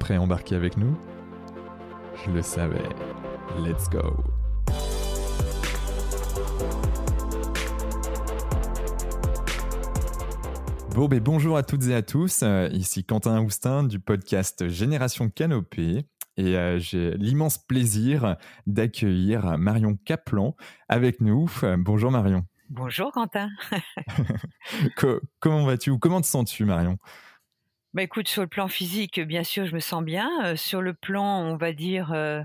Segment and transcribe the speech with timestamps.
[0.00, 0.98] prêt à embarquer avec nous?
[2.24, 2.88] Je le savais.
[3.58, 4.24] Let's go
[10.94, 12.42] Bon, ben bonjour à toutes et à tous.
[12.42, 16.06] Euh, ici Quentin Houstin du podcast Génération Canopée.
[16.36, 20.56] Et euh, j'ai l'immense plaisir d'accueillir Marion Caplan
[20.88, 21.48] avec nous.
[21.78, 22.44] bonjour Marion.
[22.70, 23.50] Bonjour Quentin.
[25.40, 26.98] comment vas-tu ou comment te sens-tu Marion?
[27.94, 30.28] Bah écoute, sur le plan physique, bien sûr, je me sens bien.
[30.44, 32.42] Euh, sur le plan, on va dire, euh,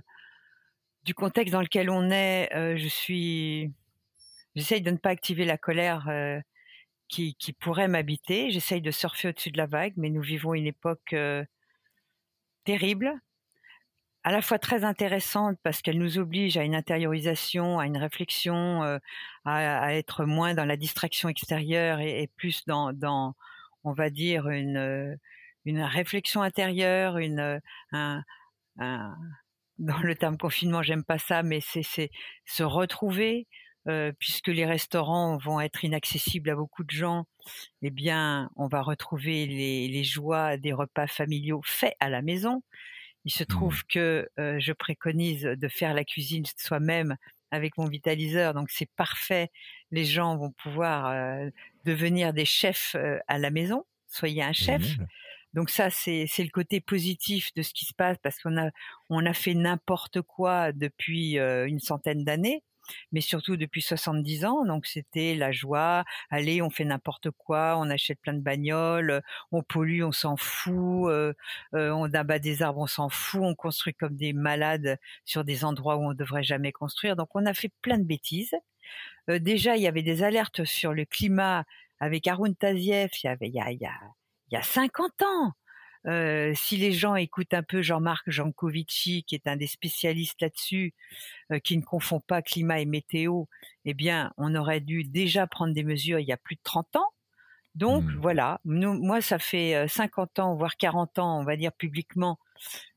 [1.03, 3.71] du contexte dans lequel on est, euh, je suis.
[4.55, 6.09] J'essaye de ne pas activer la colère
[7.09, 8.51] qui, qui, pourrait m'habiter.
[8.51, 11.16] J'essaye de surfer au-dessus de la vague, mais nous vivons une époque
[12.66, 13.19] terrible
[14.25, 18.83] à la fois très intéressante parce qu'elle nous oblige à une intériorisation, à une réflexion,
[18.83, 18.97] euh,
[19.45, 23.35] à, être moins dans la distraction extérieure et, plus dans,
[23.86, 25.16] on va dire, une, euh,
[25.66, 28.23] une réflexion intérieure, une, un,
[28.80, 29.16] un,
[29.78, 32.11] dans le terme confinement, j'aime pas ça, mais c'est
[32.45, 33.47] se retrouver,
[33.88, 37.25] euh, puisque les restaurants vont être inaccessibles à beaucoup de gens,
[37.81, 42.63] eh bien, on va retrouver les, les joies des repas familiaux faits à la maison.
[43.25, 43.47] Il se mmh.
[43.47, 47.17] trouve que je préconise de faire la cuisine soi-même
[47.56, 49.50] avec mon vitaliseur, donc c'est parfait.
[49.92, 51.14] Les gens vont pouvoir
[51.85, 52.96] devenir des chefs
[53.28, 53.85] à la maison.
[54.07, 54.84] Soyez un chef.
[55.53, 58.69] Donc ça, c'est le côté positif de ce qui se passe parce qu'on a
[59.09, 62.63] on a fait n'importe quoi depuis une centaine d'années
[63.12, 64.66] mais surtout depuis 70 ans.
[64.66, 66.03] Donc c'était la joie.
[66.29, 71.09] Allez, on fait n'importe quoi, on achète plein de bagnoles, on pollue, on s'en fout,
[71.09, 71.34] euh,
[71.73, 75.66] euh, on abat des arbres, on s'en fout, on construit comme des malades sur des
[75.66, 77.16] endroits où on ne devrait jamais construire.
[77.16, 78.56] Donc on a fait plein de bêtises.
[79.29, 81.66] Euh, déjà, il y avait des alertes sur le climat
[82.00, 83.79] avec Arun Taziev, il y avait il y a, il
[84.52, 85.53] y a 50 ans.
[86.07, 90.93] Euh, si les gens écoutent un peu Jean-Marc Jancovici, qui est un des spécialistes là-dessus,
[91.51, 93.45] euh, qui ne confond pas climat et météo,
[93.85, 96.95] eh bien, on aurait dû déjà prendre des mesures il y a plus de 30
[96.97, 97.09] ans.
[97.73, 98.19] Donc mmh.
[98.21, 102.39] voilà, moi ça fait 50 euh, ans, voire 40 ans, on va dire publiquement,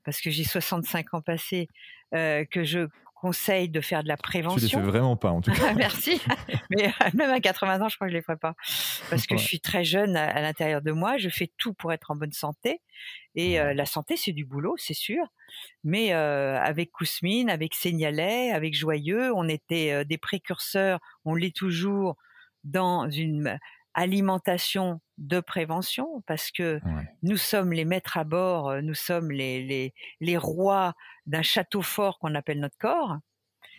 [0.04, 1.68] parce que j'ai 65 ans passés,
[2.12, 2.86] que je
[3.20, 4.68] conseille de faire de la prévention.
[4.68, 5.74] Tu les fais vraiment pas, en tout cas.
[5.74, 6.20] Merci.
[6.70, 8.54] Mais euh, même à 80 ans, je crois que je les ferai pas.
[9.10, 11.18] Parce que je suis très jeune à, l'intérieur de moi.
[11.18, 12.80] Je fais tout pour être en bonne santé.
[13.34, 15.24] Et euh, la santé, c'est du boulot, c'est sûr.
[15.84, 22.16] Mais euh, avec Kousmine, avec Seignalet, avec Joyeux, on était des précurseurs, on l'est toujours
[22.64, 23.58] dans une
[23.94, 26.80] alimentation de prévention parce que
[27.22, 30.94] nous sommes les maîtres à bord, euh, nous sommes les, les, les rois
[31.26, 33.18] d'un château fort qu'on appelle notre corps.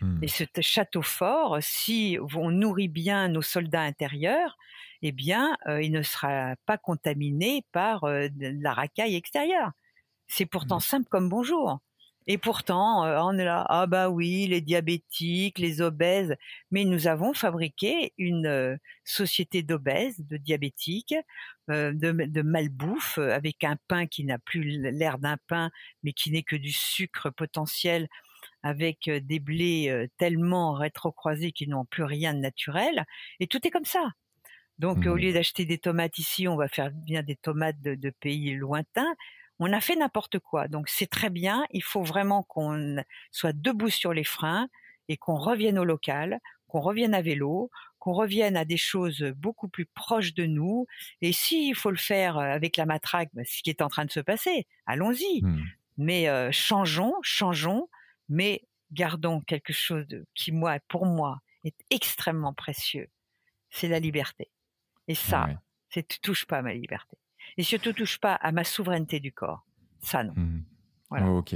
[0.01, 0.23] Mmh.
[0.23, 4.57] Et ce château fort, si on nourrit bien nos soldats intérieurs,
[5.01, 9.71] eh bien, euh, il ne sera pas contaminé par euh, la racaille extérieure.
[10.27, 10.81] C'est pourtant mmh.
[10.81, 11.79] simple comme bonjour.
[12.31, 16.35] Et pourtant, euh, on est là, ah bah oui, les diabétiques, les obèses,
[16.69, 21.15] mais nous avons fabriqué une euh, société d'obèses, de diabétiques,
[21.71, 25.71] euh, de, de malbouffe, avec un pain qui n'a plus l'air d'un pain,
[26.03, 28.07] mais qui n'est que du sucre potentiel,
[28.61, 33.05] avec des blés tellement rétrocroisés qu'ils n'ont plus rien de naturel,
[33.39, 34.11] et tout est comme ça.
[34.77, 35.17] Donc, au mmh.
[35.17, 39.15] lieu d'acheter des tomates ici, on va faire bien des tomates de pays lointains
[39.59, 40.67] on a fait n'importe quoi.
[40.67, 41.65] Donc c'est très bien.
[41.71, 42.97] Il faut vraiment qu'on
[43.31, 44.69] soit debout sur les freins
[45.09, 47.69] et qu'on revienne au local, qu'on revienne à vélo,
[47.99, 50.85] qu'on revienne à des choses beaucoup plus proches de nous.
[51.21, 54.11] Et s'il faut le faire avec la matraque, bah, ce qui est en train de
[54.11, 55.41] se passer, allons-y.
[55.43, 55.63] Mmh.
[55.97, 57.89] Mais euh, changeons, changeons,
[58.29, 58.63] mais
[58.93, 63.09] gardons quelque chose qui, moi, pour moi, est extrêmement précieux.
[63.69, 64.49] C'est la liberté.
[65.09, 65.49] Et ça,
[65.89, 67.17] c'est tu touches pas à ma liberté
[67.57, 69.65] et surtout touche pas à ma souveraineté du corps.
[70.01, 70.33] Ça, non.
[70.35, 70.61] Hmm.
[71.09, 71.31] Voilà.
[71.31, 71.55] ok.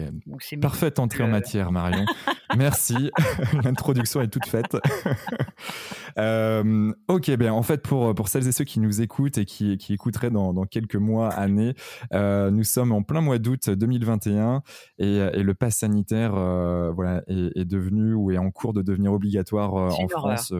[0.60, 2.06] Parfaite entrée en matière, Marion.
[2.58, 3.12] Merci.
[3.64, 4.76] L'introduction est toute faite.
[6.18, 9.78] euh, ok, bien en fait, pour, pour celles et ceux qui nous écoutent et qui,
[9.78, 11.76] qui écouteraient dans, dans quelques mois, années,
[12.14, 14.64] euh, nous sommes en plein mois d'août 2021
[14.98, 18.82] et, et le pass sanitaire euh, voilà, est, est, devenu ou est en cours de
[18.82, 20.52] devenir obligatoire euh, en France.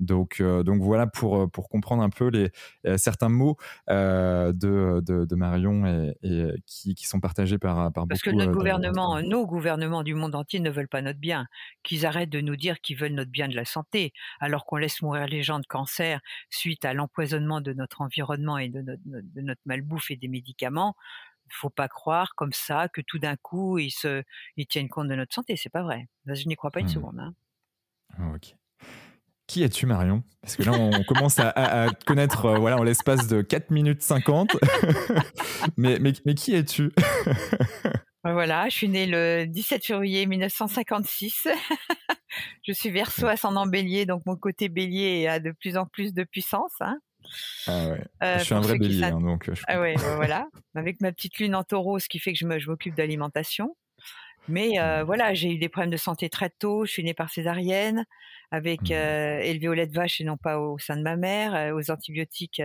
[0.00, 2.50] Donc, donc voilà pour, pour comprendre un peu les,
[2.98, 3.56] certains mots
[3.88, 5.86] de, de, Marion
[6.22, 8.08] et, qui, qui, sont partagés par, par Parce beaucoup.
[8.08, 11.46] Parce que notre gouvernement, nos gouvernements du monde entier ne veulent pas notre bien.
[11.82, 15.00] Qu'ils arrêtent de nous dire qu'ils veulent notre bien de la santé, alors qu'on laisse
[15.02, 16.20] mourir les gens de cancer
[16.50, 20.94] suite à l'empoisonnement de notre environnement et de notre, de notre malbouffe et des médicaments
[21.50, 24.22] faut pas croire comme ça que tout d'un coup ils se
[24.56, 25.56] ils tiennent compte de notre santé.
[25.56, 26.08] C'est pas vrai.
[26.26, 26.90] Je n'y crois pas une mmh.
[26.90, 27.18] seconde.
[27.18, 27.34] Hein.
[28.18, 28.56] Ah, ok.
[29.46, 30.24] Qui es-tu, Marion?
[30.42, 34.02] Parce que là, on commence à, te connaître euh, voilà, en l'espace de 4 minutes
[34.02, 34.56] 50.
[35.76, 36.92] mais, mais, mais, qui es-tu?
[38.24, 41.48] Voilà, je suis née le 17 février 1956.
[42.66, 46.24] je suis verso ascendant bélier, donc mon côté bélier a de plus en plus de
[46.24, 46.72] puissance.
[46.80, 46.98] Hein.
[47.66, 48.04] Ah ouais.
[48.22, 49.48] Euh, je suis un vrai bélier, hein, donc.
[49.48, 50.48] Euh, ah ouais, voilà.
[50.74, 53.76] Avec ma petite lune en taureau, ce qui fait que je m'occupe d'alimentation.
[54.48, 56.84] Mais euh, voilà, j'ai eu des problèmes de santé très tôt.
[56.84, 58.04] Je suis née par césarienne,
[58.50, 58.92] avec mmh.
[58.92, 62.62] élevé au lait de vache et non pas au sein de ma mère, aux antibiotiques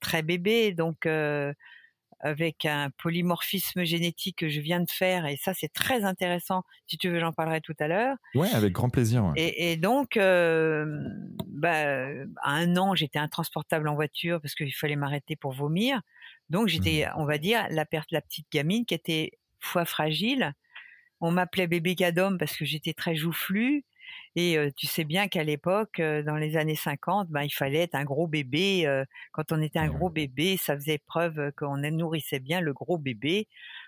[0.00, 0.72] très bébé.
[0.72, 1.06] Donc
[2.22, 6.62] avec un polymorphisme génétique que je viens de faire, et ça c'est très intéressant.
[6.86, 8.16] Si tu veux, j'en parlerai tout à l'heure.
[8.34, 9.32] Ouais, avec grand plaisir.
[9.36, 10.86] Et, donc, euh,
[11.48, 12.06] bah,
[12.42, 16.00] à un an, j'étais intransportable en voiture parce qu'il fallait m'arrêter pour vomir.
[16.48, 17.20] Donc j'étais, mmh.
[17.20, 20.54] on va dire, la, la petite gamine qui était foie fragile.
[21.20, 23.84] On m'appelait bébé gadom parce que j'étais très joufflue.
[24.34, 28.04] Et tu sais bien qu'à l'époque, dans les années 50, ben, il fallait être un
[28.04, 29.04] gros bébé.
[29.32, 33.46] quand on était un gros bébé, ça faisait preuve qu'on nourrissait bien le gros bébé.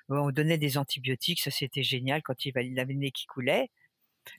[0.08, 3.70] On donnait des antibiotiques, ça c'était génial quand il avait le nez qui coulait.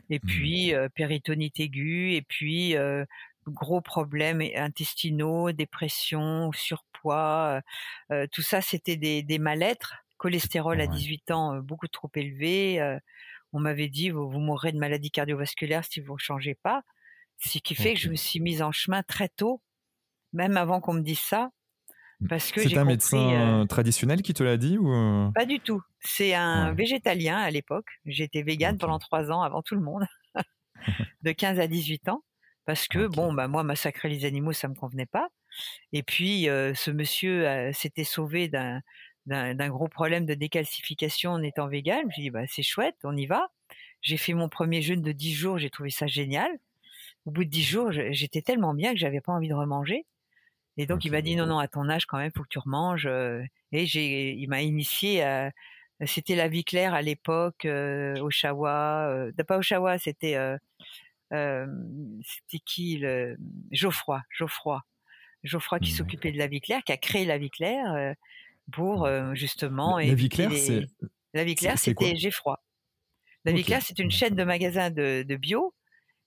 [0.09, 0.27] Et mmh.
[0.27, 2.75] puis péritonite aiguë, et puis
[3.47, 7.61] gros problèmes intestinaux, dépression, surpoids,
[8.31, 9.95] tout ça c'était des, des mal-être.
[10.17, 12.79] Cholestérol à 18 ans beaucoup trop élevé
[13.55, 16.83] on m'avait dit vous, mourrez de maladie cardiovasculaire si vous ne changez pas.
[17.37, 19.61] Ce qui fait que je me suis mise en chemin très tôt,
[20.33, 21.49] même avant qu'on me dise ça.
[22.19, 22.27] Mmh.
[22.27, 25.31] Parce que c'est un médecin euh traditionnel qui te l'a dit ou euh?
[25.33, 25.81] Pas du tout.
[26.01, 27.87] C'est un végétalien à l'époque.
[28.05, 30.05] J'étais végane pendant trois ans avant tout le monde,
[31.23, 32.23] de 15 à 18 ans,
[32.65, 35.29] parce que bon, bah moi massacrer les animaux ça me convenait pas.
[35.93, 38.81] Et puis euh, ce monsieur s'était sauvé d'un
[39.25, 42.01] d'un gros problème de décalcification en étant vegan.
[42.01, 43.49] Je me dit, bah, c'est chouette, on y va.
[44.01, 46.51] J'ai fait mon premier jeûne de 10 jours, j'ai trouvé ça génial.
[47.25, 50.05] Au bout de 10 jours, j'étais tellement bien que j'avais pas envie de remanger.
[50.77, 52.59] Et donc, il m'a dit, non, non, à ton âge, quand même, faut que tu
[52.59, 53.07] remanges.
[53.07, 53.41] Euh.
[53.71, 55.51] Et j'ai, il m'a initié à,
[56.05, 60.57] c'était la vie claire à l'époque, euh, au Chawa, euh, pas au Chawa, c'était, euh,
[61.33, 61.67] euh,
[62.23, 63.37] c'était qui, le,
[63.71, 64.83] Geoffroy, Geoffroy.
[65.43, 68.15] Geoffroy qui mmh, s'occupait de la vie claire, qui a créé la vie claire
[68.71, 69.97] pour justement.
[69.97, 70.87] La, vie claire, c'est.
[71.33, 72.59] La vie claire, c'était Geffroy.
[73.43, 75.73] La vie claire, c'est une chaîne de magasins de, bio,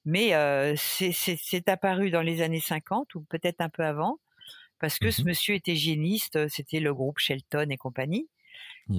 [0.04, 0.32] mais
[0.76, 4.18] c'est apparu dans les années 50 ou peut-être un peu avant,
[4.78, 8.28] parce que ce mmh monsieur était hygiéniste, c'était le groupe Shelton et compagnie.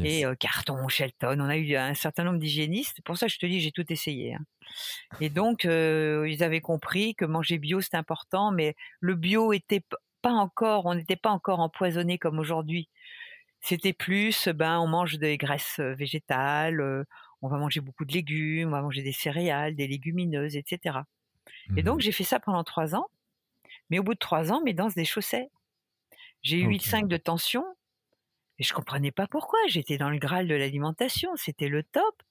[0.03, 3.01] Et Carton, Shelton, on a eu un certain nombre d'hygiénistes.
[3.03, 4.35] Pour ça, je te dis, j'ai tout essayé.
[4.35, 4.45] Hein.
[5.19, 9.81] Et donc, ils avaient compris que manger bio, c'est important, mais le bio était
[10.21, 12.89] pas encore, on n'était pas encore empoisonné comme aujourd'hui.
[13.61, 17.05] C'était plus, ben, on mange des graisses végétales,
[17.41, 20.99] on va manger beaucoup de légumes, on va manger des céréales, des légumineuses, etc.
[21.75, 23.07] Et donc, mmh j'ai fait ça pendant trois ans.
[23.89, 25.49] Mais au bout de trois ans, mes dents se déchaussaient.
[26.41, 27.65] J'ai eu 8,5 de tension.
[28.59, 29.59] Et je comprenais pas pourquoi.
[29.67, 31.31] J'étais dans le graal de l'alimentation.
[31.35, 32.23] C'était le top.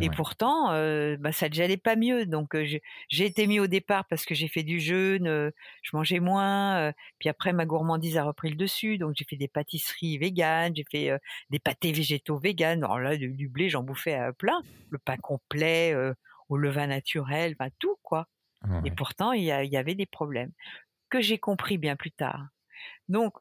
[0.00, 2.26] Et pourtant, euh, bah, ça n'allait pas mieux.
[2.26, 2.66] Donc, euh,
[3.08, 5.50] j'ai été mis au départ parce que j'ai fait du jeûne, euh,
[5.82, 6.92] je mangeais moins.
[7.18, 8.98] puis après, ma gourmandise a repris le dessus.
[8.98, 11.10] Donc, j'ai fait des pâtisseries véganes, j'ai fait
[11.50, 12.84] des pâtés végétaux véganes.
[12.84, 14.60] Alors là, du, blé, j'en bouffais à plein.
[14.90, 15.94] Le pain complet,
[16.48, 18.28] au levain naturel, enfin tout, quoi.
[18.84, 20.50] Et pourtant, il y, y, avait des problèmes
[21.10, 22.48] que j'ai compris bien plus tard.
[23.08, 23.34] Donc,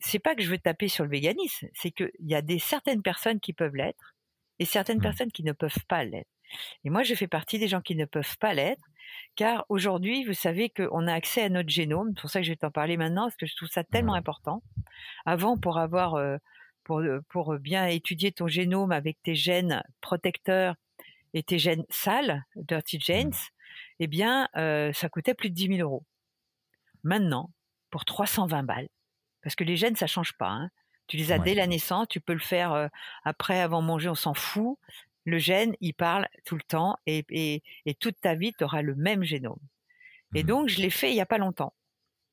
[0.00, 3.02] c'est pas que je veux taper sur le véganisme, c'est qu'il y a des certaines
[3.02, 4.14] personnes qui peuvent l'être
[4.58, 5.02] et certaines mmh.
[5.02, 6.30] personnes qui ne peuvent pas l'être.
[6.84, 8.82] Et moi, je fais partie des gens qui ne peuvent pas l'être,
[9.36, 12.12] car aujourd'hui, vous savez qu'on a accès à notre génome.
[12.14, 14.14] C'est pour ça que je vais t'en parler maintenant, parce que je trouve ça tellement
[14.14, 14.62] important.
[15.26, 16.36] Avant, pour avoir, euh,
[16.84, 20.74] pour, euh, pour bien étudier ton génome avec tes gènes protecteurs
[21.34, 23.32] et tes gènes sales, dirty genes, mmh.
[24.00, 26.04] eh bien, euh, ça coûtait plus de 10 000 euros.
[27.04, 27.50] Maintenant,
[27.90, 28.88] pour 320 balles,
[29.42, 30.48] parce que les gènes, ça change pas.
[30.48, 30.70] Hein,
[31.08, 32.90] tu les as dès la naissance, tu peux le faire
[33.24, 34.78] après, avant manger, on s'en fout.
[35.24, 37.24] Le gène, il parle tout le temps et,
[37.84, 39.58] et, toute ta vie, tu auras le même génome.
[40.34, 41.74] Et mmh donc, je l'ai fait il n'y a pas longtemps.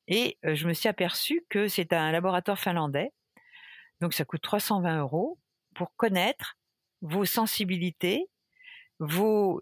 [0.08, 3.12] Et je me suis aperçu que c'est un laboratoire finlandais.
[4.00, 5.38] Donc, ça coûte 320 euros
[5.74, 6.56] pour connaître
[7.02, 8.28] vos sensibilités,
[8.98, 9.60] vos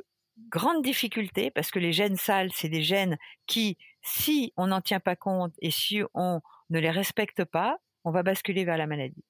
[0.50, 5.00] grande difficulté parce que les gènes sales, c'est des gènes qui, si on n'en tient
[5.00, 6.40] pas compte et si on
[6.70, 9.24] ne les respecte pas, on va basculer vers la maladie.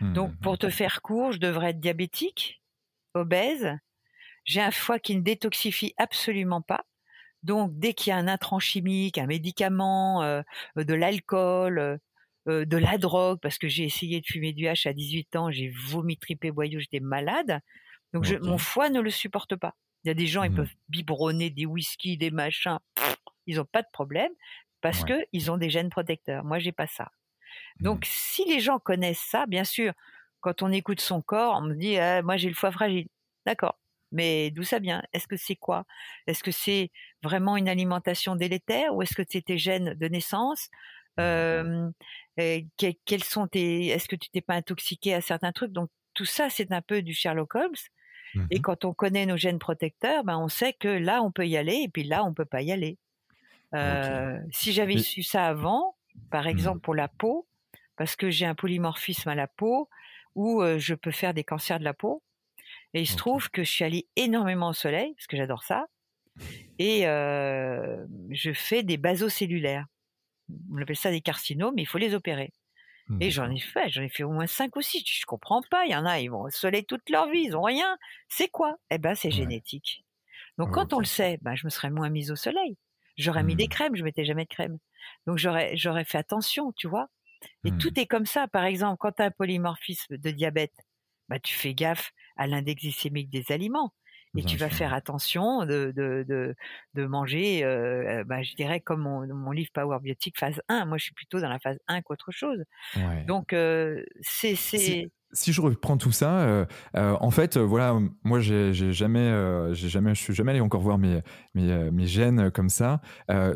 [0.00, 2.62] Mmh, Donc, pour te faire court, je devrais être diabétique,
[3.14, 3.76] obèse.
[4.44, 6.84] J'ai un foie qui ne détoxifie absolument pas.
[7.42, 10.42] Donc, dès qu'il y a un intrant chimique, un médicament, euh,
[10.76, 11.96] de l'alcool, euh,
[12.48, 15.50] euh, de la drogue, parce que j'ai essayé de fumer du H à 18 ans,
[15.50, 17.60] j'ai vomi, tripé, boyau, j'étais malade.
[18.12, 19.74] Donc, mon foie ne le supporte pas.
[20.04, 20.56] Il y a des gens, ils mmh.
[20.56, 22.78] peuvent biberonner des whisky, des machins,
[23.46, 24.32] ils n'ont pas de problème
[24.80, 26.44] parce que ils ont des gènes protecteurs.
[26.44, 27.10] Moi, j'ai pas ça.
[27.80, 28.08] Donc, mmh.
[28.08, 29.92] si les gens connaissent ça, bien sûr,
[30.40, 33.08] quand on écoute son corps, on me dit, «Ah, moi, j'ai le foie fragile.
[33.46, 33.78] D'accord.
[34.12, 35.02] Mais d'où ça vient?
[35.12, 35.84] Est-ce que c'est quoi?
[36.26, 36.90] Est-ce que c'est
[37.22, 40.68] vraiment une alimentation délétère ou est-ce que c'est tes gènes de naissance?
[41.20, 41.90] Euh,
[43.06, 45.72] quels sont tes Est-ce que tu t'es pas intoxiqué à certains trucs?
[45.72, 47.74] Donc tout ça, c'est un peu du Sherlock Holmes.
[48.50, 51.46] Et mmh quand on connaît nos gènes protecteurs, ben on sait que là on peut
[51.46, 52.98] y aller et puis là on peut pas y aller.
[53.74, 55.96] Euh, Si j'avais su ça avant,
[56.30, 57.48] par mmh exemple pour la peau,
[57.96, 59.88] parce que j'ai un polymorphisme à la peau,
[60.34, 62.22] où je peux faire des cancers de la peau.
[62.94, 65.86] Et il se trouve que je suis allée énormément au soleil, parce que j'adore ça,
[66.78, 69.86] et euh, je fais des basocellulaires.
[70.72, 72.52] On appelle ça des carcinomes, mais il faut les opérer.
[73.20, 75.02] Et j'en ai fait, j'en ai fait au moins cinq ou six.
[75.04, 75.84] Je comprends pas.
[75.84, 77.98] Il y en a, ils vont au soleil toute leur vie, ils ont rien.
[78.28, 78.78] C'est quoi?
[78.90, 80.04] Eh ben, c'est génétique.
[80.56, 82.78] Donc, quand on le sait, ben, je me serais moins mise au soleil.
[83.18, 83.68] J'aurais mis des mmh.
[83.68, 84.78] crèmes, je mettais jamais de crème.
[85.26, 87.08] Donc, j'aurais, j'aurais fait attention, tu vois?
[87.64, 87.78] Et mmh.
[87.78, 88.48] tout est comme ça.
[88.48, 90.74] Par exemple, quand tu as un polymorphisme de diabète,
[91.28, 93.92] bah, tu fais gaffe à l'index glycémique des aliments
[94.36, 96.54] et tu vas faire attention de, de, de,
[96.94, 100.86] de manger, euh, bah, je dirais comme mon, mon, livre Power Biotique phase 1.
[100.86, 102.64] Moi, je suis plutôt dans la phase 1 qu'autre chose.
[102.96, 103.24] Ouais.
[103.24, 104.54] Donc, euh, c'est...
[105.32, 109.88] Si, je reprends tout ça, euh, euh en fait, voilà, moi, j'ai jamais, euh, j'ai
[109.88, 111.20] jamais, je suis jamais allé encore voir mes,
[111.54, 113.00] mes, mes gènes comme ça.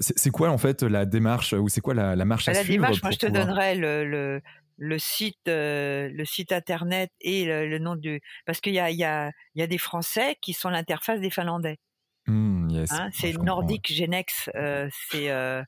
[0.01, 2.83] c'est quoi, en fait, la démarche ou c'est quoi la, la marche à la suivre
[2.83, 4.41] La démarche, moi, je te donnerais le, le,
[4.79, 8.99] le site, euh, le site internet et le, nom du, parce qu'il y a, il
[8.99, 11.79] y a, il y a des Français qui sont l'interface des Finlandais.
[12.27, 15.63] Mmh, yes, hein, c'est Nordic Genex, euh, c'est euh,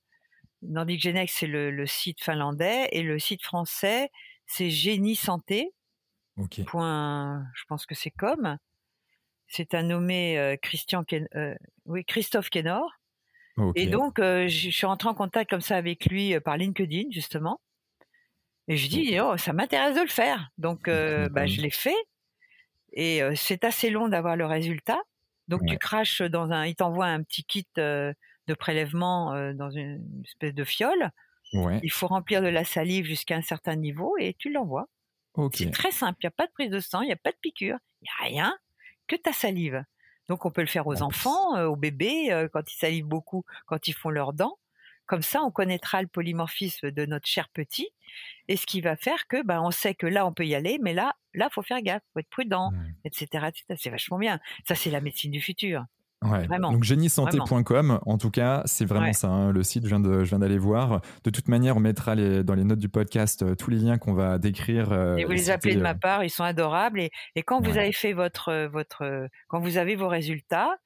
[0.62, 4.10] Nordic Genex, c'est le, le, site finlandais et le site français,
[4.46, 5.72] c'est Génie Santé.
[6.38, 6.64] Okay.
[6.64, 8.58] Point, je pense que c'est comme.
[9.46, 11.54] C'est un nommé euh, Christian, Ken, euh,
[11.86, 12.90] oui Christophe Kenor.
[13.56, 13.82] Okay.
[13.82, 17.60] Et donc, je suis rentrée en contact comme ça avec lui par LinkedIn justement.
[18.68, 20.50] Et je dis, oh, ça m'intéresse de le faire.
[20.58, 21.96] Donc, euh, bah, je l'ai fait.
[22.92, 25.00] Et euh, c'est assez long d'avoir le résultat.
[25.48, 28.12] Donc, tu craches dans un, il t'envoie un petit kit euh,
[28.46, 31.10] de prélèvement euh, dans une espèce de fiole.
[31.54, 31.80] Ouais.
[31.82, 34.86] Il faut remplir de la salive jusqu'à un certain niveau et tu l'envoies.
[35.38, 35.64] Okay.
[35.64, 36.18] C'est très simple.
[36.22, 38.04] Il n'y a pas de prise de sang, il n'y a pas de piqûre, il
[38.04, 38.58] n'y a rien
[39.06, 39.84] que ta salive.
[40.28, 43.94] Donc, on peut le faire aux enfants, aux bébés, quand ils salivent beaucoup, quand ils
[43.94, 44.58] font leurs dents.
[45.06, 47.88] Comme ça, on connaîtra le polymorphisme de notre cher petit
[48.46, 50.78] et ce qui va faire que, ben, on sait que là, on peut y aller,
[50.82, 52.92] mais là, là, faut faire gaffe, faut être prudent, mmh.
[53.04, 53.46] etc.,
[53.78, 54.38] C'est vachement bien.
[54.66, 55.86] Ça, c'est la médecine du futur.
[56.24, 56.46] Ouais.
[56.46, 56.72] Vraiment.
[56.72, 59.12] Donc géniesanté.com, en tout cas, c'est vraiment ouais.
[59.12, 59.28] ça.
[59.28, 61.00] Hein, le site, je viens de, je viens d'aller voir.
[61.22, 63.98] De toute manière, on mettra les, dans les notes du podcast euh, tous les liens
[63.98, 64.90] qu'on va décrire.
[64.90, 67.00] Euh, et vous les appelez de ma euh, part, ils sont adorables.
[67.00, 67.70] Et, et quand ouais.
[67.70, 70.76] vous avez fait votre, votre, quand vous avez vos résultats,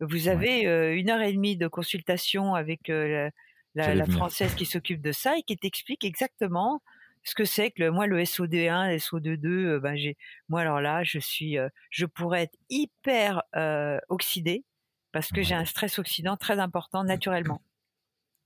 [0.00, 0.62] vous avez
[0.96, 3.30] une heure et demie de consultation avec la,
[3.74, 6.80] la française qui s'occupe de ça et qui t'explique exactement
[7.24, 10.16] ce que c'est que le, moi le SOD1, SO22, euh, ben j'ai
[10.48, 11.56] moi alors là je suis
[11.90, 14.64] je pourrais être hyper euh, oxydé
[15.12, 17.62] parce que j'ai un stress oxydant très important naturellement.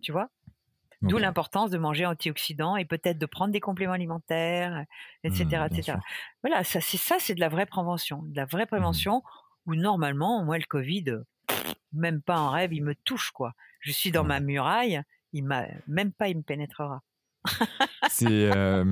[0.02, 0.30] Tu vois?
[1.02, 1.24] D'où okay.
[1.24, 4.84] l'importance de manger antioxydants et peut-être de prendre des compléments alimentaires,
[5.24, 5.98] etc., mmh, etc.
[6.42, 9.70] Voilà, ça c'est ça, c'est de la vraie prévention, de la vraie prévention mmh.
[9.70, 11.16] où normalement, moi le Covid,
[11.92, 13.54] même pas en rêve, il me touche quoi.
[13.80, 14.28] Je suis dans mmh.
[14.28, 15.02] ma muraille,
[15.32, 17.02] il m'a même pas, il me pénétrera.
[18.08, 18.84] C'est euh,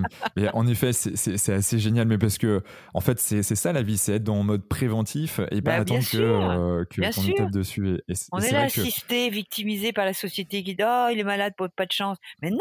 [0.53, 2.63] en effet c'est assez génial mais parce que
[2.95, 6.05] en fait c'est ça la vie c'est être dans mode préventif et pas bah, attendre
[6.11, 9.35] que euh, qu'on tape dessus et, et on est, là assisté que...
[9.35, 12.59] victimisé par la société qui dit oh il est malade pas de chance mais non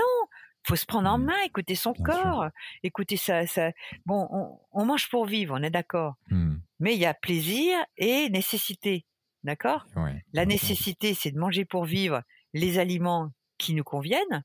[0.63, 1.25] faut se prendre en mmh.
[1.25, 2.51] main écouter son Bien corps sûr.
[2.83, 3.71] écouter ça ça
[4.05, 6.55] bon on, on, mange pour vivre on est d'accord mmh.
[6.79, 9.05] mais il y a plaisir et nécessité
[9.43, 9.85] d'accord?
[9.95, 12.21] Ouais, la nécessité c'est de manger pour vivre
[12.53, 14.43] les aliments qui nous conviennent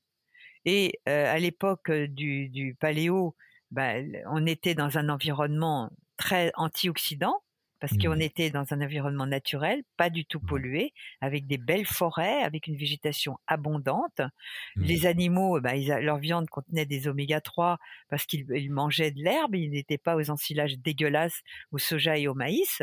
[0.64, 3.36] et euh, à l'époque du, du paléo,
[3.70, 3.94] bah,
[4.26, 7.40] on était dans un environnement très antioxydant
[7.80, 8.20] parce qu'on Mmh.
[8.20, 12.76] était dans un environnement naturel, pas du tout pollué, avec des belles forêts, avec une
[12.76, 14.22] végétation abondante.
[14.76, 14.84] Mmh.
[14.84, 17.78] Les animaux, bah, ils leur viande contenait des oméga 3
[18.08, 21.40] parce qu'ils ils mangeaient de l'herbe, ils n'étaient pas aux ensilages dégueulasses
[21.72, 22.80] au soja et au maïs.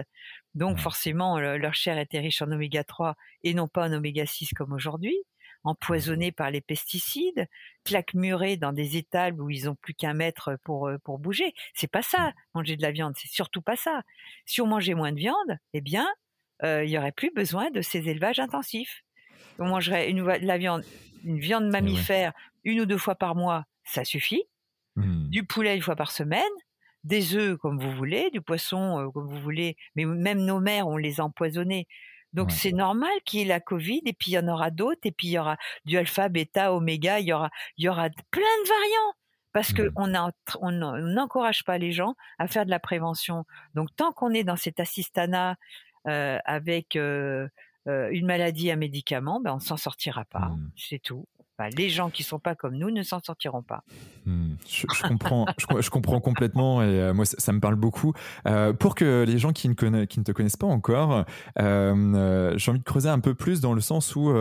[0.56, 4.26] Donc forcément, le- leur chair était riche en oméga 3 et non pas en oméga
[4.26, 5.16] 6 comme aujourd'hui,
[5.64, 7.48] empoisonnés par les pesticides,
[7.84, 11.54] claquemurés dans des étables où ils ont plus qu'un mètre pour, euh, pour bouger.
[11.74, 14.04] C'est pas ça, manger de la viande, c'est surtout pas ça.
[14.46, 16.08] Si on mangeait moins de viande, eh bien,
[16.64, 19.04] euh, il y aurait plus besoin de ces élevages intensifs.
[19.60, 20.84] On mangerait une, de la viande,
[21.24, 21.72] une viande ouais.
[21.72, 24.44] mammifère une ou deux fois par mois, ça suffit.
[24.96, 25.30] Mmh.
[25.30, 26.44] Du poulet une fois par semaine,
[27.04, 30.88] des œufs comme vous voulez, du poisson euh, comme vous voulez, mais même nos mères,
[30.88, 31.88] on les a empoisonnés.
[32.34, 32.54] Donc Ouais.
[32.56, 35.12] c'est normal qu'il y ait la Covid, et puis il y en aura d'autres, et
[35.12, 38.42] puis il y aura du alpha, bêta, oméga, il y aura, il y aura plein
[38.64, 39.14] de variants.
[39.54, 43.44] Parce que on a- on on n'encourage pas les gens à faire de la prévention.
[43.76, 45.58] Donc tant qu'on est dans cet assistanat
[46.08, 47.50] euh, avec euh,
[47.88, 50.40] euh, une maladie, un médicament, ben on s'en sortira pas.
[50.56, 50.72] Mhm.
[50.78, 51.26] C'est tout.
[51.70, 53.84] Les gens qui sont pas comme nous ne s'en sortiront pas.
[54.26, 57.60] Hmm, Je, je comprends, je, co- je comprends complètement et euh, moi ça, ça me
[57.60, 58.14] parle beaucoup.
[58.48, 61.26] Euh, pour que les gens qui ne, conna- qui ne te connaissent pas encore,
[61.60, 64.32] euh, j'ai envie de creuser un peu plus dans le sens où,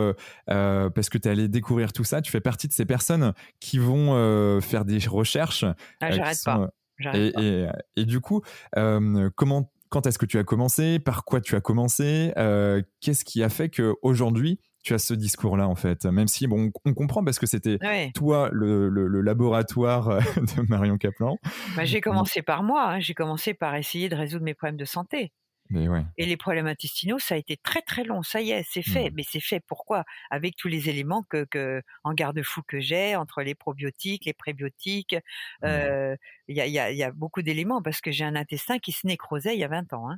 [0.47, 3.77] parce que tu es allé découvrir tout ça, tu fais partie de ces personnes qui
[3.79, 5.65] vont faire des recherches.
[5.99, 7.17] Ah, j'arrête sont, pas.
[7.17, 7.41] Et, pas.
[7.41, 8.41] et, et du coup,
[8.77, 10.99] euh, comment, quand est-ce que tu as commencé?
[10.99, 12.31] Par quoi tu as commencé?
[12.37, 16.47] Euh, Qu'est-ce qui a fait que aujourd'hui tu as ce discours-là en fait Même si
[16.47, 18.11] bon, on comprend parce que c'était Ouais.
[18.15, 21.37] toi le, le- le laboratoire euh, de Marion Kaplan.
[21.75, 22.89] Bah, j'ai commencé par moi.
[22.89, 22.99] hein.
[22.99, 25.31] J'ai commencé par essayer de résoudre mes problèmes de santé.
[25.73, 26.03] Mais ouais.
[26.17, 28.23] Et les problèmes intestinaux, ça a été très très long.
[28.23, 29.05] Ça y est, c'est fait.
[29.09, 29.13] Mhm.
[29.15, 30.03] Mais c'est fait pourquoi?
[30.29, 35.15] Avec tous les éléments que, que en garde-fou que j'ai entre les probiotiques, les prébiotiques.
[35.63, 36.15] euh,
[36.49, 38.35] Il y, a, il y a- il y a beaucoup d'éléments parce que j'ai un
[38.35, 40.09] intestin qui se nécrosait il y a 20 ans.
[40.09, 40.17] hein.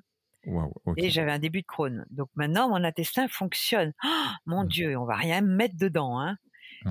[0.96, 2.06] Et j'avais un début de Crohn.
[2.12, 3.94] Donc maintenant, mon intestin fonctionne.
[4.46, 4.66] Mon Mhm.
[4.66, 6.20] Dieu, on va rien mettre dedans.
[6.20, 6.38] Hein.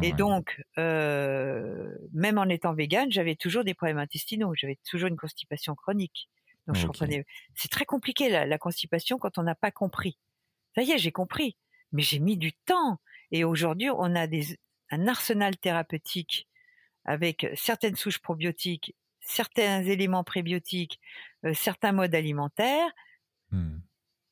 [0.01, 0.15] Et Ouais.
[0.15, 4.55] donc, euh, même en étant végane, j'avais toujours des problèmes intestinaux.
[4.57, 6.29] J'avais toujours une constipation chronique.
[6.67, 7.25] Donc je comprenais.
[7.55, 10.19] C'est très compliqué la, la constipation quand on n'a pas compris.
[10.75, 11.57] Ça y est, j'ai compris,
[11.93, 12.99] mais j'ai mis du temps.
[13.33, 14.59] Et aujourd'hui, on a des,
[14.91, 16.49] un arsenal thérapeutique
[17.05, 21.01] avec certaines souches probiotiques, certains éléments prébiotiques,
[21.45, 22.91] euh, certains modes alimentaires,
[23.53, 23.83] Hmm.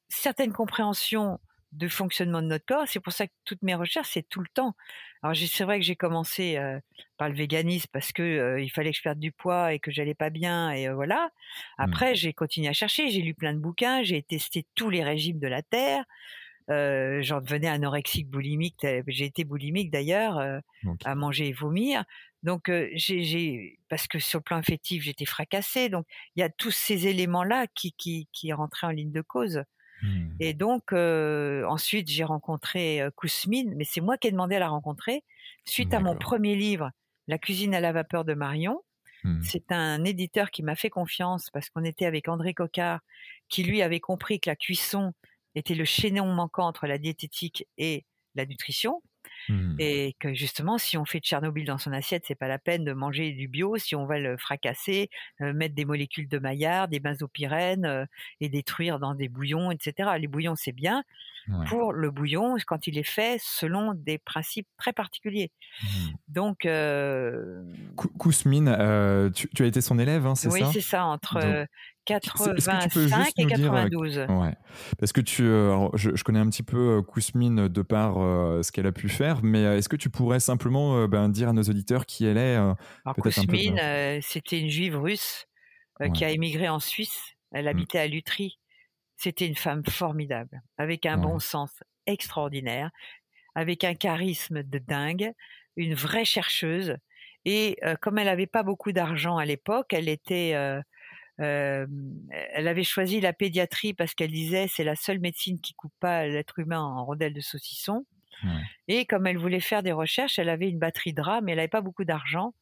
[0.09, 1.39] certaines compréhensions
[1.73, 2.89] de fonctionnement de notre corps.
[2.89, 4.75] C'est pour ça que toutes mes recherches, c'est tout le temps.
[5.23, 6.81] Alors c'est vrai que j'ai commencé euh,
[7.17, 9.93] par le véganisme parce que euh, il fallait que je perde du poids et que
[9.93, 11.31] j'allais pas bien et euh, voilà.
[11.79, 15.39] Après j'ai continué à chercher, j'ai lu plein de bouquins, j'ai testé tous les régimes
[15.39, 16.05] de la terre.
[16.69, 18.87] J'en devenais anorexique, boulimique.
[19.09, 20.61] J'ai été boulimique d'ailleurs,
[21.05, 22.05] à manger et vomir.
[22.42, 25.88] Donc euh, j'ai- parce que sur le plan affectif j'étais fracassée.
[25.88, 29.22] Donc il y a tous ces éléments là qui qui qui rentraient en ligne de
[29.22, 29.62] cause.
[30.03, 30.31] Hmm.
[30.40, 34.68] Et donc, euh, ensuite, j'ai rencontré Kousmine, mais c'est moi qui ai demandé à la
[34.70, 35.24] rencontrer.
[35.66, 36.90] Suite à mon premier livre,
[37.29, 38.81] La cuisine à la vapeur de Marion,
[39.22, 39.42] Hmm.
[39.42, 43.00] c'est un éditeur qui m'a fait confiance parce qu'on était avec André Cocard,
[43.50, 45.12] qui lui avait compris que la cuisson
[45.55, 49.03] était le chaînon manquant entre la diététique et la nutrition.
[49.48, 49.74] Hmm.
[49.79, 52.85] Et que justement, si on fait de Tchernobyl dans son assiette, c'est pas la peine
[52.85, 53.76] de manger du bio.
[53.79, 55.09] Si on va le fracasser,
[55.40, 58.05] euh, mettre des molécules de maillard, des benzopyrènes euh,
[58.40, 60.11] et détruire dans des bouillons, etc.
[60.18, 61.03] Les bouillons, c'est bien
[61.48, 61.64] Ouais.
[61.66, 65.50] pour le bouillon quand il est fait selon des principes très particuliers.
[65.83, 65.87] Hmm.
[66.29, 67.64] Donc, euh,
[67.96, 70.70] Kou- Kousmine, euh, tu, tu as été son élève, hein, c'est oui, ça?
[70.72, 71.66] c'est ça, entre
[72.37, 74.19] Donc, euh, est-ce que tu peux 85 juste et nous dire, euh, 92.
[74.29, 74.55] Ouais,
[74.99, 78.19] parce que tu, euh, alors, je, je connais un petit peu euh, Kousmine de par
[78.19, 81.49] euh, ce qu'elle a pu faire, mais est-ce que tu pourrais simplement euh, ben, dire
[81.51, 83.79] à nos auditeurs qui elle est euh, un peu Kousmine,
[84.23, 85.47] c'était une juive russe
[86.15, 87.35] qui a émigré en Suisse.
[87.53, 87.69] Elle Mm.
[87.69, 88.59] habitait à Lutry.
[89.17, 91.23] C'était une femme formidable, avec un Ouais.
[91.23, 91.71] bon sens
[92.07, 92.91] extraordinaire,
[93.55, 95.33] avec un charisme de dingue,
[95.77, 96.97] une vraie chercheuse.
[97.45, 100.55] Et comme elle n'avait pas beaucoup d'argent à l'époque, elle était,
[101.40, 101.87] euh,
[102.53, 106.26] elle avait choisi la pédiatrie parce qu'elle disait c'est la seule médecine qui coupe pas
[106.26, 108.05] l'être humain en rondelles de saucisson.
[108.44, 108.62] Ouais.
[108.88, 111.57] Et comme elle voulait faire des recherches, elle avait une batterie de rats, mais elle
[111.57, 112.55] n'avait pas beaucoup d'argent.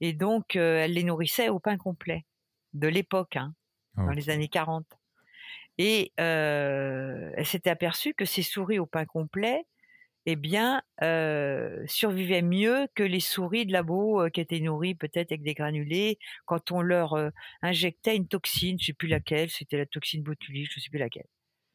[0.00, 2.24] Et donc, euh, elle les nourrissait au pain complet
[2.72, 3.54] de l'époque, hein,
[3.96, 4.86] dans les années 40.
[5.78, 9.64] Et euh, elle s'était aperçue que ces souris au pain complet,
[10.30, 15.32] eh bien, euh, survivaient mieux que les souris de labo euh, qui étaient nourries peut-être
[15.32, 17.30] avec des granulés quand on leur euh,
[17.62, 21.26] injectait une toxine, je sais plus laquelle, c'était la toxine botulique, je sais plus laquelle.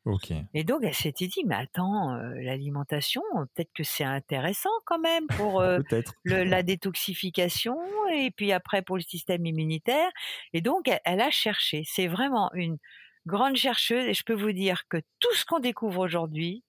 [0.06, 0.34] Ok.
[0.54, 3.24] Et donc, elle s'était dit, mais attends, euh, l'alimentation,
[3.56, 5.80] peut-être que c'est intéressant quand même pour euh,
[6.24, 7.78] le- la détoxification
[8.14, 10.12] et puis après pour le système immunitaire.
[10.54, 11.84] Et donc, elle, elle a cherché.
[11.88, 12.78] C'est vraiment une,
[13.26, 16.64] grande chercheuse, et je peux vous dire que tout ce qu'on découvre aujourd'hui,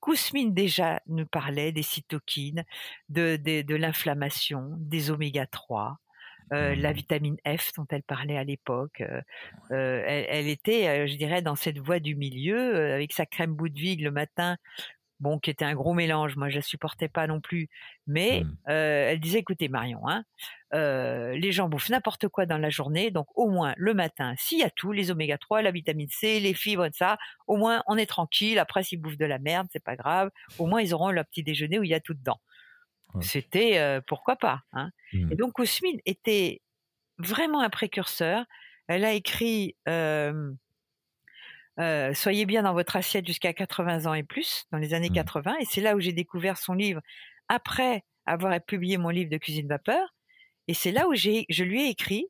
[0.00, 2.64] Kousmine déjà nous parlait des cytokines,
[3.08, 5.98] de, de, l'inflammation, des oméga 3,
[6.52, 6.94] euh, la mmh.
[6.94, 9.02] vitamine F dont elle parlait à l'époque.
[9.02, 9.20] Euh,
[9.70, 13.78] euh, elle, était, je dirais, dans cette voie du milieu, avec sa crème bout de
[13.78, 14.56] vigue le matin
[15.20, 16.36] bon, qui était un gros mélange.
[16.36, 17.68] Moi, je la supportais pas non plus.
[18.06, 18.70] Mais mmh.
[18.70, 20.24] elle disait, écoutez, Marion, hein,
[20.72, 24.62] les gens bouffent n'importe quoi dans la journée, donc au moins le matin, s'il y
[24.62, 28.06] a tout, les oméga 3, la vitamine C, les fibres, ça, au moins on est
[28.06, 28.58] tranquille.
[28.58, 30.30] Après, s'ils bouffent de la merde, c'est pas grave.
[30.58, 32.40] Au moins, ils auront leur petit déjeuner où il y a tout dedans.
[33.20, 34.62] C'était pourquoi pas.
[34.72, 34.90] Hein.
[35.12, 35.32] Mmh.
[35.32, 36.62] Et donc, Ousmine était
[37.18, 38.44] vraiment un précurseur.
[38.86, 40.52] Elle a écrit euh,
[42.14, 45.52] soyez bien dans votre assiette jusqu'à 80 ans et plus, dans les années 80.
[45.52, 45.56] Mmh.
[45.60, 47.00] Et c'est là où j'ai découvert son livre
[47.48, 50.14] après avoir publié mon livre de cuisine vapeur.
[50.68, 52.26] Et c'est là où j'ai, je lui ai écrit.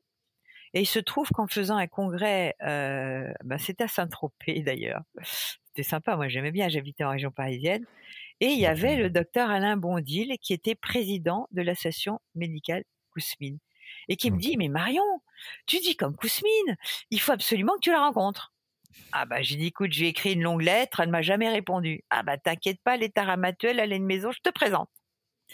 [0.73, 5.01] Et il se trouve qu'en faisant un congrès, euh, bah, c'était à Saint-Tropez d'ailleurs.
[5.23, 7.85] C'était sympa, moi j'aimais bien, j'habitais en région parisienne.
[8.39, 12.83] Et il y avait le docteur Alain Bondil qui était président de l'association médicale
[13.13, 13.59] Kousmine.
[14.07, 15.03] Et qui me dit, mais Marion,
[15.67, 16.77] tu dis comme Kousmine,
[17.11, 18.53] il faut absolument que tu la rencontres.
[19.11, 22.03] Ah bah j'ai dit écoute, j'ai écrit une longue lettre, elle ne m'a jamais répondu.
[22.09, 24.89] Ah bah t'inquiète pas, elle est elle a une maison, je te présente.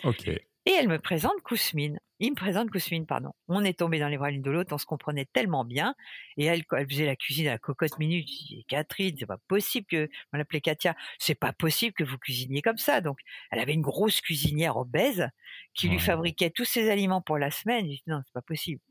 [0.04, 0.28] Ok.
[0.68, 1.98] Et elle me présente Kousmine.
[2.20, 3.32] Il me présente Kousmine, pardon.
[3.48, 5.96] On est tombé dans les bras l'une de l'autre, on se comprenait tellement bien.
[6.36, 8.28] Et elle, elle faisait la cuisine à la cocotte minute.
[8.28, 12.18] Je dis, Catherine, c'est pas possible que, on l'appelait Katia, c'est pas possible que vous
[12.18, 13.00] cuisiniez comme ça.
[13.00, 13.20] Donc,
[13.50, 15.30] elle avait une grosse cuisinière obèse
[15.74, 17.86] qui lui fabriquait tous ses aliments pour la semaine.
[17.86, 18.82] Je dis, non, c'est pas possible.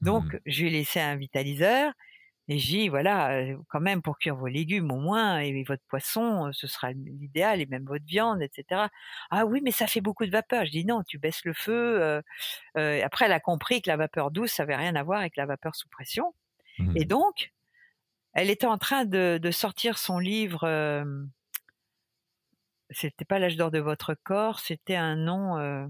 [0.00, 0.38] Donc, mmh.
[0.46, 1.92] je lui ai laissé un vitaliseur
[2.50, 6.50] et j'ai dit, voilà, quand même, pour cuire vos légumes au moins, et votre poisson,
[6.52, 8.88] ce sera l'idéal, et même votre viande, etc.
[9.30, 10.66] Ah oui, mais ça fait beaucoup de vapeur.
[10.66, 12.20] Je dis, non, tu baisses le feu.
[12.74, 15.46] après, elle a compris que la vapeur douce, ça avait rien à voir avec la
[15.46, 16.34] vapeur sous pression.
[16.96, 17.04] Et mmh.
[17.04, 17.52] donc,
[18.32, 20.66] elle était en train de, sortir son livre.
[22.90, 25.88] c'était pas l'âge d'or de votre corps, c'était un nom.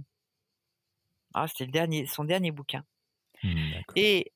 [1.33, 2.85] ah, c'était le dernier, son dernier bouquin.
[3.43, 4.33] Mmh, et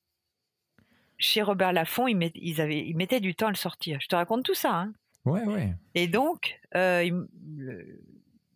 [1.17, 3.99] chez Robert Laffont, ils, ils, mettaient du temps à le sortir.
[4.01, 4.73] Je te raconte tout ça.
[4.73, 4.93] Hein.
[5.25, 5.73] Ouais, ouais.
[5.95, 7.25] Et donc, euh,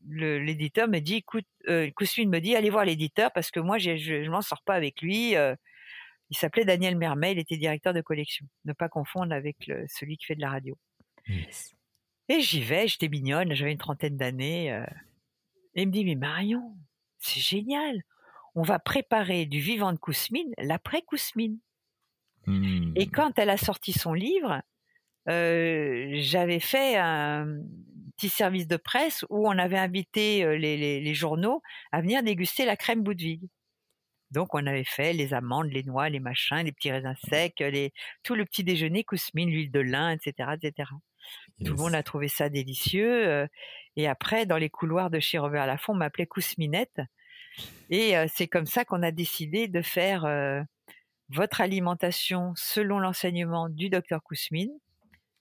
[0.07, 4.29] l'éditeur me dit, écoute, euh, me dit, allez voir l'éditeur parce que moi, je ne
[4.29, 5.35] m'en sors pas avec lui.
[5.35, 5.55] Euh.
[6.29, 8.45] il s'appelait Daniel Mermet, il était directeur de collection.
[8.65, 10.77] Ne pas confondre avec celui qui fait de la radio.
[12.29, 14.71] Et j'y vais, j'étais mignonne, j'avais une trentaine d'années.
[14.71, 14.85] Euh.
[15.73, 16.75] et il me dit, mais Marion,
[17.17, 18.03] c'est génial.
[18.53, 21.01] On va préparer du vivant de Kousmine l'après
[22.95, 23.11] Et mmh.
[23.11, 24.61] quand elle a sorti son livre,
[25.29, 27.59] euh, j'avais fait un
[28.17, 32.75] petit service de presse où on avait invité euh, les, journaux à venir déguster la
[32.75, 33.49] crème bout de vigue.
[34.31, 37.93] Donc on avait fait les amandes, les noix, les machins, les petits raisins secs, les,
[38.23, 40.89] tout le petit déjeuner, cousmine, l'huile de lin, etc., etc.
[41.63, 43.27] Tout le monde a trouvé ça délicieux.
[43.27, 43.47] Euh,
[43.95, 47.01] et après, dans les couloirs de chez Robert Laffont, on m'appelait Cousminette.
[47.89, 50.25] Et c'est comme ça qu'on a décidé de faire
[51.29, 54.71] votre alimentation selon l'enseignement du docteur Kousmine,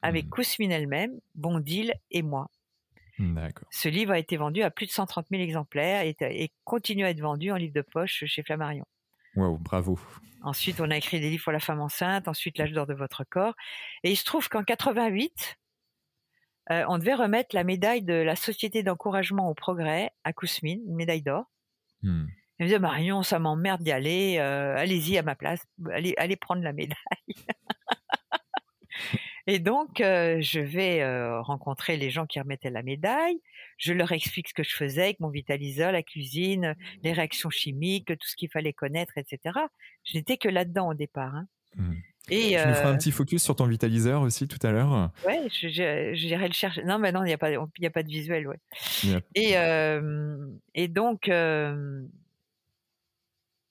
[0.03, 0.31] avec mmh.
[0.31, 2.51] Kousmine elle-même, Bondil et moi.
[3.70, 7.20] Ce livre a été vendu à plus de 130 000 exemplaires et, continue à être
[7.20, 8.85] vendu en livre de poche chez Flammarion.
[9.35, 9.98] Wow, bravo.
[10.42, 13.24] Ensuite, on a écrit des livres pour la femme enceinte, ensuite l'âge d'or de votre
[13.24, 13.55] corps.
[14.05, 15.59] Et il se trouve qu'en 88,
[16.70, 20.94] euh, on devait remettre la médaille de la Société d'encouragement au progrès à Kousmine, une
[20.94, 21.51] médaille d'or.
[22.03, 22.27] Mmh.
[22.58, 24.36] Elle me disait Marion, ça m'emmerde d'y aller.
[24.38, 25.64] Euh, allez-y à ma place.
[25.92, 26.96] Allez, allez prendre la médaille.
[29.46, 33.40] Et donc, euh, je vais euh, rencontrer les gens qui remettaient la médaille.
[33.78, 38.08] Je leur explique ce que je faisais avec mon vitaliseur, la cuisine, les réactions chimiques,
[38.08, 39.56] tout ce qu'il fallait connaître, etc.
[40.04, 41.34] Je n'étais que là-dedans au départ.
[41.34, 41.46] Hein.
[41.76, 41.92] Mmh.
[42.30, 45.10] Et tu nous feras un petit focus sur ton vitaliseur aussi tout à l'heure.
[45.26, 46.82] Ouais, j'irai le chercher.
[46.84, 48.58] Non, mais non, il n'y a pas, il a pas de visuel, ouais.
[49.34, 49.54] Et
[50.74, 51.30] et donc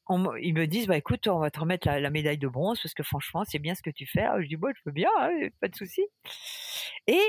[0.10, 3.04] ils me disent bah écoute on va te remettre la, médaille de bronze parce que
[3.04, 4.24] franchement c'est bien ce que tu fais.
[4.24, 6.06] Ah, je dis bon je veux bien hein, pas de souci.
[7.08, 7.22] Et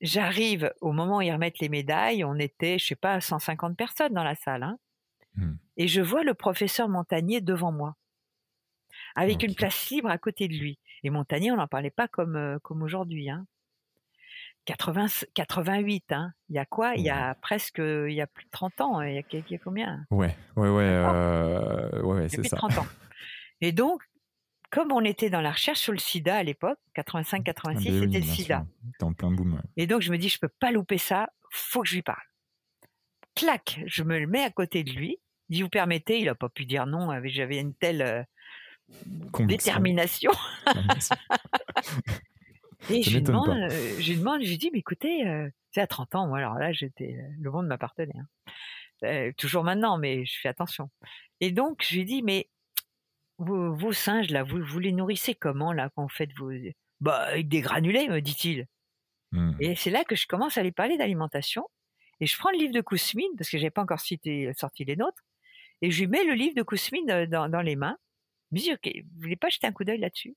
[0.00, 4.14] j'arrive au moment où ils remettent les médailles on était je sais pas 150 personnes
[4.14, 4.78] dans la salle hein,
[5.34, 5.54] mmh.
[5.76, 7.96] et je vois le professeur Montagnier devant moi
[9.16, 10.78] avec une place libre à côté de lui.
[11.02, 13.46] Et Montagnier on n'en parlait pas comme euh, comme aujourd'hui hein.
[14.76, 16.32] 88, hein.
[16.48, 16.94] Il y a quoi?
[16.94, 19.00] Il y a presque, il y a plus de 30 ans.
[19.02, 20.04] Il y a, il y a combien?
[20.10, 22.56] Ouais, ouais, ouais, euh, ouais, c'est ça.
[22.56, 22.86] 30 ans.
[23.60, 24.02] Et donc,
[24.70, 28.20] comme on était dans la recherche sur le SIDA à l'époque, 85-86, ah ben c'était
[28.20, 28.66] le SIDA.
[29.00, 29.60] en plein boom.
[29.76, 31.30] Et donc, je me dis, je peux pas louper ça.
[31.50, 32.22] Faut que je lui parle.
[33.34, 35.18] Clac, je me le mets à côté de lui.
[35.50, 37.08] Si vous permettez, il a pas pu dire non.
[37.24, 38.22] J'avais une telle euh,
[39.46, 40.32] détermination.
[42.90, 45.24] Et je lui, demande, je lui demande, je lui dis, mais écoutez,
[45.72, 48.14] c'est à 30 ans, moi, alors là, j'étais, le monde m'appartenait.
[49.02, 49.32] Hein.
[49.36, 50.90] toujours maintenant, mais je fais attention.
[51.40, 52.48] Et donc, je lui dis, mais
[53.38, 56.50] vos, singes, là, vous, vous les nourrissez comment, là, quand vous faites vos...
[57.00, 58.66] Bah, avec des granulés, me dit-il.
[59.32, 59.52] Mmh.
[59.60, 61.68] Et c'est là que je commence à lui parler d'alimentation.
[62.20, 64.96] Et je prends le livre de Kousmine, parce que j'ai pas encore cité, sorti les
[64.96, 65.22] nôtres,
[65.82, 67.96] et je lui mets le livre de Kousmine dans, dans les mains.
[68.50, 70.34] Je me dis, OK, vous voulez pas jeter un coup d'œil là-dessus?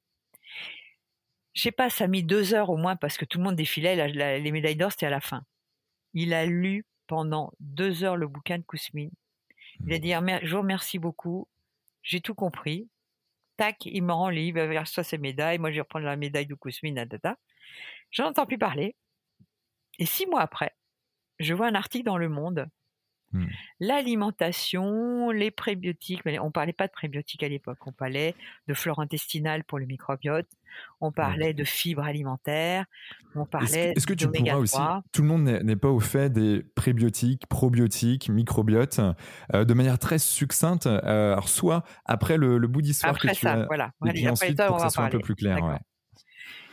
[1.54, 3.56] Je sais pas, ça a mis deux heures au moins, parce que tout le monde
[3.56, 4.08] défilait,
[4.40, 5.44] les médailles d'or, c'était à la fin.
[6.14, 9.12] Il a lu pendant deux heures le bouquin de Kousmine.
[9.86, 10.12] Il a dit,
[10.44, 11.48] je vous remercie beaucoup,
[12.04, 12.90] j'ai tout compris.
[13.58, 16.16] Tac, il me rend le livre, il reçoit ses médailles, moi je vais reprendre la
[16.16, 17.30] médaille de Kousmine, Je
[18.12, 18.96] J'en entends plus parler.
[20.00, 20.76] Et six mois après,
[21.40, 22.68] je vois un article dans Le Monde.
[23.34, 23.46] Hmm.
[23.80, 28.36] L'alimentation, les prébiotiques, mais on parlait pas de prébiotiques à l'époque, on parlait
[28.68, 30.48] de flore intestinale pour le microbiote,
[31.00, 32.86] on parlait de fibres alimentaires,
[33.36, 34.78] on parlait Est-ce que, tu pourras aussi,
[35.14, 39.00] tout le monde n'est pas au fait des prébiotiques, probiotiques, microbiotes,
[39.54, 43.66] euh, de manière très succincte, euh, alors soit après le, bout d'histoire que tu ça,
[43.66, 43.92] voilà.
[44.06, 45.80] et puis ensuite pour que ça soit un peu plus clair.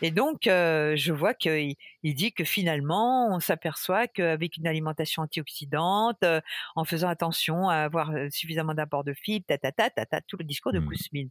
[0.00, 5.22] Et donc, euh, je vois qu'il il dit que finalement, on s'aperçoit qu'avec une alimentation
[5.22, 6.40] antioxydante, euh,
[6.76, 10.36] en faisant attention à avoir euh, suffisamment d'apport de fibres, ta, ta, ta, ta, tout
[10.36, 10.86] le discours de mmh.
[10.86, 11.30] Kousmine.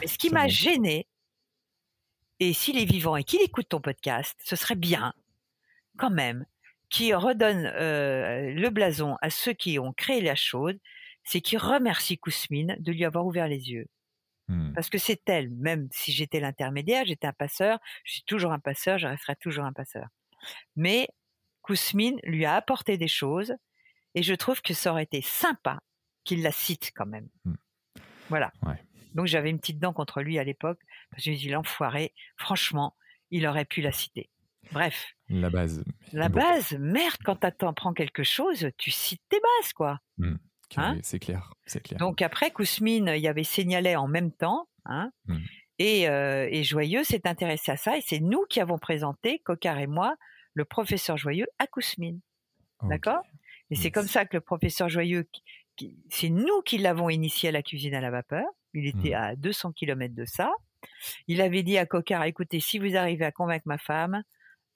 [0.00, 1.06] Mais ce qui m'a gêné,
[2.40, 5.12] et s'il est vivant et qu'il écoute ton podcast, ce serait bien,
[5.98, 6.46] quand même,
[6.88, 10.74] qu'il redonne le blason à ceux qui ont créé la chose,
[11.24, 13.86] c'est qu'il remercie Kousmine de lui avoir ouvert les yeux.
[14.48, 14.72] Mmh.
[14.74, 18.60] Parce que c'est elle, même si j'étais l'intermédiaire, j'étais un passeur, je suis toujours un
[18.60, 20.08] passeur, je resterai toujours un passeur.
[20.76, 21.08] Mais
[21.62, 23.54] Kousmine lui a apporté des choses
[24.14, 25.80] et je trouve que ça aurait été sympa
[26.24, 27.28] qu'il la cite quand même.
[27.44, 27.54] Mmh.
[28.28, 28.52] Voilà.
[29.14, 30.80] Donc j'avais une petite dent contre lui à l'époque,
[31.10, 32.96] parce que je me dit l'enfoiré, franchement,
[33.30, 34.30] il aurait pu la citer.
[34.72, 35.14] Bref.
[35.28, 35.84] La base.
[36.12, 40.00] La base, merde, quand t'apprends quelque chose, tu cites tes bases, quoi.
[40.18, 40.36] Mmh.
[40.76, 41.98] Hein c'est clair, c'est clair.
[41.98, 45.36] Donc après, Kousmine, il y avait Signalet en même temps, hein, mmh.
[45.78, 49.78] et, euh, et, Joyeux s'est intéressé à ça, et c'est nous qui avons présenté, Cocard
[49.78, 50.16] et moi,
[50.54, 52.20] le professeur Joyeux à Kousmine.
[52.82, 53.22] D'accord?
[53.70, 55.28] Et c'est comme ça que le professeur Joyeux,
[56.08, 58.46] c'est nous qui l'avons initié à la cuisine à la vapeur.
[58.74, 59.14] Il était mmh.
[59.14, 60.52] à 200 km de ça.
[61.26, 64.22] Il avait dit à Cocard, écoutez, si vous arrivez à convaincre ma femme,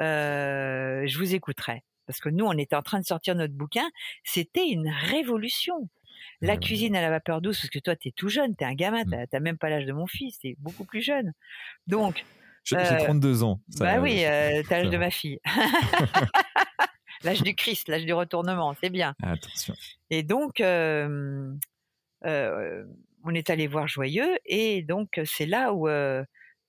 [0.00, 3.88] euh, je vous écouterai parce que nous, on était en train de sortir notre bouquin,
[4.25, 5.88] c'était une révolution.
[6.42, 8.66] La cuisine à la vapeur douce, parce que toi, tu es tout jeune, tu es
[8.66, 9.27] un gamin, mmh.
[9.31, 11.33] tu n'as même pas l'âge de mon fils, tu es beaucoup plus jeune.
[11.87, 12.25] Donc.
[12.64, 13.61] J'ai 32 euh, ans.
[13.79, 15.38] bah oui, euh, tu as l'âge de ma fille.
[17.25, 19.14] l'âge du Christ, l'âge du retournement, c'est bien.
[19.23, 19.75] Attention.
[20.11, 21.55] Et donc, euh,
[22.23, 25.88] on est allé voir Joyeux, et donc c'est là où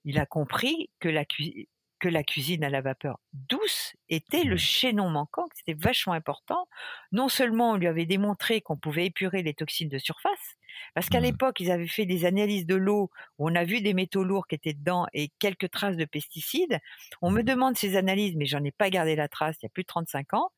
[0.05, 1.65] il a compris que la cuisine
[2.01, 4.57] que la cuisine à la vapeur douce était le mmh.
[4.57, 6.67] chaînon manquant, que c'était vachement important.
[7.11, 10.57] Non seulement on lui avait démontré qu'on pouvait épurer les toxines de surface,
[10.95, 11.23] parce qu'à mmh.
[11.23, 14.47] l'époque, ils avaient fait des analyses de l'eau où on a vu des métaux lourds
[14.47, 16.79] qui étaient dedans et quelques traces de pesticides.
[17.21, 17.45] On me mmh.
[17.45, 19.87] demande ces analyses, mais j'en ai pas gardé la trace il y a plus de
[19.87, 20.49] 35 ans.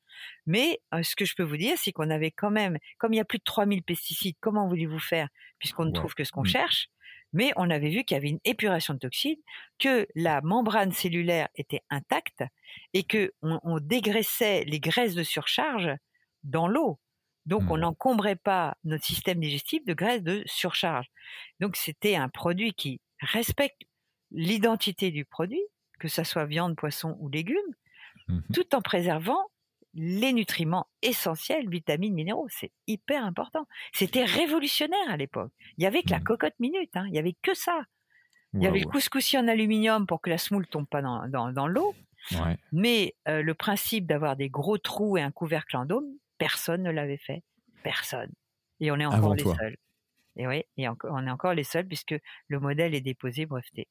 [0.45, 3.17] Mais euh, ce que je peux vous dire, c'est qu'on avait quand même, comme il
[3.17, 5.27] y a plus de 3000 pesticides, comment voulez-vous faire
[5.59, 6.89] puisqu'on ne trouve que ce qu'on cherche?
[7.33, 9.41] Mais on avait vu qu'il y avait une épuration de toxines,
[9.79, 12.43] que la membrane cellulaire était intacte
[12.93, 15.89] et que on, dégraissait les graisses de surcharge
[16.43, 16.99] dans l'eau.
[17.45, 17.81] Donc, on mmh.
[17.81, 21.07] n'encombrait pas notre système digestif de graisses de surcharge.
[21.59, 23.81] Donc, c'était un produit qui respecte
[24.31, 25.61] l'identité du produit,
[25.99, 27.57] que ça soit viande, poisson ou légumes,
[28.27, 29.43] mmh tout en préservant
[29.93, 32.47] les nutriments essentiels, vitamines, minéraux.
[32.49, 33.67] C'est hyper important.
[33.93, 35.51] C'était révolutionnaire à l'époque.
[35.77, 36.23] Il y avait que la mmh.
[36.23, 37.05] cocotte minute, hein.
[37.07, 37.83] il y avait que ça.
[38.53, 41.67] Il y avait le couscoussier en aluminium pour que la semoule tombe pas dans, dans,
[41.67, 41.95] l'eau.
[42.71, 46.05] Mais euh, le principe d'avoir des gros trous et un couvercle en dôme,
[46.37, 47.41] personne ne l'avait fait.
[47.83, 48.31] Personne.
[48.79, 49.77] Et on est encore les seuls.
[50.35, 52.15] Et oui, et on est encore les seuls puisque
[52.47, 53.87] le modèle est déposé breveté.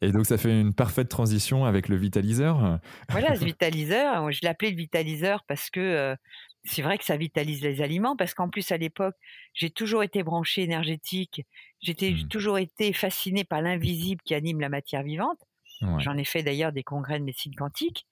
[0.00, 2.80] Et donc ça fait une parfaite transition avec le vitaliseur.
[3.08, 6.16] Voilà, ce vitaliseur, je l'appelais le vitaliseur parce que euh,
[6.64, 9.14] c'est vrai que ça vitalise les aliments, parce qu'en plus à l'époque,
[9.52, 11.42] j'ai toujours été branché énergétique,
[11.80, 12.28] j'ai mmh.
[12.28, 15.38] toujours été fasciné par l'invisible qui anime la matière vivante.
[15.98, 18.06] J'en ai fait d'ailleurs des congrès de médecine quantique.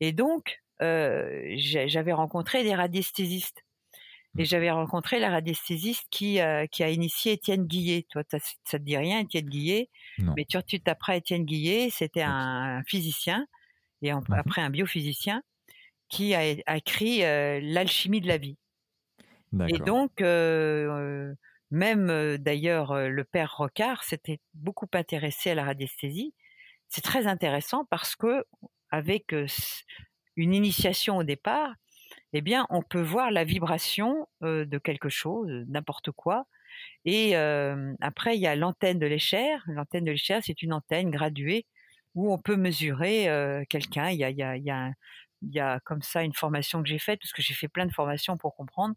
[0.00, 3.64] Et donc, euh, j'avais rencontré des radiesthésistes.
[4.38, 8.06] Et j'avais rencontré la radiesthésiste qui, euh, qui a initié Étienne Guillet.
[8.08, 9.90] Toi, ça te dit rien, Étienne Guillet?
[10.18, 13.46] Mais tu, tu t'apprends Étienne Guillet, c'était un, physicien,
[14.00, 15.42] et après un biophysicien,
[16.08, 18.56] qui a, écrit euh, L'alchimie de la vie.
[19.68, 21.34] Et donc, euh,
[21.70, 26.32] même d'ailleurs, le père Rocard s'était beaucoup intéressé à la radiesthésie.
[26.88, 28.46] c'est très intéressant parce que
[28.90, 29.34] avec
[30.36, 31.74] une initiation au départ,
[32.32, 36.46] eh bien, on peut voir la vibration de quelque chose, n'importe quoi.
[37.04, 37.34] Et
[38.00, 39.58] après, il y a l'antenne de l'échelle.
[39.66, 41.66] L'antenne de l'échelle, c'est une antenne graduée
[42.14, 44.10] où on peut mesurer quelqu'un.
[44.10, 47.86] Il y a, comme ça une formation que j'ai faite, parce que j'ai fait plein
[47.86, 48.94] de formations pour comprendre,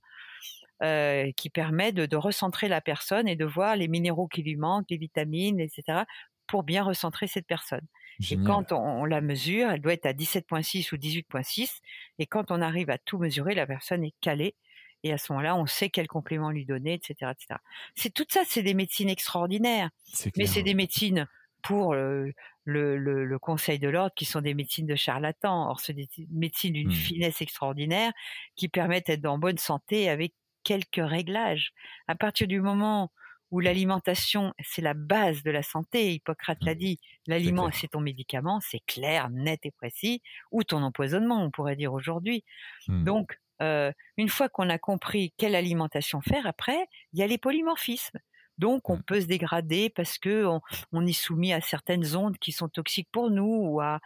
[1.35, 4.97] qui permet de, recentrer la personne et de voir les minéraux qui lui manquent, les
[4.97, 6.03] vitamines, etc.,
[6.47, 7.85] pour bien recentrer cette personne.
[8.31, 11.79] Et quand on, on, la mesure, elle doit être à 17.6 ou 18.6,
[12.19, 14.55] et quand on arrive à tout mesurer, la personne est calée.
[15.03, 17.59] Et à ce moment-là, on sait quel complément lui donner, etc., etc.
[17.95, 19.89] C'est tout ça, c'est des médecines extraordinaires,
[20.35, 21.27] mais c'est des médecines
[21.61, 25.69] pour le, le, le, Conseil de l'ordre, qui sont des médecines de charlatans.
[25.69, 26.91] Or, c'est des médecines d'une mmh.
[26.91, 28.11] finesse extraordinaire
[28.55, 31.71] qui permettent d'être en bonne santé avec quelques réglages.
[32.07, 33.11] À partir du moment
[33.51, 36.77] où l'alimentation, c'est la base de la santé, Hippocrate l'a mmh.
[36.77, 41.75] dit, l'aliment, c'est ton médicament, c'est clair, net et précis, ou ton empoisonnement, on pourrait
[41.75, 42.43] dire aujourd'hui.
[42.87, 43.03] Mmh.
[43.03, 47.37] Donc, euh, une fois qu'on a compris quelle alimentation faire, après, il y a les
[47.37, 48.19] polymorphismes.
[48.57, 49.03] Donc, on mmh.
[49.03, 50.45] peut se dégrader parce que
[50.91, 53.99] on, est soumis à certaines ondes qui sont toxiques pour nous ou à,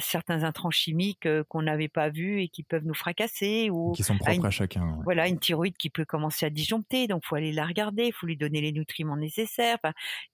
[0.00, 4.18] certains intrants chimiques qu'on n'avait pas vus et qui peuvent nous fracasser ou qui sont
[4.18, 4.98] propres à, chacun.
[5.04, 8.36] Voilà, une thyroïde qui peut commencer à disjoncter, donc faut aller la regarder, faut lui
[8.36, 9.78] donner les nutriments nécessaires.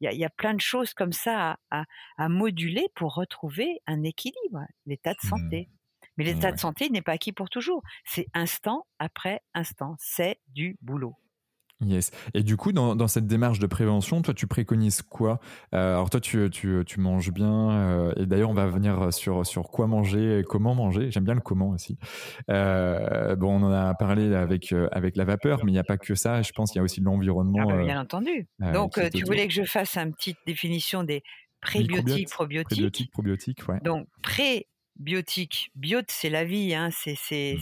[0.01, 1.85] Il y, a, plein de choses comme ça à,
[2.29, 5.69] moduler pour retrouver un équilibre, l'état de santé.
[5.71, 5.77] Mmh.
[6.17, 7.83] Mais l'état de santé n'est pas acquis pour toujours.
[8.05, 9.97] C'est instant après instant.
[9.99, 11.17] C'est du boulot.
[11.83, 12.11] Yes.
[12.35, 15.41] Et du coup, dans, dans, cette démarche de prévention, toi, tu préconises quoi?
[15.75, 17.71] Euh, Alors, toi, tu, tu, tu manges bien.
[17.71, 21.11] Euh, et d'ailleurs, on va venir sur, sur quoi manger et comment manger.
[21.11, 21.97] J'aime bien le comment aussi.
[22.51, 25.97] Euh, bon, on en a parlé avec, avec la vapeur, mais il n'y a pas
[25.97, 26.43] que ça.
[26.43, 27.61] Je pense qu'il y a aussi l'environnement.
[27.63, 28.47] Ah bah, bien entendu.
[28.75, 31.23] Donc, tu voulais que je fasse une petite définition des
[31.63, 32.69] prébiotiques, probiotiques?
[32.69, 33.81] Prébiotiques, probiotiques, ouais.
[33.83, 35.71] Donc, prébiotiques.
[35.75, 36.75] Biote, c'est la vie.
[36.75, 36.91] Hein.
[36.93, 37.57] C'est, c'est,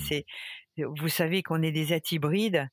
[0.76, 0.83] mmh.
[0.98, 2.68] vous savez qu'on est des êtres hybrides.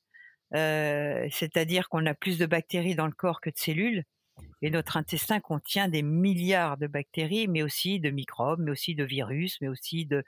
[0.53, 4.03] Euh, c'est-à-dire qu'on a plus de bactéries dans le corps que de cellules.
[4.61, 9.03] Et notre intestin contient des milliards de bactéries, mais aussi de microbes, mais aussi de
[9.03, 10.23] virus, mais aussi de,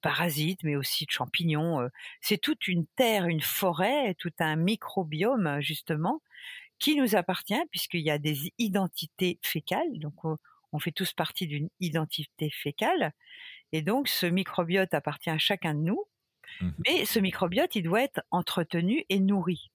[0.00, 1.80] parasites, mais aussi de champignons.
[1.80, 1.88] Euh.
[2.20, 6.22] C'est toute une terre, une forêt, tout un microbiome, justement,
[6.78, 9.98] qui nous appartient, puisqu'il y a des identités fécales.
[9.98, 10.14] Donc,
[10.72, 13.12] on fait tous partie d'une identité fécale.
[13.72, 16.04] Et donc, ce microbiote appartient à chacun de nous.
[16.60, 19.70] Mmh Mais ce microbiote, il doit être entretenu et nourri.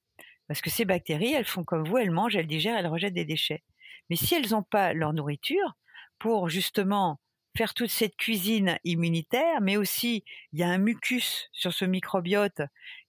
[0.48, 3.26] Parce que ces bactéries, elles font comme vous, elles mangent, elles digèrent, elles rejettent des
[3.26, 3.64] déchets.
[4.10, 5.76] Mais si elles n'ont pas leur nourriture,
[6.20, 7.20] pour justement
[7.58, 12.62] faire toute cette cuisine immunitaire, mais aussi il y a un mucus sur ce microbiote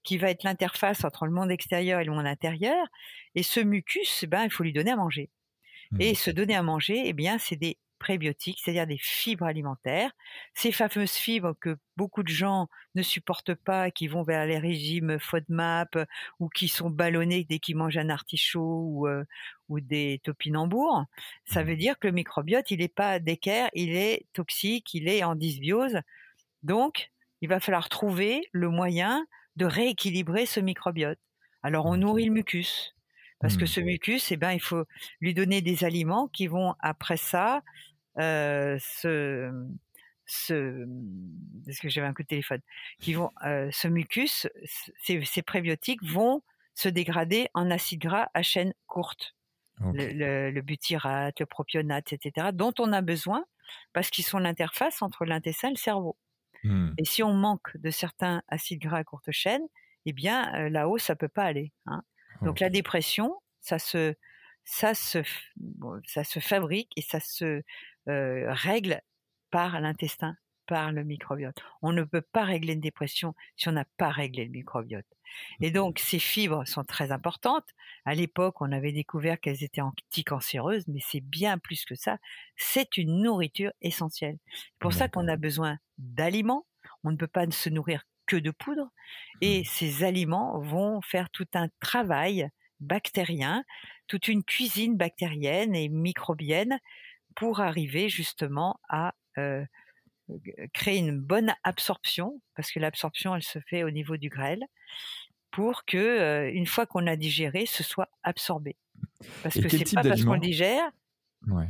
[0.03, 2.87] qui va être l'interface entre le monde extérieur et le monde intérieur,
[3.35, 5.31] et ce mucus, ben, il faut lui donner à manger.
[5.99, 10.11] Et mmh se donner à manger, eh bien, c'est des prébiotiques, c'est-à-dire des fibres alimentaires.
[10.55, 15.21] Ces fameuses fibres que beaucoup de gens ne supportent pas, qui vont vers les régimes
[15.21, 15.97] FODMAP
[16.41, 19.25] ou qui sont ballonnés dès qu'ils mangent un artichaut ou, euh,
[19.69, 21.05] ou des topinambours,
[21.45, 25.23] ça veut dire que le microbiote, il n'est pas d'équerre, il est toxique, il est
[25.23, 26.01] en dysbiose.
[26.65, 29.25] Donc, il va falloir trouver le moyen
[29.57, 31.19] de rééquilibrer ce microbiote.
[31.63, 32.95] Alors, on nourrit le mucus.
[33.41, 33.69] Parce que mmh.
[33.69, 34.85] ce mucus, eh ben, il faut
[35.21, 37.63] lui donner des aliments qui vont après ça
[38.19, 39.51] euh, ce,
[40.27, 40.87] ce,
[41.65, 42.61] parce que j'avais un coup de téléphone,
[42.99, 44.49] qui vont, euh, ce mucus,
[45.03, 46.43] ces, ces, prébiotiques vont
[46.75, 49.35] se dégrader en acides gras à chaîne courte.
[49.83, 53.47] Le, le, butyrate, le propionate, etc., dont on a besoin
[53.95, 56.19] parce qu'ils sont l'interface entre l'intestin et le cerveau.
[56.65, 56.91] Mmh.
[56.99, 59.63] Et si on manque de certains acides gras à courte chaîne,
[60.05, 61.73] eh bien euh, là-haut ça peut pas aller.
[61.87, 62.03] Hein.
[62.43, 64.15] Donc la dépression, ça se,
[64.65, 65.23] ça se,
[66.07, 67.63] ça se fabrique et ça se
[68.09, 69.01] euh, règle
[69.51, 70.37] par l'intestin,
[70.67, 71.57] par le microbiote.
[71.83, 75.07] On ne peut pas régler une dépression si on n'a pas réglé le microbiote.
[75.61, 77.69] Et donc, ces fibres sont très importantes.
[78.05, 82.19] À l'époque, on avait découvert qu'elles étaient anticancéreuses, mais c'est bien plus que ça.
[82.57, 84.39] C'est une nourriture essentielle.
[84.53, 86.67] C'est pour ça qu'on a besoin d'aliments.
[87.05, 88.91] On ne peut pas se nourrir que de poudre.
[89.41, 89.65] Et mmh.
[89.65, 92.49] ces aliments vont faire tout un travail
[92.81, 93.65] bactérien,
[94.07, 96.79] toute une cuisine bactérienne et microbienne
[97.35, 99.65] pour arriver justement à euh,
[100.73, 104.65] créer une bonne absorption, parce que l'absorption, elle se fait au niveau du grêle,
[105.51, 108.77] pour que euh, une fois qu'on a digéré, ce soit absorbé.
[109.43, 110.91] Parce que c'est pas parce qu'on le digère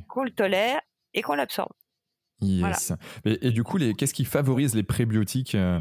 [0.09, 0.81] qu'on le tolère
[1.15, 1.73] et qu'on l'absorbe.
[2.41, 2.93] Yes.
[3.25, 5.79] Et, du coup, qu'est-ce qui favorise les prébiotiques euh,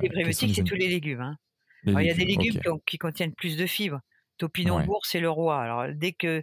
[0.00, 1.20] Les prébiotiques, c'est tous les légumes.
[1.20, 1.38] Hein.
[1.84, 4.00] il y a des légumes qui, contiennent plus de fibres.
[4.38, 5.62] Topinambour, c'est le roi.
[5.62, 6.42] Alors, dès que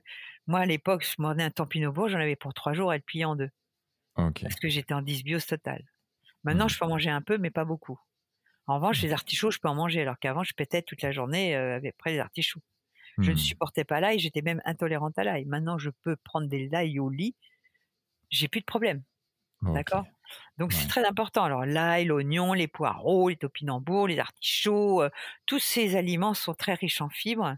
[0.49, 3.37] moi, à l'époque, je mordais un topinambour, j'en avais pour trois jours, elle pliait en
[3.37, 3.51] deux.
[4.43, 5.83] Parce que j'étais en dysbiose totale.
[6.43, 6.69] Maintenant, Mmh.
[6.69, 7.99] je peux en manger un peu, mais pas beaucoup.
[8.67, 11.55] En revanche, les artichauts, je peux en manger, alors qu'avant, je pétais toute la journée
[11.55, 12.61] euh, avec près des artichauts.
[13.21, 13.37] Je ne Mmh.
[13.37, 15.45] supportais pas l'ail, j'étais même intolérante à l'ail.
[15.45, 17.35] Maintenant, je peux prendre des l'ail au lit,
[18.29, 19.03] j'ai plus de problème.
[19.73, 20.05] D'accord?
[20.57, 21.43] Donc, c'est très important.
[21.45, 25.09] Alors, l'ail, l'oignon, les poireaux, les topinambours, les artichauts, euh,
[25.45, 27.57] tous ces aliments sont très riches en fibres.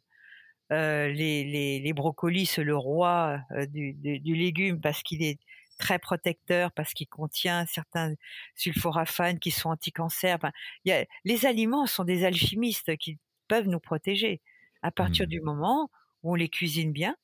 [0.72, 5.22] Euh, les, les, les brocolis, c'est le roi euh, du, du, du légume parce qu'il
[5.24, 5.40] est
[5.80, 8.14] très protecteur, parce qu'il contient certains
[8.56, 10.36] sulforaphanes qui sont anti-cancer.
[10.38, 10.52] Enfin,
[10.86, 13.18] il y a, les aliments sont des alchimistes qui
[13.50, 14.42] peuvent nous protéger
[14.82, 15.30] à partir Mmh.
[15.30, 15.90] du moment
[16.24, 17.16] où on les cuisine bien,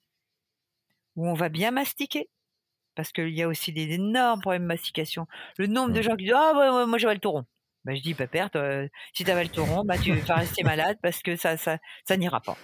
[1.17, 2.29] où on va bien mastiquer.
[2.95, 5.27] Parce qu'il y a aussi des énormes problèmes de mastication.
[5.57, 7.45] Le nombre de gens qui disent Ah, ouais, ouais, moi j'avale le tauron.
[7.87, 8.81] Bah, je dis, Pépère, toi,
[9.13, 12.17] si tu avales le tauron, bah, tu vas rester malade parce que ça, ça, ça
[12.17, 12.57] n'ira pas.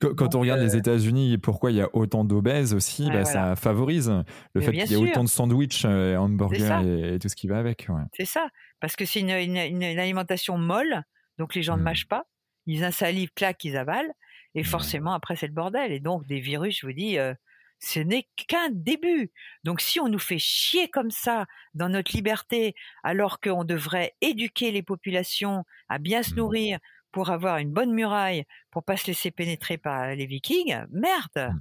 [0.00, 2.72] Quand, quand Donc, on regarde les euh, États-Unis et pourquoi il y a autant d'obèses
[2.72, 3.50] aussi, Ouais, bah, voilà.
[3.50, 4.24] ça favorise le
[4.54, 7.46] Mais fait qu'il y ait autant de sandwichs, euh, hamburgers et, et tout ce qui
[7.46, 7.86] va avec.
[7.90, 8.02] ouais.
[8.16, 8.48] C'est ça.
[8.80, 11.02] Parce que c'est une, une- une- une alimentation molle,
[11.38, 12.24] donc les gens ne mâchent pas.
[12.66, 14.10] Ils insalivent, claquent, ils avalent.
[14.54, 15.92] Et forcément, après, c'est le bordel.
[15.92, 17.34] Et donc, des virus, je vous dis, euh,
[17.80, 19.32] ce n'est qu'un début.
[19.64, 24.70] Donc, si on nous fait chier comme ça dans notre liberté, alors qu'on devrait éduquer
[24.72, 26.36] les populations à bien se Mm.
[26.36, 26.78] nourrir
[27.12, 31.52] pour avoir une bonne muraille, pour pas se laisser pénétrer par les vikings, merde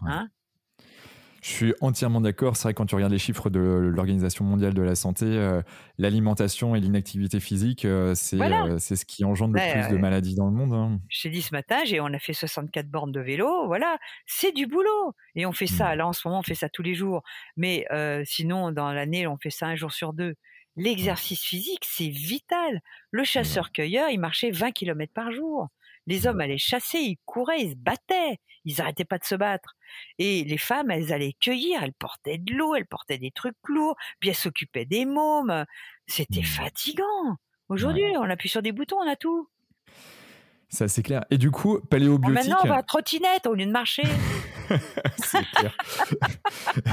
[0.00, 0.12] Ouais.
[0.12, 0.28] Hein?
[1.44, 2.56] Je suis entièrement d'accord.
[2.56, 5.60] C'est vrai, quand tu regardes les chiffres de l'Organisation mondiale de la santé, euh,
[5.98, 8.64] l'alimentation et l'inactivité physique, euh, c'est Voilà.
[8.64, 10.72] euh, c'est ce qui engendre le plus de maladies dans le monde.
[10.72, 10.98] hein.
[11.10, 14.52] Je t'ai dit ce matin, j'ai, on a fait 64 bornes de vélo, voilà, c'est
[14.52, 15.12] du boulot.
[15.34, 15.98] Et on fait ça, Mm.
[15.98, 17.22] là en ce moment, on fait ça tous les jours.
[17.58, 17.84] Mais
[18.24, 20.36] sinon, dans l'année, on fait ça un jour sur deux.
[20.76, 22.80] L'exercice physique, c'est vital.
[23.10, 25.68] Le chasseur-cueilleur, il marchait 20 km par jour.
[26.06, 28.38] Les hommes allaient chasser, ils couraient, ils se battaient.
[28.66, 29.74] Ils n'arrêtaient pas de se battre.
[30.18, 33.96] Et les femmes, elles allaient cueillir, elles portaient de l'eau, elles portaient des trucs lourds,
[34.20, 35.64] puis elles s'occupaient des mômes.
[36.06, 36.44] C'était Mm.
[36.44, 37.36] fatigant.
[37.68, 39.48] Aujourd'hui, on appuie sur des boutons, on a tout.
[40.70, 41.24] Ça, c'est clair.
[41.30, 42.34] Et du coup, Bon, paléobiotique.
[42.50, 44.02] maintenant, on va à trottinette au lieu de marcher.
[45.18, 45.76] c'est clair.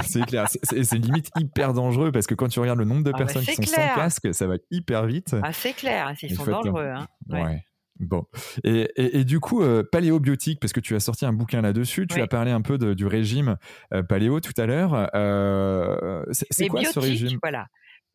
[0.03, 0.47] c'est clair.
[0.64, 3.45] C'est- limite hyper dangereux parce que quand tu regardes le nombre de Ah bah, personnes
[3.45, 3.89] qui sont clair.
[3.89, 5.36] sans casque, ça va hyper vite.
[5.41, 6.89] Ah, c'est clair, ils Il sont dangereux.
[6.93, 7.07] Hein.
[7.30, 7.41] Ouais.
[7.43, 7.64] Ouais.
[8.02, 8.26] Bon.
[8.64, 12.08] Et, et- et du coup, euh, paléobiotique, parce que tu as sorti un bouquin là-dessus,
[12.08, 12.22] tu Oui.
[12.22, 13.58] as parlé un peu de- du régime
[13.93, 15.10] euh, paléo tout à l'heure.
[15.16, 17.38] Euh, c'est quoi ce régime?
[17.43, 17.68] voilà.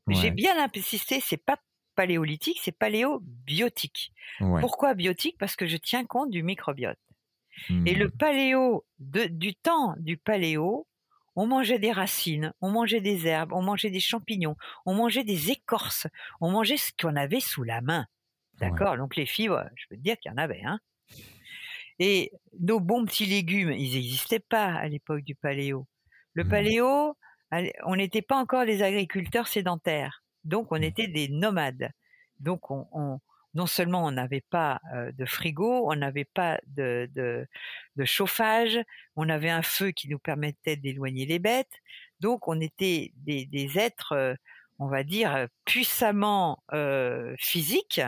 [0.08, 0.14] Ouais.
[0.14, 1.56] J'ai bien insisté, c'est pas
[1.94, 4.12] paléolithique, c'est paléobiotique.
[4.40, 4.60] Ouais.
[4.60, 5.36] Pourquoi biotique?
[5.38, 6.98] Parce que je tiens compte du microbiote.
[7.70, 7.86] Hmm.
[7.86, 10.86] Et le paléo, de- du temps du paléo,
[11.36, 15.50] on mangeait des racines, on mangeait des herbes, on mangeait des champignons, on mangeait des
[15.50, 16.06] écorces,
[16.40, 18.06] on mangeait ce qu'on avait sous la main.
[18.60, 20.62] D'accord Donc les fibres, je peux te dire qu'il y en avait.
[20.64, 20.80] Hein
[21.98, 25.86] Et nos bons petits légumes, ils n'existaient pas à l'époque du paléo.
[26.34, 26.44] Le Mhm.
[26.44, 27.16] paléo,
[27.84, 30.22] on n'était pas encore des agriculteurs sédentaires.
[30.44, 30.82] Donc on Mhm.
[30.82, 31.90] était des nomades.
[32.40, 33.20] Donc on, on-
[33.54, 37.46] non seulement on n'avait pas euh, de frigo, on n'avait pas de, de,
[37.96, 38.78] de chauffage,
[39.16, 41.72] on avait un feu qui nous permettait d'éloigner les bêtes.
[42.20, 44.34] Donc on était des, des êtres, euh,
[44.78, 48.02] on va dire, puissamment euh, physiques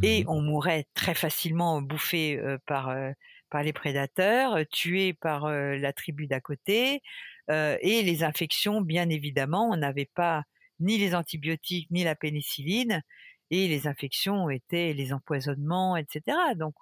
[0.00, 0.28] et Mhm.
[0.28, 3.12] on mourait très facilement bouffé euh, par euh,
[3.50, 7.02] par les prédateurs, tué par euh, la tribu d'à côté,
[7.50, 10.44] et les infections, bien évidemment, on n'avait pas
[10.80, 13.02] ni les antibiotiques ni la pénicilline,
[13.50, 16.54] et les infections étaient les empoisonnements, etc.
[16.54, 16.74] Donc,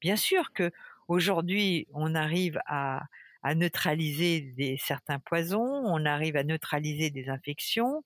[0.00, 0.70] bien sûr que
[1.08, 3.02] aujourd'hui, on arrive à
[3.42, 8.02] à neutraliser des, certains poisons, on arrive à neutraliser des infections,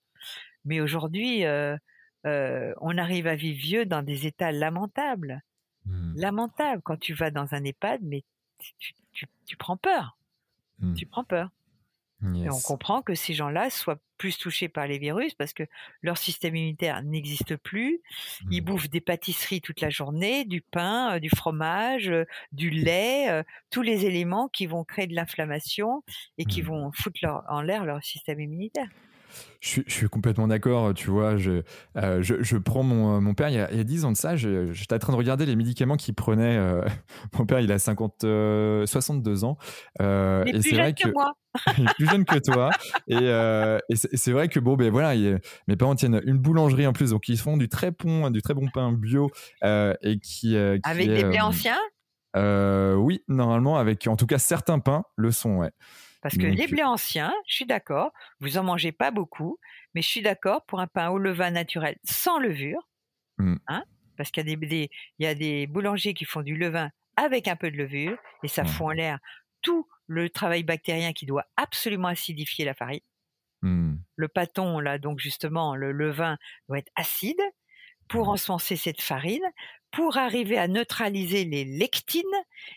[0.65, 1.77] mais aujourd'hui, euh,
[2.27, 5.43] euh, on arrive à vivre vieux dans des états lamentables.
[5.87, 6.15] Hmm.
[6.17, 6.83] Lamentables.
[6.83, 8.25] Quand tu vas dans un EHPAD, mais
[8.79, 10.17] tu, tu, tu prends peur.
[10.79, 10.95] Hmm.
[10.95, 11.51] Tu prends peur.
[12.23, 15.63] Et on comprend que ces gens-là soient plus touchés par les virus parce que
[16.03, 18.03] leur système immunitaire n'existe plus.
[18.51, 18.65] Ils Hmm.
[18.67, 23.43] bouffent des pâtisseries toute la journée, du pain, euh, du fromage, euh, du lait, euh,
[23.71, 26.05] tous les éléments qui vont créer de l'inflammation
[26.37, 28.91] et qui vont foutre leur- en l'air leur système immunitaire.
[29.61, 31.37] Je suis, je suis complètement d'accord, tu vois.
[31.37, 31.63] Je,
[31.97, 34.13] euh, je, je prends mon, mon père, il y, a, il y a 10 ans
[34.13, 36.57] de ça, j'étais en train de regarder les médicaments qu'il prenait.
[36.57, 36.83] euh,
[37.39, 39.59] mon père, il a 50, euh, 62 ans.
[40.01, 41.33] euh, Il est et plus c'est vrai jeune que, que moi.
[41.79, 42.75] il est plus jeune que toi.
[43.07, 46.87] Et, euh, et c'est vrai que bon, ben voilà, il- mes parents tiennent une boulangerie
[46.87, 49.31] en plus, donc ils font du très bon, du très bon pain bio
[49.65, 51.79] euh, et qui, euh, qui Avec est, des blés euh, anciens?
[52.37, 55.71] euh, oui, normalement, avec en tout cas certains pains le sont, ouais.
[56.23, 59.59] Parce que les blés anciens, je suis d'accord, vous en mangez pas beaucoup,
[59.95, 62.89] mais je suis d'accord pour un pain au levain naturel sans levure,
[63.39, 63.57] Mm.
[63.69, 63.85] hein,
[64.17, 66.91] parce qu'il y a des, des- il y a des boulangers qui font du levain
[67.17, 68.67] avec un peu de levure et ça Ouais.
[68.67, 69.19] fout en l'air
[69.63, 73.01] tout le travail bactérien qui doit absolument acidifier la farine.
[73.63, 73.97] Mmh.
[74.17, 77.41] Le pâton, là, donc justement, le levain doit être acide
[78.09, 78.31] pour mmh.
[78.31, 79.45] ensemencer cette farine,
[79.91, 82.23] pour arriver à neutraliser les lectines,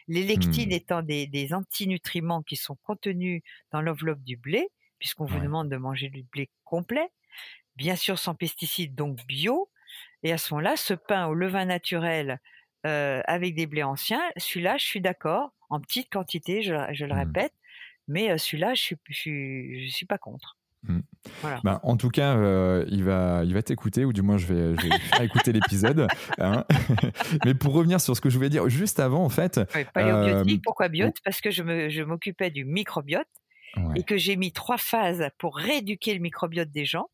[0.08, 0.74] les lectines mmh.
[0.74, 3.42] étant des, des, antinutriments qui sont contenus
[3.72, 7.10] dans l'enveloppe du blé, puisqu'on vous demande de manger du blé complet,
[7.76, 9.70] bien sûr sans pesticides, donc bio.
[10.24, 12.40] Et à ce moment-là, ce pain au levain naturel
[12.86, 17.54] euh, avec des blés anciens, celui-là, je suis d'accord, en petite quantité, je, le répète,
[18.08, 18.98] mais euh, celui-là, je suis,
[19.88, 20.58] je suis pas contre.
[20.84, 21.00] Mmh.
[21.64, 24.76] Bah, en tout cas, euh, il va, il va t'écouter, ou du moins je vais,
[24.76, 26.08] je vais faire écouter l'épisode.
[26.38, 26.66] Hein.
[27.46, 29.62] Mais pour revenir sur ce que je voulais dire juste avant, en fait.
[29.94, 31.16] paléobiotique, euh, pourquoi biote?
[31.24, 33.28] Parce que je m'occupais du microbiote
[33.96, 37.10] et que j'ai mis trois phases pour rééduquer le microbiote des gens.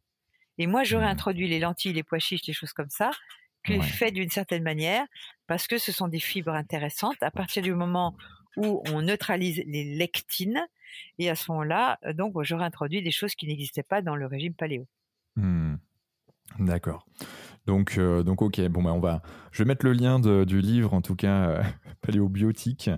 [0.57, 1.09] Et moi, j'aurais mmh.
[1.09, 3.11] introduit les lentilles, les pois chiches, les choses comme ça,
[3.63, 5.05] que fait d'une certaine manière,
[5.47, 7.21] parce que ce sont des fibres intéressantes.
[7.21, 8.15] À partir du moment
[8.57, 10.61] où on neutralise les lectines,
[11.17, 14.25] et à ce moment-là, euh, donc, j'aurais introduit des choses qui n'existaient pas dans le
[14.25, 14.87] régime paléo.
[15.35, 15.75] Mmh.
[16.59, 17.05] D'accord.
[17.67, 18.59] Donc, euh, donc, ok.
[18.69, 19.21] Bon, bah, on va.
[19.51, 21.63] Je vais mettre le lien du livre, en tout cas euh,
[22.01, 22.89] paléobiotique,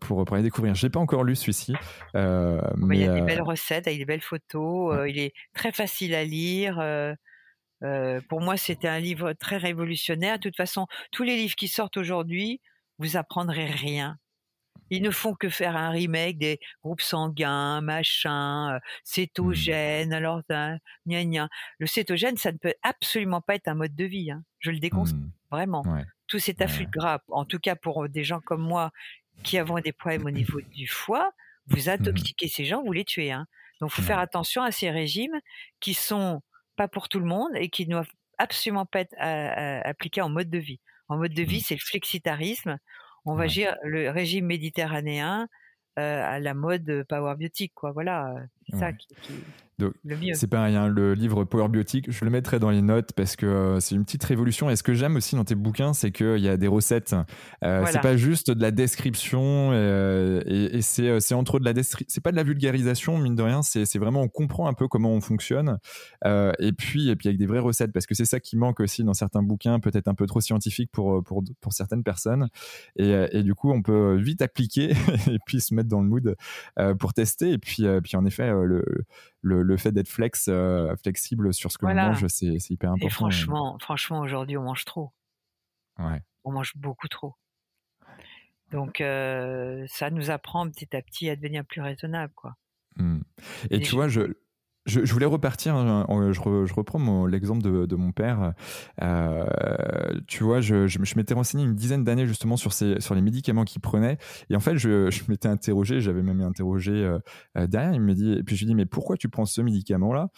[0.00, 0.74] pour, pour aller découvrir.
[0.74, 1.74] J'ai pas encore lu celui-ci.
[2.14, 5.08] mais il y a des belles recettes, avec des belles photos.
[5.08, 6.76] il est très facile à lire.
[8.28, 10.36] pour moi, c'était un livre très révolutionnaire.
[10.36, 12.60] De toute façon, tous les livres qui sortent aujourd'hui,
[12.98, 14.18] vous apprendrez rien.
[14.94, 18.80] Ils ne font que faire un remake des groupes sanguins, machin, euh, mmh.
[19.02, 20.12] cétogène.
[20.12, 21.48] Alors, gna gna.
[21.78, 24.30] Le cétogène, ça ne peut absolument pas être un mode de vie.
[24.30, 24.44] Hein.
[24.60, 25.32] Je le déconseille mmh.
[25.50, 25.84] vraiment.
[26.28, 28.92] Tout cet afflux de gras, en tout cas pour des gens comme moi
[29.42, 31.32] qui avons des problèmes au niveau du foie,
[31.66, 33.32] vous mmh intoxiquez ces gens, vous les tuez.
[33.32, 33.46] Hein.
[33.80, 35.40] Donc, faut faire attention à ces régimes
[35.80, 36.40] qui sont
[36.76, 40.50] pas pour tout le monde et qui ne doivent absolument pas être appliqués en mode
[40.50, 40.78] de vie.
[41.08, 42.78] En mode de vie, c'est le flexitarisme
[43.24, 45.48] on va dire le régime méditerranéen
[45.98, 48.34] euh, à la mode power biotique quoi voilà
[48.68, 49.08] c'est ça qui,
[50.34, 53.46] c'est pareil, hein, le livre Power Biotique, je le mettrai dans les notes parce que
[53.46, 54.70] euh, c'est une petite révolution.
[54.70, 57.14] Et ce que j'aime aussi dans tes bouquins, c'est qu'il y a des recettes.
[57.64, 61.64] Euh, C'est pas juste de la description euh, et, et c'est, euh, c'est entre de
[61.64, 63.62] la c'est pas de la vulgarisation mine de rien.
[63.62, 65.78] C'est, c'est vraiment on comprend un peu comment on fonctionne.
[66.24, 68.78] Euh, et puis et puis avec des vraies recettes parce que c'est ça qui manque
[68.78, 72.48] aussi dans certains bouquins, peut-être un peu trop scientifique pour pour pour certaines personnes.
[72.96, 74.90] Et, et du coup, on peut vite appliquer
[75.30, 76.36] et puis se mettre dans le mood
[77.00, 77.50] pour tester.
[77.50, 79.04] Et puis puis en effet le
[79.44, 83.06] le, fait d'être flex, euh, flexible sur ce que l'on mange, c'est hyper important.
[83.06, 85.12] Et franchement, franchement aujourd'hui, on mange trop.
[85.98, 87.34] On mange beaucoup trop.
[88.70, 92.32] Donc, euh, ça nous apprend petit à petit à devenir plus raisonnable.
[92.34, 92.56] Quoi.
[92.96, 93.20] Mmh.
[93.70, 94.34] Et, tu vois, je,
[94.86, 96.40] je, voulais repartir, hein, je,
[96.74, 98.52] reprends l'exemple de, mon père.
[99.02, 99.44] Euh,
[100.26, 103.64] tu vois, je, je, m'étais renseigné une dizaine d'années justement sur, ces, sur les médicaments
[103.64, 104.18] qu'il prenait.
[104.50, 107.18] Et en fait, je, m'étais interrogé, j'avais même interrogé euh,
[107.56, 107.94] euh, derrière.
[107.94, 110.28] Il me dit, et puis je lui dis, mais pourquoi tu prends ce médicament-là?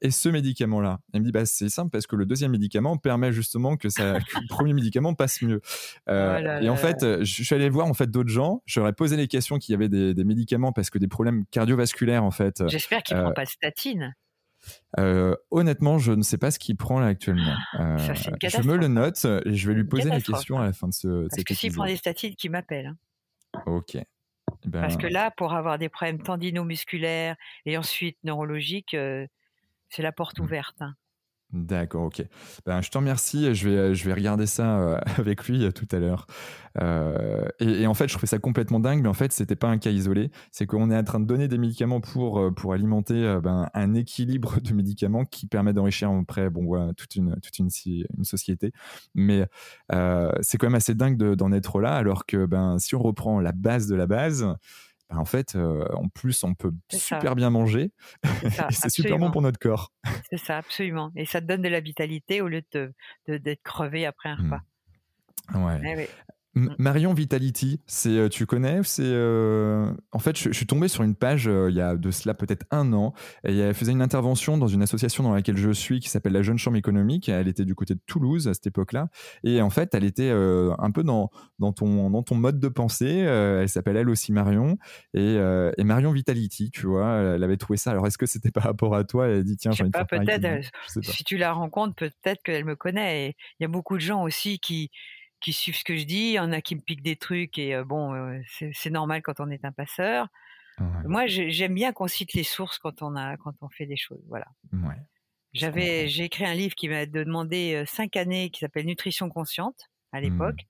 [0.00, 1.00] Et ce médicament-là?
[1.12, 4.14] Il me dit, bah, c'est simple parce que le deuxième médicament permet justement que, ça,
[4.14, 5.60] le premier médicament passe mieux.
[6.08, 8.62] Oh et en fait, je suis allé voir en fait d'autres gens.
[8.66, 12.24] J'aurais posé les questions qu'il y avait des, des, médicaments parce que des problèmes cardiovasculaires
[12.24, 12.62] en fait.
[12.68, 14.14] J'espère qu'il prend pas de statine.
[14.98, 17.54] Euh, honnêtement, je ne sais pas ce qu'il prend là actuellement.
[17.80, 20.88] Euh, je me le note et je vais lui poser la question à la fin
[20.88, 21.28] de ce.
[21.28, 22.86] Parce que s'il prend des statines, qu'il m'appelle.
[22.86, 23.62] Hein.
[23.66, 23.96] Ok.
[23.96, 24.04] Eh
[24.68, 29.26] ben, Parce que là, pour avoir des problèmes tendino-musculaires et ensuite neurologiques, euh,
[29.88, 30.42] c'est la porte mmh.
[30.42, 30.82] ouverte.
[30.82, 30.94] Hein.
[31.54, 32.20] D'accord, ok.
[32.66, 33.54] Ben, je te remercie.
[33.54, 36.26] Je vais, je vais regarder ça euh, avec lui euh, tout à l'heure.
[36.82, 39.78] Euh, et, en fait, je trouvais ça complètement dingue, mais en fait, c'était pas un
[39.78, 40.32] cas isolé.
[40.50, 44.60] C'est qu'on est en train de donner des médicaments pour, pour alimenter ben, un équilibre
[44.60, 48.72] de médicaments qui permet d'enrichir après, bon, toute une, toute une, une société.
[49.14, 49.46] Mais
[50.40, 53.52] c'est quand même assez dingue d'en être là, alors que ben, si on reprend la
[53.52, 54.44] base de la base,
[55.10, 57.92] bah, en fait, euh, en plus, on peut super bien manger.
[58.70, 59.92] C'est super bon pour notre corps.
[60.30, 61.12] C'est ça, absolument.
[61.16, 62.62] Et ça te donne de la vitalité au lieu
[63.28, 64.52] d'être crevé après un mmh.
[64.52, 64.62] repas.
[65.54, 66.08] Ouais.
[66.08, 66.08] Eh.
[66.54, 71.16] Marion Vitality, c'est euh, tu connais C'est euh, en fait, je, suis tombé sur une
[71.16, 73.12] page euh, il y a de cela peut-être un an.
[73.44, 76.42] Et elle faisait une intervention dans une association dans laquelle je suis qui s'appelle la
[76.42, 77.28] Jeune Chambre économique.
[77.28, 79.08] Elle était du côté de Toulouse à cette époque-là.
[79.42, 83.18] Et en fait, elle était un peu dans dans ton dans ton mode de pensée.
[83.18, 84.78] elle s'appelle elle aussi Marion
[85.12, 85.36] et,
[85.76, 86.70] et, Marion Vitality.
[86.70, 87.90] Tu vois, elle avait trouvé ça.
[87.90, 89.28] Alors est-ce que c'était par rapport à toi?
[89.28, 90.70] Elle a dit tiens, j'ai pas peut-être.
[90.86, 93.34] Si tu la rencontres, peut-être qu'elle me connaît.
[93.58, 94.90] Il y a beaucoup de gens aussi qui
[95.44, 96.30] qui suivent ce que je dis.
[96.30, 98.40] Il y en a qui me piquent des trucs et bon,
[98.72, 100.28] c'est normal quand on est un passeur.
[101.04, 104.22] Moi, j'aime bien qu'on cite les sources quand on a, quand on fait des choses.
[104.28, 104.46] Voilà.
[105.52, 110.18] J'avais, j'ai écrit un livre qui m'a demandé cinq années, qui s'appelle Nutrition consciente à
[110.18, 110.22] mmh.
[110.22, 110.66] l'époque.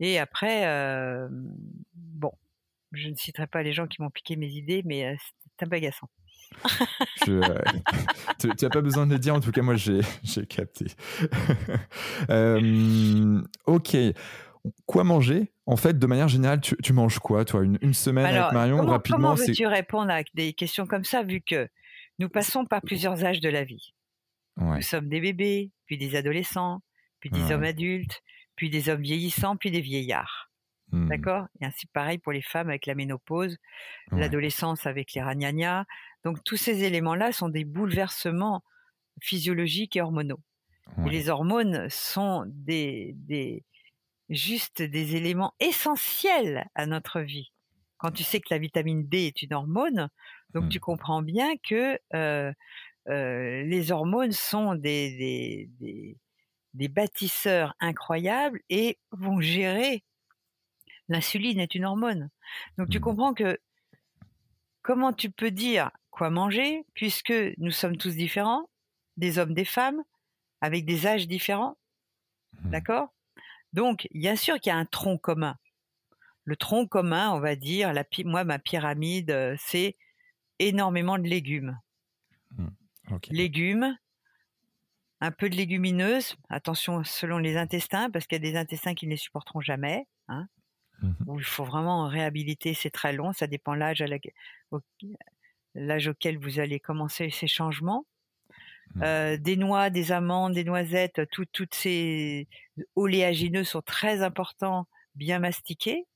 [0.00, 1.28] Et après,
[1.94, 2.32] bon,
[2.92, 5.14] je ne citerai pas les gens qui m'ont piqué mes idées, mais
[5.58, 5.68] c'est un
[7.26, 7.72] bagaçant.
[8.38, 10.00] tu n'as pas besoin de le dire, en tout cas, moi, j'ai
[10.48, 10.86] capté.
[13.66, 13.96] ok.
[14.86, 15.52] Quoi manger?
[15.66, 17.62] En fait, de manière générale, tu, manges quoi, toi?
[17.62, 21.68] Une, semaine avec Marion, rapidement Comment veux-tu répondre à des questions comme ça, vu que
[22.18, 23.94] nous passons par plusieurs âges de la vie?
[24.56, 26.82] Nous sommes des bébés, puis des adolescents,
[27.20, 28.22] puis des hommes adultes,
[28.56, 30.50] puis des hommes vieillissants, puis des vieillards.
[30.90, 31.08] Mmh.
[31.08, 31.46] D'accord?
[31.60, 33.58] Et ainsi pareil pour les femmes avec la ménopause,
[34.10, 35.84] l'adolescence avec les ragnagnas.
[36.24, 38.62] Donc tous ces éléments-là sont des bouleversements
[39.20, 40.40] physiologiques et hormonaux.
[41.06, 43.64] Et les hormones sont des, des,
[44.30, 47.52] juste des éléments essentiels à notre vie.
[47.98, 50.08] Quand tu sais que la vitamine D est une hormone,
[50.54, 50.68] donc mmh.
[50.68, 52.52] tu comprends bien que euh,
[53.08, 56.16] euh, les hormones sont des, des, des,
[56.74, 60.04] des, bâtisseurs incroyables et vont gérer.
[61.08, 62.30] L'insuline est une hormone.
[62.76, 63.02] Donc tu mmh.
[63.02, 63.58] comprends que
[64.82, 68.68] comment tu peux dire quoi manger puisque nous sommes tous différents,
[69.16, 70.02] des hommes, des femmes,
[70.60, 71.78] avec des âges différents.
[72.60, 72.70] Mmh.
[72.70, 73.14] D'accord?
[73.72, 75.56] Donc, bien sûr qu'il y a un tronc commun.
[76.44, 79.96] Le tronc commun, on va dire, la, moi, ma pyramide, euh, c'est
[80.58, 81.78] énormément de légumes.
[82.56, 82.68] Mmh,
[83.30, 83.96] légumes,
[85.20, 89.06] un peu de légumineuses, attention selon les intestins, parce qu'il y a des intestins qui
[89.06, 90.06] ne les supporteront jamais.
[90.26, 90.48] Hein,
[91.02, 94.02] mmh où il faut vraiment réhabiliter, c'est très long, ça dépend l'âge
[95.78, 98.04] l'âge auquel vous allez commencer ces changements.
[98.94, 99.02] Mmh.
[99.02, 102.48] Euh, des noix, des amandes, des noisettes, toutes ces
[102.96, 106.06] oléagineux sont très importants, bien mastiqués.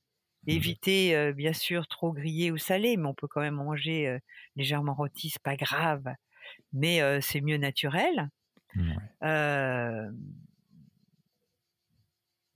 [0.45, 0.49] Mmh.
[0.51, 4.19] Éviter, euh, bien sûr, trop grillé ou salé, mais on peut quand même manger euh,
[4.55, 6.03] légèrement rôti, c'est pas grave,
[6.73, 8.29] mais c'est mieux naturel.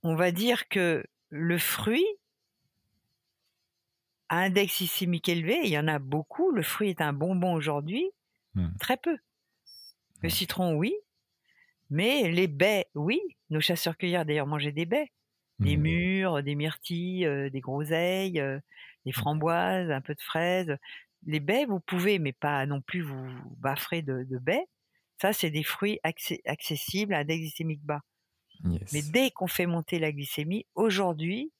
[0.02, 2.06] on va dire que le fruit
[4.30, 6.50] index glycémique élevé, il y en a beaucoup.
[6.50, 8.10] Le fruit est un bonbon aujourd'hui,
[8.54, 8.68] mmh.
[8.78, 9.16] très peu.
[10.22, 10.94] Le citron, oui.
[11.90, 13.20] Mais les baies, oui.
[13.50, 15.10] Nos chasseurs-cueilleurs, d'ailleurs, mangeaient des baies.
[15.58, 15.80] Des mmh.
[15.80, 18.60] mûres, des myrtilles, euh, des groseilles, euh,
[19.06, 20.76] des framboises, un peu de fraises.
[21.26, 23.26] Les baies, vous pouvez, mais pas non plus vous
[23.56, 24.64] baffrer de, baies.
[25.20, 28.02] Ça, c'est des fruits accessibles à des glycémiques bas.
[28.92, 31.52] Mais dès qu'on fait monter la glycémie, aujourd'hui,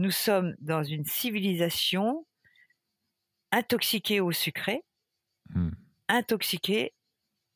[0.00, 2.26] nous sommes dans une civilisation
[3.52, 4.82] intoxiquée au sucré,
[5.50, 5.70] mmh.
[6.08, 6.94] intoxiquée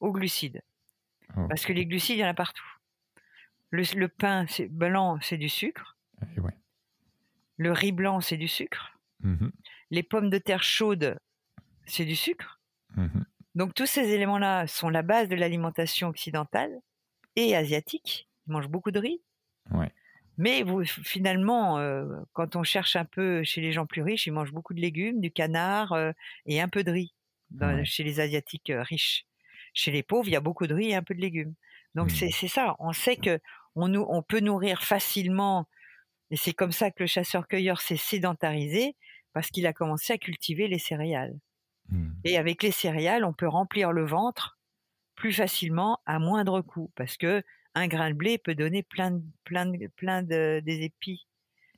[0.00, 0.62] aux glucides.
[1.48, 2.66] Parce que les glucides, il y en a partout.
[3.70, 5.96] Le, pain c'est blanc, c'est du sucre.
[6.22, 6.40] Eh
[7.56, 8.98] le riz blanc, c'est du sucre.
[9.20, 9.48] Mmh
[9.90, 11.18] les pommes de terre chaudes,
[11.86, 12.60] c'est du sucre.
[12.96, 13.22] Mmh
[13.54, 16.80] Donc tous ces éléments-là sont la base de l'alimentation occidentale
[17.36, 18.28] et asiatique.
[18.46, 19.22] Ils mangent beaucoup de riz.
[20.36, 24.32] Mais vous, finalement, euh, quand on cherche un peu chez les gens plus riches, ils
[24.32, 26.12] mangent beaucoup de légumes, du canard euh,
[26.46, 27.14] et un peu de riz
[27.84, 29.26] chez les asiatiques euh, riches.
[29.74, 31.54] Chez les pauvres, il y a beaucoup de riz et un peu de légumes.
[31.94, 32.30] Donc mmh.
[32.30, 32.74] c'est ça.
[32.78, 33.38] On sait que
[33.76, 35.68] on, on peut nourrir facilement,
[36.30, 38.96] et c'est comme ça que le chasseur-cueilleur s'est sédentarisé
[39.32, 41.36] parce qu'il a commencé à cultiver les céréales.
[41.88, 42.10] Mmh.
[42.24, 44.58] Et avec les céréales, on peut remplir le ventre
[45.14, 47.42] plus facilement à moindre coût parce que
[47.74, 51.26] un grain de blé peut donner plein de, plein de, plein de, des épis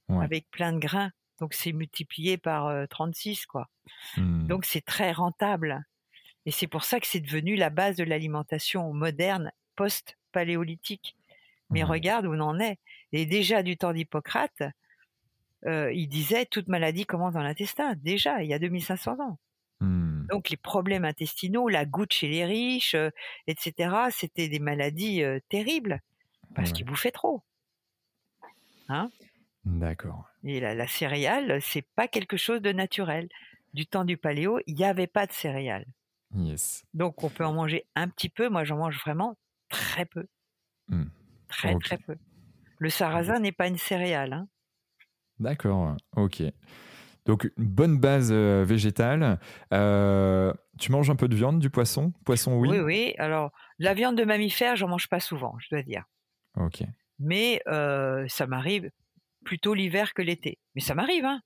[0.08, 1.10] avec plein de grains.
[1.40, 3.68] Donc c'est multiplié par 36 euh, quoi.
[4.16, 4.46] Mmh.
[4.46, 5.84] Donc c'est très rentable.
[6.46, 11.16] Et c'est pour ça que c'est devenu la base de l'alimentation moderne post-paléolithique.
[11.70, 12.78] Mais regarde où on en est.
[13.12, 14.62] Et déjà du temps d'Hippocrate,
[15.66, 17.94] euh, il disait toute maladie commence dans l'intestin.
[17.96, 19.38] Déjà, il y a 2500 ans.
[20.28, 23.10] Donc les problèmes intestinaux, la goutte chez les riches, euh,
[23.46, 26.00] etc., c'était des maladies euh, terribles
[26.54, 27.42] parce qu'ils bouffaient trop.
[28.88, 29.10] Hein
[29.64, 30.28] D'accord.
[30.44, 33.28] Et la, la céréale, c'est pas quelque chose de naturel.
[33.74, 35.86] Du temps du paléo, il n'y avait pas de céréales.
[36.94, 38.48] Donc on peut en manger un petit peu.
[38.48, 39.36] Moi, j'en mange vraiment
[39.68, 40.26] très peu.
[40.88, 41.04] Mmh.
[41.48, 42.16] Très très peu.
[42.78, 44.32] Le sarrasin n'est pas une céréale.
[44.32, 44.48] Hein.
[45.38, 46.42] D'accord, ok.
[47.26, 49.38] Donc, bonne base euh, végétale.
[49.72, 52.12] Euh, tu manges un peu de viande, du poisson?
[52.24, 52.68] Poisson, oui?
[52.70, 53.14] Oui, oui.
[53.18, 56.04] Alors, la viande de mammifère, j'en mange pas souvent, je dois dire.
[56.56, 56.82] Ok.
[57.18, 58.90] Mais euh, ça m'arrive
[59.44, 60.58] plutôt l'hiver que l'été.
[60.74, 61.40] Mais ça m'arrive, hein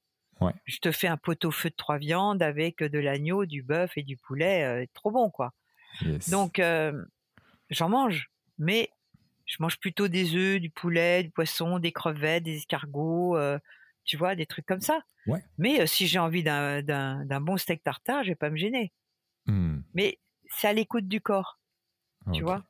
[0.65, 4.17] je te fais un pot-au-feu de trois viandes avec de l'agneau, du bœuf et du
[4.17, 5.53] poulet, trop bon quoi.
[6.29, 6.93] Donc euh,
[7.69, 8.91] j'en mange, mais
[9.47, 13.59] je mange plutôt des œufs, du poulet, du poisson, des crevettes, des escargots, euh,
[14.05, 15.03] tu vois, des trucs comme ça.
[15.59, 18.93] Mais si j'ai envie d'un bon steak tartare, je vais pas me gêner.
[19.47, 19.81] Hmm.
[19.95, 21.61] Mais c'est à l'écoute du corps,
[22.33, 22.65] tu vois.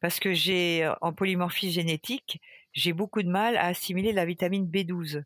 [0.00, 2.40] Parce que j'ai en polymorphie génétique,
[2.72, 5.22] j'ai beaucoup de mal à assimiler la vitamine B12.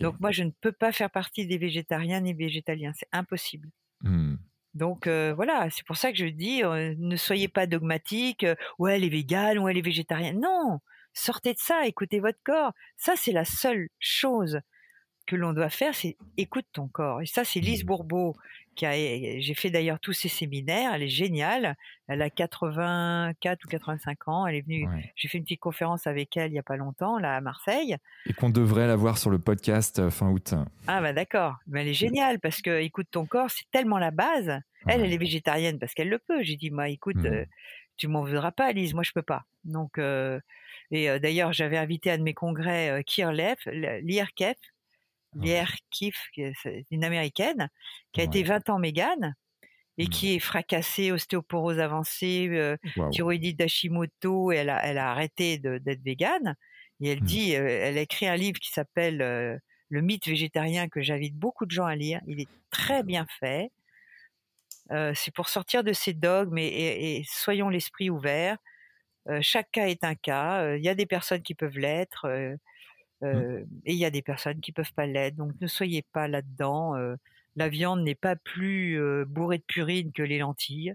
[0.00, 3.68] Donc moi, je ne peux pas faire partie des végétariens ni végétaliens, c'est impossible.
[4.02, 4.36] Mmh.
[4.74, 8.46] Donc voilà, c'est pour ça que je dis, ne soyez pas dogmatique.
[8.78, 10.40] ouais, elle est végane, ou elle est végétarienne.
[10.40, 10.80] Non,
[11.14, 12.72] sortez de ça, écoutez votre corps.
[12.96, 14.60] Ça, c'est la seule chose
[15.26, 17.22] que l'on doit faire, c'est écoute ton corps.
[17.22, 17.86] Et ça, c'est Lise mmh.
[17.86, 18.36] Bourbeau
[18.74, 18.92] qui a.
[18.92, 20.92] J'ai fait d'ailleurs tous ses séminaires.
[20.94, 21.76] Elle est géniale.
[22.08, 24.46] Elle a 84 ou 85 ans.
[24.46, 24.86] Elle est venue.
[25.16, 27.96] J'ai fait une petite conférence avec elle il y a pas longtemps là à Marseille.
[28.26, 30.54] Et qu'on devrait la voir sur le podcast euh, fin août.
[30.86, 31.56] Ah bah d'accord.
[31.66, 34.60] Mais elle est géniale parce que écoute ton corps, c'est tellement la base.
[34.86, 36.42] Elle, elle est végétarienne parce qu'elle le peut.
[36.42, 37.16] J'ai dit moi, écoute.
[37.16, 37.26] Mmh.
[37.26, 37.44] Euh,
[37.96, 39.44] tu m'en voudras pas, Lise, moi je peux pas.
[39.64, 40.40] Donc, euh,
[40.90, 44.56] et d'ailleurs, j'avais invité à de mes congrès euh, Kirlef, l'IRKEF,
[46.62, 47.68] c'est une américaine,
[48.12, 49.34] qui a été 20 ans mégane
[49.98, 50.36] et qui mmh.
[50.36, 52.76] est fracassée, ostéoporose avancée, euh,
[53.12, 56.56] thyroïdite d'Hashimoto, et elle a, elle a arrêté d'être végane.
[57.00, 57.26] Et elle mmh.
[57.26, 59.56] dit, euh, elle a écrit un livre qui s'appelle euh,
[59.88, 62.20] Le mythe végétarien que j'invite beaucoup de gens à lire.
[62.26, 63.70] Il est très bien fait.
[65.14, 68.58] c'est pour sortir de ces dogmes et, et soyons l'esprit ouvert.
[69.40, 70.76] Chaque cas est un cas.
[70.76, 72.26] Il y a des personnes qui peuvent l'être.
[73.24, 73.64] Mmh.
[73.86, 75.36] Et il y a des personnes qui peuvent pas l'être.
[75.36, 76.96] Donc ne soyez pas là-dedans.
[76.96, 77.16] Euh,
[77.56, 80.94] la viande n'est pas plus euh, bourrée de purine que les lentilles.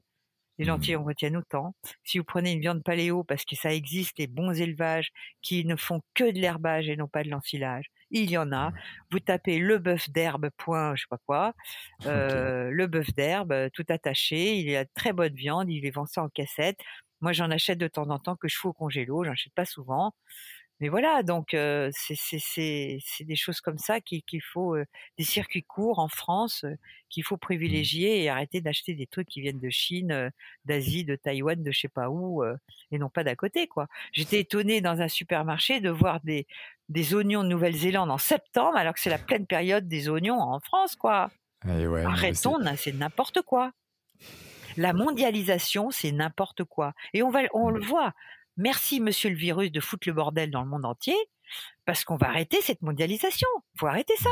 [0.57, 0.67] Les mmh.
[0.67, 1.75] lentilles en retiennent autant.
[2.03, 5.11] Si vous prenez une viande paléo, parce que ça existe, les bons élevages
[5.41, 8.69] qui ne font que de l'herbage et non pas de l'ensilage, il y en a.
[8.69, 8.73] Mmh.
[9.11, 11.53] Vous tapez le bœuf d'herbe, point, je sais pas quoi,
[12.05, 14.57] le bœuf d'herbe, tout attaché.
[14.57, 16.79] Il y a très bonne viande, il est vend ça en cassette.
[17.21, 19.65] Moi, j'en achète de temps en temps que je fous au congélo, j'en achète pas
[19.65, 20.13] souvent
[20.79, 21.49] mais voilà, donc
[21.91, 24.77] c'est des choses comme ça qu'il faut,
[25.17, 26.65] des circuits courts en France
[27.09, 27.39] qu'il faut mmh.
[27.39, 30.31] privilégier et arrêter d'acheter des trucs qui viennent de Chine,
[30.65, 32.43] d'Asie, de Taïwan, de je sais pas où,
[32.91, 33.87] et non pas d'à côté, quoi.
[34.13, 36.47] J'étais étonnée dans un supermarché de voir des,
[36.89, 40.59] des oignons de Nouvelle-Zélande en septembre, alors que c'est la pleine période des oignons en
[40.59, 41.29] France, quoi.
[41.67, 43.71] Eh Arrêtons, c'est n'importe quoi.
[44.77, 46.93] La mondialisation, c'est n'importe quoi.
[47.13, 47.85] Et on va, on le mmh.
[47.85, 48.13] voit.
[48.57, 51.15] Merci, monsieur le virus, de foutre le bordel dans le monde entier,
[51.85, 53.47] parce qu'on va arrêter cette mondialisation.
[53.75, 54.29] Il faut arrêter ça.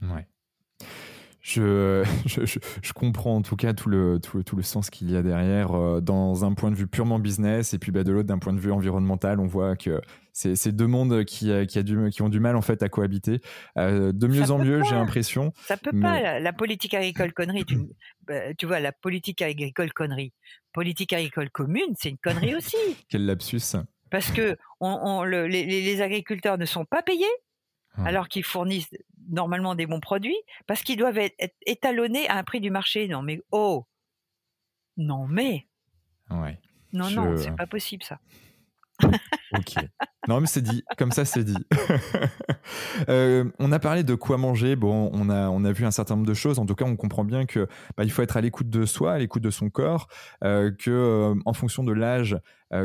[0.00, 0.12] Mmh.
[0.12, 0.26] Ouais.
[1.48, 5.22] Je, je, comprends en tout cas tout le, tout, tout le sens qu'il y a
[5.22, 8.38] derrière euh, dans un point de vue purement business et puis bah, de l'autre d'un
[8.38, 10.02] point de vue environnemental on voit que
[10.54, 12.88] c'est deux mondes qui, euh, qui, a du, qui ont du mal en fait à
[12.88, 13.40] cohabiter.
[13.76, 17.78] Euh, de mieux en mieux j'ai l'impression ça peut pas la, politique agricole connerie tu,
[18.26, 20.32] bah, tu vois la politique agricole connerie.
[20.72, 22.76] Politique agricole commune c'est une connerie aussi.
[23.08, 23.76] Quel lapsus.
[24.10, 27.26] Parce que on, le, les, les agriculteurs ne sont pas payés
[28.04, 28.90] alors qu'ils fournissent
[29.28, 33.08] normalement des bons produits, parce qu'ils doivent être, étalonnés à un prix du marché.
[33.08, 33.86] Non mais oh,
[34.96, 35.66] non mais,
[36.30, 36.60] ouais.
[36.92, 38.20] non non, c'est pas possible ça.
[39.02, 39.74] Ok.
[40.28, 40.84] Non, mais c'est dit.
[40.98, 41.66] Comme ça, c'est dit.
[43.08, 44.76] Euh, on a parlé de quoi manger.
[44.76, 46.58] Bon, on a, on a vu un certain nombre de choses.
[46.58, 49.12] En tout cas, on comprend bien que bah, il faut être à l'écoute de soi,
[49.14, 50.08] à l'écoute de son corps,
[50.44, 52.38] euh, que euh, en fonction de l'âge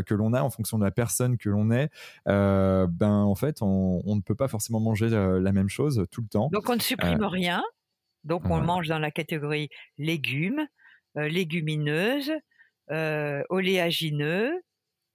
[0.06, 1.90] que l'on a, en fonction de la personne que l'on est,
[2.26, 6.50] ben en fait, on, ne peut pas forcément manger la même chose tout le temps.
[6.54, 7.62] Donc, on ne supprime rien.
[8.24, 10.66] Donc, on mange dans la catégorie légumes,
[11.16, 12.32] légumineuses,
[12.90, 14.62] oléagineux,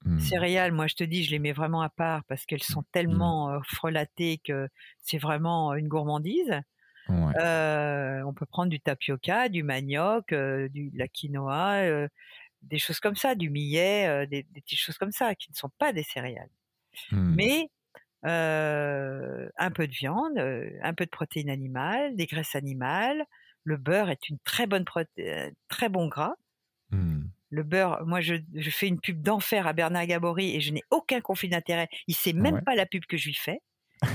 [0.05, 0.20] Mmh.
[0.20, 2.92] Céréales, moi je te dis, je les mets vraiment à part parce qu'elles sont mmh.
[2.92, 4.68] tellement frelatées que
[5.01, 6.61] c'est vraiment une gourmandise.
[7.09, 12.09] on peut prendre du tapioca, du manioc, du, de la quinoa,
[12.62, 15.92] des choses comme ça, du millet, des, petites choses comme ça qui ne sont pas
[15.92, 16.51] des céréales.
[17.11, 17.34] Mmh.
[17.34, 17.70] Mais
[18.24, 20.38] un peu de viande,
[20.82, 23.24] un peu de protéines animales, des graisses animales.
[23.64, 24.84] Le beurre est une très bonne
[25.68, 26.34] très bon gras
[27.51, 28.34] le beurre, moi je,
[28.70, 31.88] fais une pub d'enfer à Bernard Gabory et je n'ai aucun conflit d'intérêt.
[32.07, 33.61] Il sait même pas la pub que je lui fais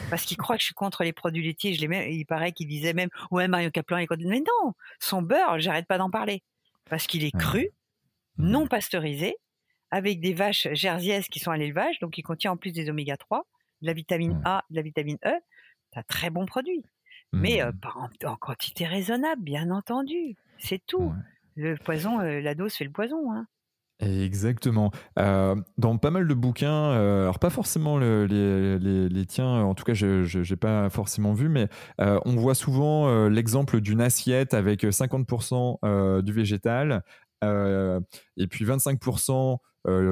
[0.09, 1.73] parce qu'il croit que je suis contre les produits laitiers.
[1.73, 4.23] Je même, il paraît qu'il disait même ouais Mario Caplan est contre.
[4.25, 6.43] Mais non, son beurre, j'arrête pas d'en parler
[6.89, 7.69] parce qu'il est cru,
[8.37, 8.49] mmh.
[8.49, 9.35] non pasteurisé,
[9.89, 13.17] avec des vaches jersiaises qui sont à l'élevage, donc il contient en plus des oméga
[13.17, 13.47] 3,
[13.81, 15.33] de la vitamine A, de la vitamine E.
[15.91, 16.83] C'est un très bon produit,
[17.31, 18.25] mais euh, mmh.
[18.25, 20.35] en, quantité raisonnable, bien entendu.
[20.59, 21.13] C'est tout.
[21.55, 23.31] Le poison, euh, la dose fait le poison.
[23.31, 23.45] Hein.
[23.99, 24.91] Exactement.
[25.19, 29.83] Euh, dans pas mal de bouquins, euh, alors pas forcément les, les, tiens, en tout
[29.83, 36.21] cas je n'ai pas forcément vu, mais on voit souvent l'exemple d'une assiette avec 50%
[36.21, 37.03] du végétal
[37.43, 39.57] et puis 25%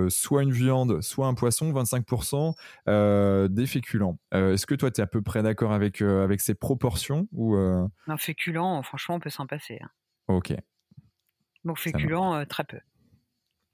[0.10, 4.20] soit une viande, soit un poisson, 25% des féculents.
[4.32, 8.18] Est-ce que toi tu es à peu près d'accord avec, avec ces proportions ou Un
[8.18, 9.80] féculent, franchement on peut s'en passer.
[9.82, 9.90] Hein.
[10.30, 10.54] Ok.
[11.64, 12.80] Donc féculent, euh, très peu.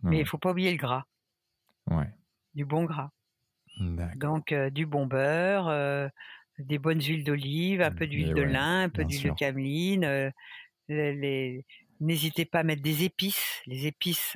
[0.03, 1.05] Mais il faut pas oublier le gras.
[1.89, 2.09] Ouais.
[2.53, 3.11] Du bon gras.
[4.15, 6.07] Donc euh, du bon beurre, euh,
[6.59, 10.31] des bonnes huiles d'olive, un peu d'huile de lin, un peu d'huile de cameline,
[10.87, 11.65] les,
[11.99, 13.61] n'hésitez pas à mettre des épices.
[13.65, 14.35] Les épices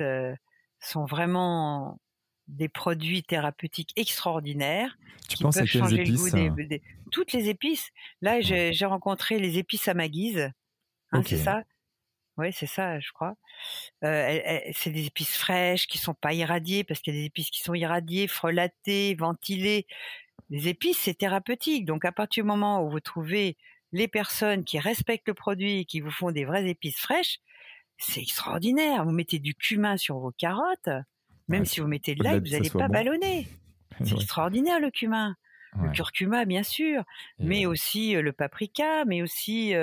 [0.78, 2.00] sont vraiment
[2.48, 4.96] des produits thérapeutiques extraordinaires.
[5.28, 6.34] Tu penses à quelles épices
[7.10, 7.90] Toutes les épices.
[8.20, 10.50] Là, j'ai rencontré les épices à ma guise.
[11.10, 11.62] Hein, C'est ça?
[12.42, 13.34] Oui, c'est ça, je crois.
[14.04, 17.50] Euh, c'est des épices fraîches qui sont pas irradiées parce qu'il y a des épices
[17.50, 19.86] qui sont irradiées, frelatées, ventilées.
[20.50, 21.84] Les épices, c'est thérapeutique.
[21.84, 23.56] Donc, à partir du moment où vous trouvez
[23.92, 27.38] les personnes qui respectent le produit et qui vous font des vraies épices fraîches,
[27.98, 29.04] c'est extraordinaire.
[29.04, 30.90] Vous mettez du cumin sur vos carottes,
[31.48, 33.46] même si vous mettez de l'ail, vous n'allez pas ballonner.
[34.04, 35.36] C'est extraordinaire le cumin.
[35.80, 37.02] Le curcuma, bien sûr,
[37.38, 39.74] mais aussi le paprika, mais aussi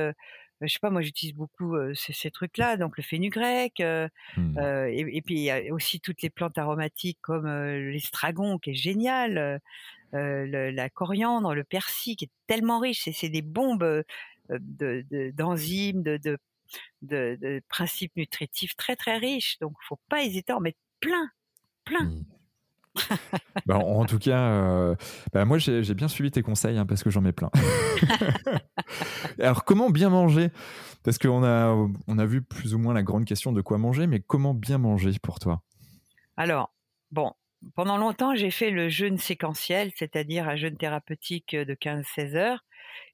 [0.62, 4.60] je sais pas, moi j'utilise beaucoup ces, trucs-là, donc le fenugrec, mmh.
[4.90, 9.62] et, puis il y a aussi toutes les plantes aromatiques comme l'estragon qui est génial,
[10.12, 14.04] la coriandre, le persil qui est tellement riche, c'est des bombes
[14.50, 16.38] d'enzymes, de, de,
[17.02, 21.30] de, principes nutritifs très très riches, donc faut pas hésiter à en mettre plein,
[21.86, 22.06] plein.
[22.06, 22.26] Mmh.
[23.66, 24.96] Bah, en tout cas, euh,
[25.34, 27.52] bah, moi j'ai bien suivi tes conseils hein, parce que j'en mets plein.
[29.40, 30.50] Alors comment bien manger?
[31.04, 31.76] Parce qu'on a,
[32.08, 34.78] on a vu plus ou moins la grande question de quoi manger, mais comment bien
[34.78, 35.62] manger pour toi?
[36.38, 36.74] Alors,
[37.12, 37.34] bon,
[37.76, 42.66] pendant longtemps j'ai fait le jeûne séquentiel, c'est-à-dire un jeûne thérapeutique de 15-16 heures,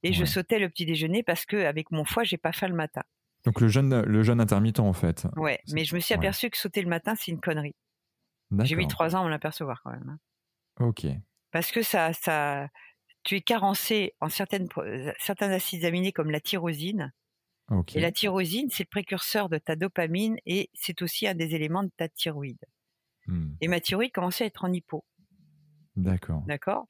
[0.03, 2.75] et je sautais le petit déjeuner parce que avec mon foie j'ai pas faim le
[2.75, 3.03] matin.
[3.45, 5.27] Donc le jeûne, le jeûne intermittent en fait.
[5.35, 7.75] Ouais, mais je me suis aperçu que sauter le matin c'est une connerie.
[8.63, 10.09] J'ai mis trois ans à m'en apercevoir quand même.
[10.09, 10.85] Hein.
[10.85, 11.05] Ok.
[11.51, 12.67] Parce que ça, ça,
[13.23, 17.11] tu es carencé en certaines, euh, certains acides aminés comme la tyrosine.
[17.95, 21.81] Et la tyrosine, c'est le précurseur de ta dopamine et c'est aussi un des éléments
[21.81, 22.63] de ta thyroïde.
[23.25, 23.55] Hmm.
[23.59, 25.03] Et ma thyroïde commençait à être en hypo.
[25.95, 26.43] D'accord.
[26.45, 26.85] D'accord?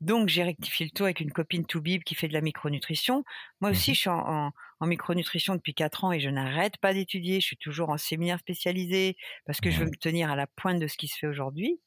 [0.00, 3.24] Donc j'ai rectifié le tout avec une copine Toubib qui fait de la micronutrition.
[3.60, 3.94] Moi aussi, mhm.
[3.94, 7.40] je suis en, micronutrition depuis 4 ans et je n'arrête pas d'étudier.
[7.40, 10.78] Je suis toujours en séminaire spécialisé parce que je veux me tenir à la pointe
[10.78, 11.80] de ce qui se fait aujourd'hui.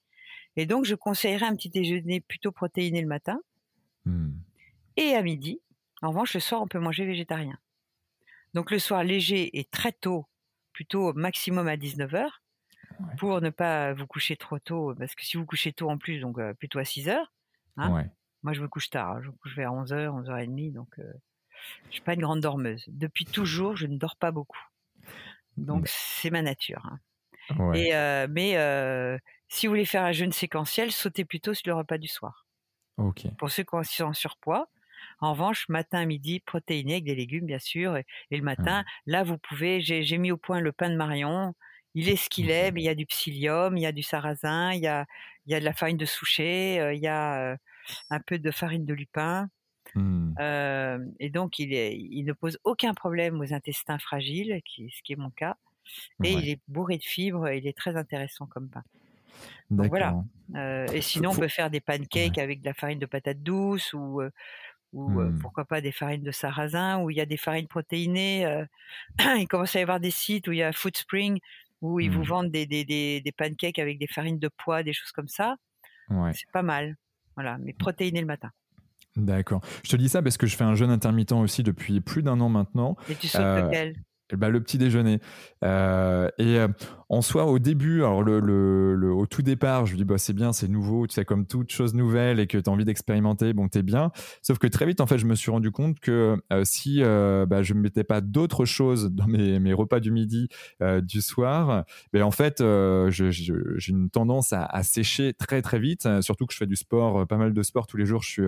[0.57, 3.39] Et donc je conseillerais un petit déjeuner plutôt protéiné le matin
[4.05, 4.31] hmm.
[4.97, 5.61] et à midi.
[6.01, 7.57] En revanche, le soir, on peut manger végétarien.
[8.53, 10.27] Donc le soir léger et très tôt,
[10.73, 12.27] plutôt maximum à 19h,
[13.17, 16.19] pour ne pas vous coucher trop tôt, parce que si vous couchez tôt en plus,
[16.19, 17.31] donc euh, plutôt à 6 heures,
[17.77, 18.05] Hein?
[18.43, 19.11] Moi, je me couche tard.
[19.11, 19.21] Hein.
[19.21, 20.73] Je me couche vers 11h, 11h30.
[20.73, 21.13] Donc, euh,
[21.87, 22.85] je suis pas une grande dormeuse.
[22.87, 24.61] Depuis toujours, je ne dors pas beaucoup.
[25.57, 26.85] Donc, c'est ma nature.
[26.85, 26.99] Hein.
[27.73, 29.17] Et, euh, mais euh,
[29.47, 32.45] si vous voulez faire un jeûne séquentiel, sautez plutôt sur le repas du soir.
[33.37, 34.69] Pour ceux qui sont en surpoids,
[35.19, 37.97] en revanche, matin, midi, protéiné avec des légumes, bien sûr.
[37.97, 39.81] Et, le matin, là, vous pouvez.
[39.81, 41.53] J'ai mis au point le pain de Marion.
[41.93, 44.03] Il est ce qu'il est, mais il y a du psyllium, il y a du
[44.03, 45.05] sarrasin, il y a,
[45.45, 47.57] il y a de la farine de souchet, il y a
[48.09, 49.49] un peu de farine de lupin.
[49.95, 50.35] Mmh.
[51.19, 55.13] Et donc, il, est, il ne pose aucun problème aux intestins fragiles, qui, ce qui
[55.13, 55.57] est mon cas.
[56.23, 58.83] Et il est bourré de fibres, et il est très intéressant comme pain.
[59.69, 60.23] Donc voilà.
[60.93, 64.21] et sinon, on peut faire des pancakes avec de la farine de patate douce ou,
[64.93, 65.39] ou mmh.
[65.39, 68.65] pourquoi pas des farines de sarrasin, où il y a des farines protéinées.
[69.37, 71.39] il commence à y avoir des sites où il y a Food Spring,
[71.81, 72.27] où ils vous mmh.
[72.27, 75.55] vendent des, des, des, des, pancakes avec des farines de pois, des choses comme ça.
[76.33, 76.95] C'est pas mal.
[77.35, 78.51] Voilà, mais protéiné le matin.
[79.15, 79.61] D'accord.
[79.83, 82.39] Je te dis ça parce que je fais un jeûne intermittent aussi depuis plus d'un
[82.39, 82.95] an maintenant.
[83.09, 83.95] Et tu sautes euh, lequel?
[84.37, 85.19] Bah, le petit déjeuner.
[85.63, 86.67] Euh, et euh,
[87.09, 90.33] en soi, au début, alors le, le, au tout départ, je me dis bah c'est
[90.33, 93.53] bien, c'est nouveau, tu sais comme toute chose nouvelle et que tu as envie d'expérimenter,
[93.53, 94.11] bon t'es bien.
[94.41, 97.63] Sauf que très vite, en fait, je me suis rendu compte que euh, si bah,
[97.63, 100.47] je ne mettais pas d'autres choses dans mes, mes, repas du midi,
[101.01, 102.63] du soir, ben en fait,
[103.09, 106.07] j'ai une tendance à, sécher très très vite.
[106.21, 108.23] Surtout que je fais du sport, pas mal de sport tous les jours.
[108.23, 108.43] Je suis,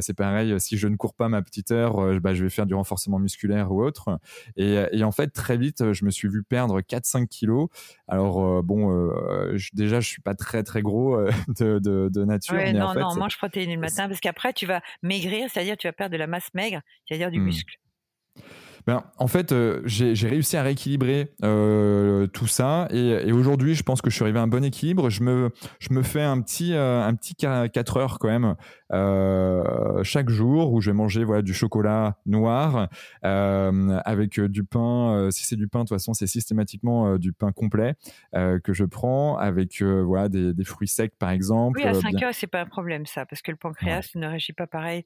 [0.00, 0.58] c'est pareil.
[0.60, 3.72] Si je ne cours pas ma petite heure, bah, je vais faire du renforcement musculaire
[3.72, 4.18] ou autre.
[4.56, 7.68] Et, et en fait, très vite, je me suis vu perdre 4-5 kilos.
[8.08, 12.54] Alors, euh, bon, euh, déjà, je suis pas très, très gros euh, de, nature.
[12.74, 16.12] non, non, mange protéines le matin parce qu'après, tu vas maigrir, c'est-à-dire tu vas perdre
[16.12, 17.44] de la masse maigre, c'est-à-dire du mmh.
[17.44, 17.76] muscle.
[18.86, 24.00] Ben, en fait, euh, j'ai réussi à rééquilibrer euh, tout ça et, aujourd'hui, je pense
[24.00, 25.10] que je suis arrivé à un bon équilibre.
[25.10, 28.54] Je me, je me fais un petit, euh, un petit 4 heures quand même
[30.04, 32.88] chaque jour où je vais manger voilà, du chocolat noir
[33.22, 35.30] avec du pain.
[35.32, 37.94] si c'est du pain, de toute façon, c'est systématiquement du pain complet
[38.32, 41.80] que je prends avec voilà, des, des, fruits secs par exemple.
[41.80, 44.52] Oui, à 5 heures, c'est pas un problème ça parce que le pancréas ne réagit
[44.52, 45.04] pas pareil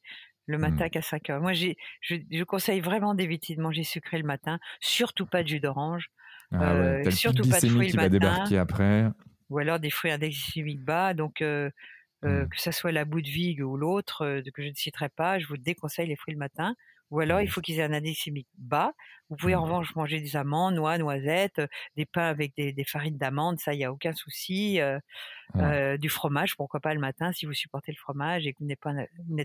[0.51, 0.61] le mmh.
[0.61, 1.41] matin qu'à 5 heures.
[1.41, 1.69] Moi, je,
[2.03, 6.11] je, conseille vraiment d'éviter de manger sucré le matin, surtout pas de jus d'orange,
[6.53, 9.07] ah euh, surtout pas de fruits qui le va débarquer après.
[9.49, 11.15] Ou alors des fruits indeximiques bas.
[11.15, 11.71] Donc, euh,
[12.25, 12.49] euh, mmh.
[12.49, 15.47] que ce soit la bout de vigue ou l'autre, que je ne citerai pas, je
[15.47, 16.75] vous déconseille les fruits le matin.
[17.11, 18.93] Ou alors, il faut qu'ils aient un indice bas.
[19.29, 21.61] Vous pouvez en revanche manger des amandes, noix, noisettes,
[21.97, 24.81] des pains avec des, farines d'amandes, ça, il n'y a aucun souci.
[25.55, 28.81] du fromage, pourquoi pas le matin, si vous supportez le fromage et que vous n'êtes
[28.81, 28.95] pas,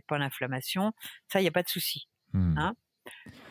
[0.07, 0.93] pas en inflammation,
[1.27, 2.07] ça, il n'y a pas de souci.
[2.33, 2.57] Mmh.
[2.57, 2.75] Hein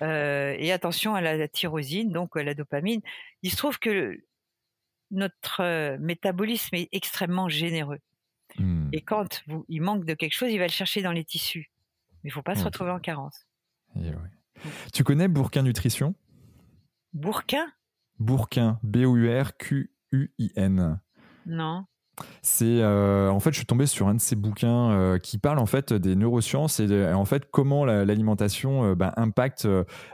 [0.00, 3.00] et attention à la tyrosine, donc à la dopamine.
[3.42, 4.18] Il se trouve que
[5.10, 8.00] notre métabolisme est extrêmement généreux.
[8.58, 8.90] Mmh.
[8.92, 11.70] Et quand vous, il manque de quelque chose, il va le chercher dans les tissus.
[12.22, 13.46] Mais il ne faut pas se retrouver en carence.
[14.92, 16.14] Tu connais Bourquin Nutrition?
[17.12, 17.66] Bourquin?
[18.18, 21.00] Bourquin, B-O-U-R-Q-U-I-N.
[21.46, 21.86] Non.
[22.42, 25.58] C'est euh, en fait, je suis tombé sur un de ces bouquins euh, qui parle
[25.58, 29.66] en fait des neurosciences et, en fait comment l'alimentation euh, bah, impacte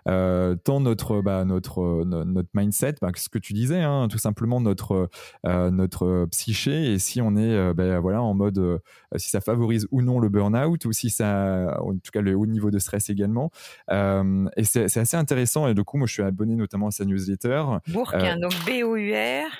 [0.04, 5.10] tant notre bah, notre notre mindset, bah, ce que tu disais, hein, tout simplement notre
[5.44, 8.80] notre psyché et si on est voilà en mode
[9.16, 12.46] si ça favorise ou non le burn-out ou si ça en tout cas le haut
[12.46, 13.50] niveau de stress également.
[13.90, 17.64] et c'est assez intéressant et du coup moi je suis abonné notamment à sa newsletter.
[17.88, 19.50] Bourquin donc B O U R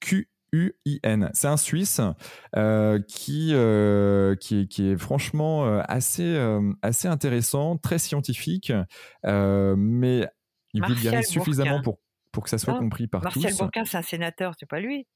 [0.00, 1.30] Q U-I-N.
[1.34, 2.00] C'est un Suisse
[2.56, 6.38] euh, qui, euh, qui, est, qui, est, franchement euh, assez,
[6.82, 8.72] assez intéressant, très scientifique,
[9.24, 10.26] mais
[10.74, 11.98] il vulgarise suffisamment pour,
[12.32, 13.40] pour que ça soit compris par tous.
[13.40, 15.06] Marcel Bourquin, c'est un sénateur, c'est pas lui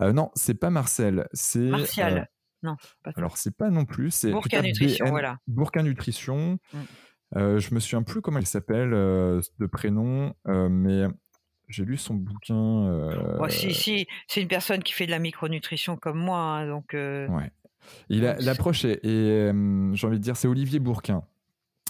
[0.00, 1.28] Non, c'est pas Marcel.
[1.32, 2.28] C'est Martial.
[2.62, 2.76] non.
[3.02, 4.10] Pas alors, c'est pas non plus.
[4.10, 5.38] C'est Bourquin Nutrition, voilà.
[5.46, 6.58] Bourquin Nutrition.
[6.72, 7.58] Mm.
[7.58, 11.06] je me souviens plus comment il s'appelle de prénom, mais
[11.70, 12.54] j'ai lu son bouquin.
[12.54, 13.48] Euh...
[13.48, 16.94] si, si, c'est une personne qui fait de la micronutrition comme moi, hein, donc.
[16.94, 17.28] Euh...
[17.28, 17.50] Ouais.
[18.08, 21.22] L'approche est, j'ai envie de dire, c'est Olivier Bourquin.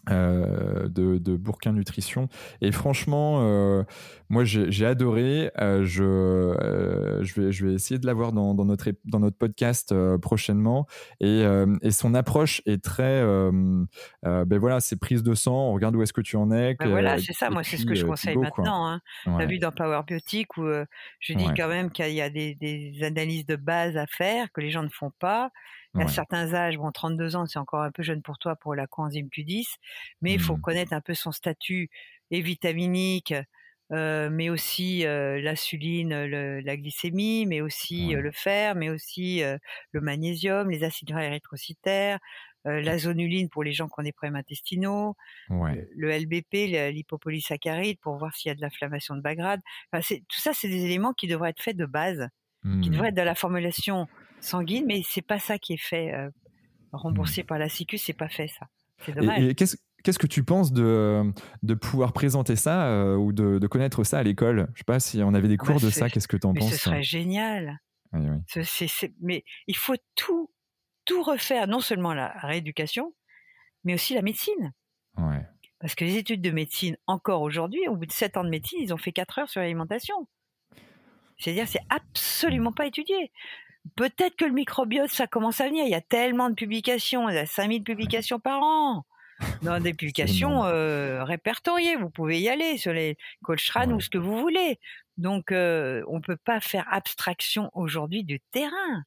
[0.09, 2.29] Euh, de, de, Bourquin Nutrition.
[2.63, 3.85] Et franchement, euh,
[4.31, 5.51] moi j'ai adoré.
[5.61, 9.95] Euh, je, je, vais, je vais essayer de l'avoir dans, dans, notre, dans notre podcast
[10.19, 10.87] prochainement.
[11.21, 11.45] Et,
[11.83, 13.23] et, son approche est très.
[13.23, 16.77] ben voilà, c'est prise de sang, on regarde où est-ce que tu en es.
[16.81, 18.89] Ben voilà, c'est ça, moi c'est ce que je conseille maintenant.
[18.89, 19.01] Hein.
[19.25, 20.65] Tu as vu dans Power Biotic où
[21.21, 24.61] je dis quand même qu'il y a des, des analyses de base à faire que
[24.61, 25.51] les gens ne font pas.
[25.99, 28.87] À certains âges, bon, 32 ans, c'est encore un peu jeune pour toi pour la
[28.87, 29.67] coenzyme Q10,
[30.23, 30.61] mais il faut mmh.
[30.61, 31.91] connaître un peu son statut
[32.31, 33.35] et vitaminique,
[33.93, 39.43] euh, mais aussi euh, l'insuline, la glycémie, mais aussi euh, le fer, mais aussi
[39.93, 42.19] le magnésium, les acides gras érythrocytaires,
[42.65, 45.17] la zonuline pour les gens qui ont des problèmes intestinaux,
[45.49, 49.61] le LBP, l'hypopolysaccharide pour voir s'il y a de l'inflammation de bas grade.
[49.93, 52.29] Enfin, tout ça, c'est des éléments qui devraient être faits de base,
[52.63, 52.91] qui mmh.
[52.91, 54.07] devraient être de la formulation
[54.41, 56.13] sanguine, mais c'est pas ça qui est fait.
[56.15, 56.31] Euh,
[56.93, 57.47] remboursé mmh.
[57.47, 58.67] par la Sécu, c'est pas fait ça.
[59.05, 59.43] C'est dommage.
[59.43, 61.33] Et, qu'est-ce que tu penses de,
[61.63, 64.69] de pouvoir présenter ça euh, ou de, connaître ça à l'école?
[64.75, 66.71] Je sais pas si on avait des cours de ça, qu'est-ce que tu en penses
[66.71, 67.79] Ce serait génial.
[69.21, 70.51] mais il faut tout,
[71.05, 73.15] tout refaire, non seulement la rééducation,
[73.85, 74.73] mais aussi la médecine.
[75.81, 78.81] Parce que les études de médecine, encore aujourd'hui, au bout de 7 ans de médecine,
[78.83, 80.29] ils ont fait 4 heures sur l'alimentation.
[81.39, 83.33] C'est-à-dire, c'est absolument pas étudié.
[83.97, 85.85] Peut-être que le microbiote, ça commence à venir.
[85.85, 89.05] Il y a tellement de publications, il y a 5000 publications par an.
[89.63, 94.19] Dans des publications euh, répertoriées, vous pouvez y aller sur les Coltrane ou ce que
[94.19, 94.79] vous voulez.
[95.17, 99.05] Donc, euh, on ne peut pas faire abstraction aujourd'hui du terrain.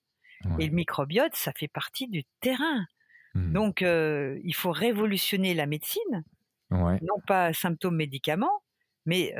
[0.59, 2.86] Et le microbiote, ça fait partie du terrain.
[3.34, 3.53] Mmh.
[3.53, 6.26] Donc, euh, il faut révolutionner la médecine,
[6.69, 8.61] non pas symptômes médicaments,
[9.05, 9.34] mais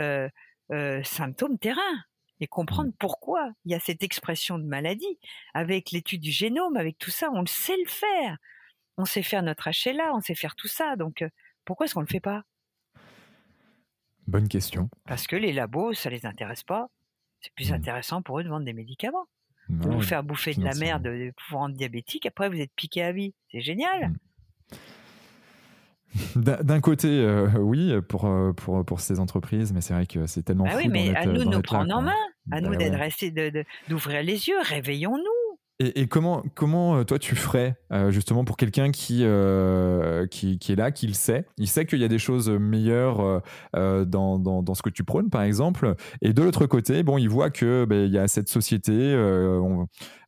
[1.04, 2.04] symptômes terrain
[2.44, 2.98] et comprendre mmh.
[3.00, 5.20] pourquoi il y a cette expression de maladie.
[5.54, 8.38] Avec l'étude du génome, avec tout ça, on le sait le faire.
[8.98, 10.96] On sait faire notre HLA, on sait faire tout ça.
[10.96, 11.26] Donc,
[11.66, 12.44] pourquoi est-ce qu'on ne le fait pas?
[14.28, 14.90] Bonne question.
[15.06, 16.90] Parce que les labos, ça les intéresse pas.
[17.40, 17.76] C'est plus mmh.
[17.76, 19.28] intéressant pour eux de vendre des médicaments.
[19.82, 23.02] Pour vous faire bouffer de la merde, de vous rendre diabétique, après vous êtes piqué
[23.02, 23.34] à vie.
[23.50, 24.10] C'est génial.
[24.10, 24.76] Mmh.
[26.36, 30.44] D'un côté, euh, oui, pour, euh, pour, pour ces entreprises, mais c'est vrai que c'est
[30.44, 30.66] tellement.
[30.70, 32.14] Ah oui, mais à nous de nous prendre en main,
[32.52, 35.44] à nous bah d'être d'ouvrir les yeux, réveillons-nous.
[35.80, 40.72] Et, comment, comment euh, toi tu ferais euh, justement pour quelqu'un qui, euh, qui, qui,
[40.72, 41.46] est là, qui le sait?
[41.58, 43.42] Il sait qu'il y a des choses meilleures
[43.74, 45.96] dans, dans, dans, ce que tu prônes par exemple.
[46.22, 48.94] Et de l'autre côté, bon, il voit que ben, il y a cette société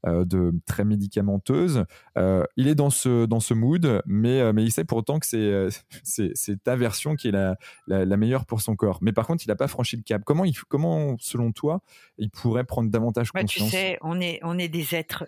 [0.05, 1.85] de très médicamenteuse.
[2.15, 5.25] il est dans ce, dans ce mood, mais, mais il sait pourtant que
[6.03, 8.99] c'est, c'est, ta version qui est la, la, meilleure pour son corps.
[9.01, 10.23] Mais par contre, il n'a pas franchi le cap.
[10.25, 11.81] Comment, il, comment, selon toi,
[12.17, 15.25] il pourrait prendre davantage bah, confiance Tu sais, on est, on est des êtres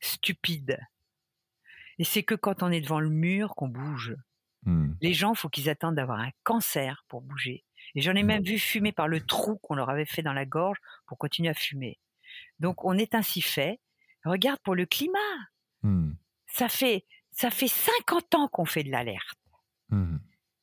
[0.00, 0.78] stupide.
[1.98, 4.16] Et c'est que quand on est devant le mur qu'on bouge.
[4.64, 4.92] Hmm.
[5.00, 7.64] Les gens, faut qu'ils attendent d'avoir un cancer pour bouger.
[7.94, 8.46] Et j'en ai même hmm.
[8.46, 11.54] vu fumer par le trou qu'on leur avait fait dans la gorge pour continuer à
[11.54, 11.98] fumer.
[12.58, 13.80] Donc on est ainsi fait.
[14.24, 15.18] Regarde pour le climat.
[15.82, 16.12] Hmm.
[16.46, 19.38] Ça fait ça fait 50 ans qu'on fait de l'alerte.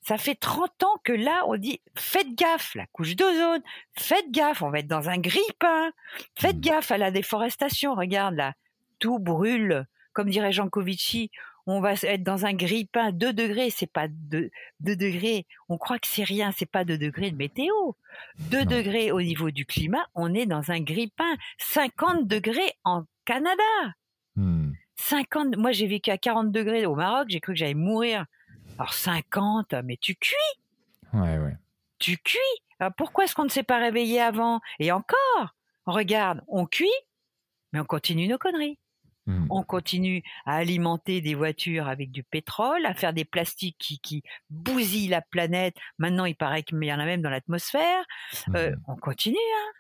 [0.02, 3.62] Ça fait 30 ans que là, on dit faites gaffe, la couche d'ozone,
[3.98, 5.92] faites gaffe, on va être dans un grille-pain,
[6.40, 6.62] faites Mmh.
[6.62, 7.94] gaffe à la déforestation.
[7.94, 8.54] Regarde là,
[9.00, 9.86] tout brûle.
[10.14, 11.30] Comme dirait Jean Covici,
[11.66, 14.50] on va être dans un grille-pain 2 degrés, c'est pas 2,
[14.80, 15.46] 2 degrés.
[15.68, 17.74] On croit que c'est rien, c'est pas 2 degrés de météo.
[18.40, 18.66] 2 Non.
[18.66, 21.36] degrés au niveau du climat, on est dans un grille-pain.
[21.58, 23.94] 50 degrés en Canada.
[24.96, 28.26] 50, moi j'ai vécu à 40 degrés au Maroc, j'ai cru que j'allais mourir.
[28.78, 30.36] Alors 50, mais tu cuis,
[31.14, 31.56] Ouais, ouais.
[32.00, 32.38] tu cuis.
[32.80, 34.60] Alors pourquoi est-ce qu'on ne s'est pas réveillé avant?
[34.80, 35.56] Et encore,
[35.86, 36.88] regarde, on cuit,
[37.74, 38.80] mais on continue nos conneries.
[39.26, 39.48] Mmh.
[39.50, 44.24] On continue à alimenter des voitures avec du pétrole, à faire des plastiques qui, qui
[44.50, 45.76] bousillent la planète.
[45.98, 48.04] Maintenant, il paraît qu'il y en a même dans l'atmosphère.
[48.56, 48.76] Euh, Mmh.
[48.88, 49.36] on continue.
[49.38, 49.72] Hein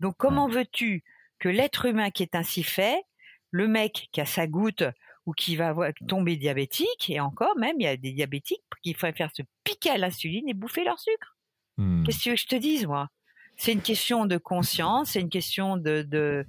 [0.00, 1.02] Donc comment veux-tu
[1.42, 3.02] que l'être humain qui est ainsi fait,
[3.50, 4.84] le mec qui a sa goutte
[5.26, 5.74] ou qui va
[6.06, 9.98] tomber diabétique, et encore même, il y a des diabétiques qui faire se piquer à
[9.98, 11.36] l'insuline et bouffer leur sucre.
[11.78, 12.04] Mmh.
[12.04, 13.08] Qu'est-ce que tu veux que je te dise, moi?
[13.56, 16.46] C'est une question de conscience, c'est une question de, de,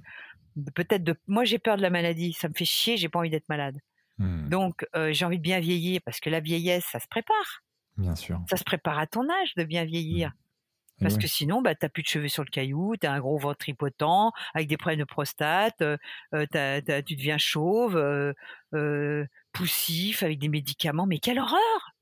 [0.54, 1.16] de- peut-être de.
[1.26, 3.76] Moi, j'ai peur de la maladie, ça me fait chier, j'ai pas envie d'être malade.
[4.18, 4.48] Mmh.
[4.48, 7.64] Donc, euh, j'ai envie de bien vieillir parce que la vieillesse, ça se prépare.
[7.96, 8.40] Bien sûr.
[8.48, 10.28] Ça se prépare à ton âge de bien vieillir.
[10.28, 10.34] Et
[11.00, 11.22] Parce ouais.
[11.22, 14.32] que sinon, bah, t'as plus de cheveux sur le caillou, t'as un gros ventre tripotant,
[14.54, 15.96] avec des problèmes de prostate, euh,
[16.32, 21.06] euh, tu deviens chauve, euh, poussif, avec des médicaments.
[21.06, 21.93] Mais quelle horreur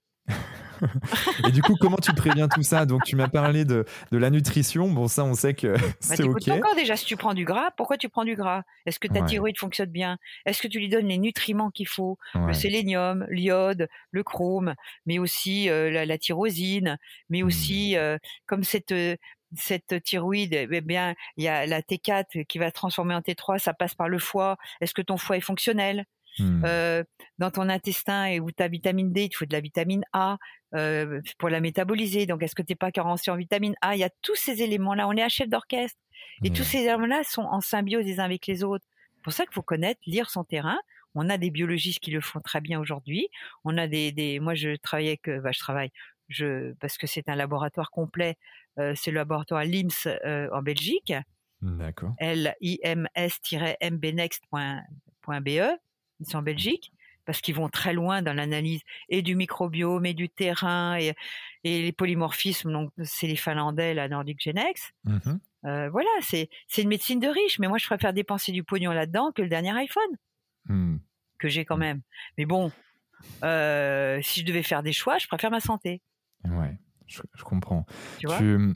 [1.45, 2.87] Et du coup, comment tu préviens tout ça?
[2.87, 4.91] Donc, tu m'as parlé de, de la nutrition.
[4.91, 5.77] Bon, ça, on sait que
[6.09, 6.45] bah, c'est OK.
[6.45, 6.97] ton corps déjà.
[6.97, 8.62] Si tu prends du gras, pourquoi tu prends du gras?
[8.87, 9.27] Est-ce que ta Ouais.
[9.29, 10.18] thyroïde fonctionne bien?
[10.47, 12.18] Est-ce que tu lui donnes les nutriments qu'il faut?
[12.47, 14.75] Le sélénium, l'iode, le chrome,
[15.07, 16.99] mais aussi euh, la, la tyrosine,
[17.29, 17.47] mais Mmh.
[17.47, 19.16] aussi euh, comme cette euh,
[19.55, 23.75] cette thyroïde, eh bien, il y a la T4 qui va transformer en T3, ça
[23.75, 24.57] passe par le foie.
[24.81, 26.07] Est-ce que ton foie est fonctionnel?
[26.39, 26.62] Mmh.
[26.64, 27.05] Euh,
[27.39, 30.39] Dans ton intestin et où ta vitamine D, il te faut de la vitamine A
[30.74, 32.26] euh, pour la métaboliser.
[32.26, 33.95] Donc, est-ce que t'es pas carencé en vitamine A?
[33.97, 35.09] Il y a tous ces éléments-là.
[35.09, 35.99] On est un chef d'orchestre.
[36.45, 38.85] Et tous ces éléments-là sont en symbiose les uns avec les autres.
[39.16, 40.78] C'est pour ça qu'il faut connaître, lire son terrain.
[41.14, 43.28] On a des biologistes qui le font très bien aujourd'hui.
[43.64, 45.91] On a des, des moi je travaille avec, bah, je travaille,
[46.28, 48.37] je parce que c'est un laboratoire complet.
[48.78, 49.91] euh, c'est le laboratoire LIMS
[50.53, 51.12] en Belgique,
[51.61, 52.14] D'accord.
[52.18, 52.55] l
[56.23, 56.29] i m s-mbnext.be.
[56.29, 56.93] Ils sont en Belgique
[57.25, 61.14] parce qu'ils vont très loin dans l'analyse et du microbiome et du terrain et,
[61.62, 62.73] et les polymorphismes.
[62.73, 64.91] Donc c'est les Finlandais, la Nordic Genex.
[65.05, 65.41] Mhm.
[65.64, 66.49] Euh, voilà, c'est
[66.79, 69.70] une médecine de riche, mais moi je préfère dépenser du pognon là-dedans que le dernier
[69.70, 70.16] iPhone
[70.66, 70.99] Mmh.
[71.39, 72.03] que j'ai quand même.
[72.39, 72.70] Mais bon,
[73.43, 76.01] euh, si je devais faire des choix, je préfère ma santé.
[76.45, 77.86] Ouais, je, je comprends.
[78.18, 78.38] Tu vois?
[78.38, 78.74] Tu,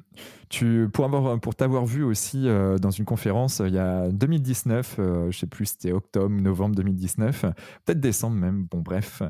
[0.48, 4.08] tu, pour avoir, pour t'avoir vu aussi euh, dans une conférence euh, il y a
[4.10, 7.42] 2019, euh, je sais plus, c'était octobre, novembre 2019,
[7.84, 8.66] peut-être décembre même.
[8.70, 9.22] Bon, bref.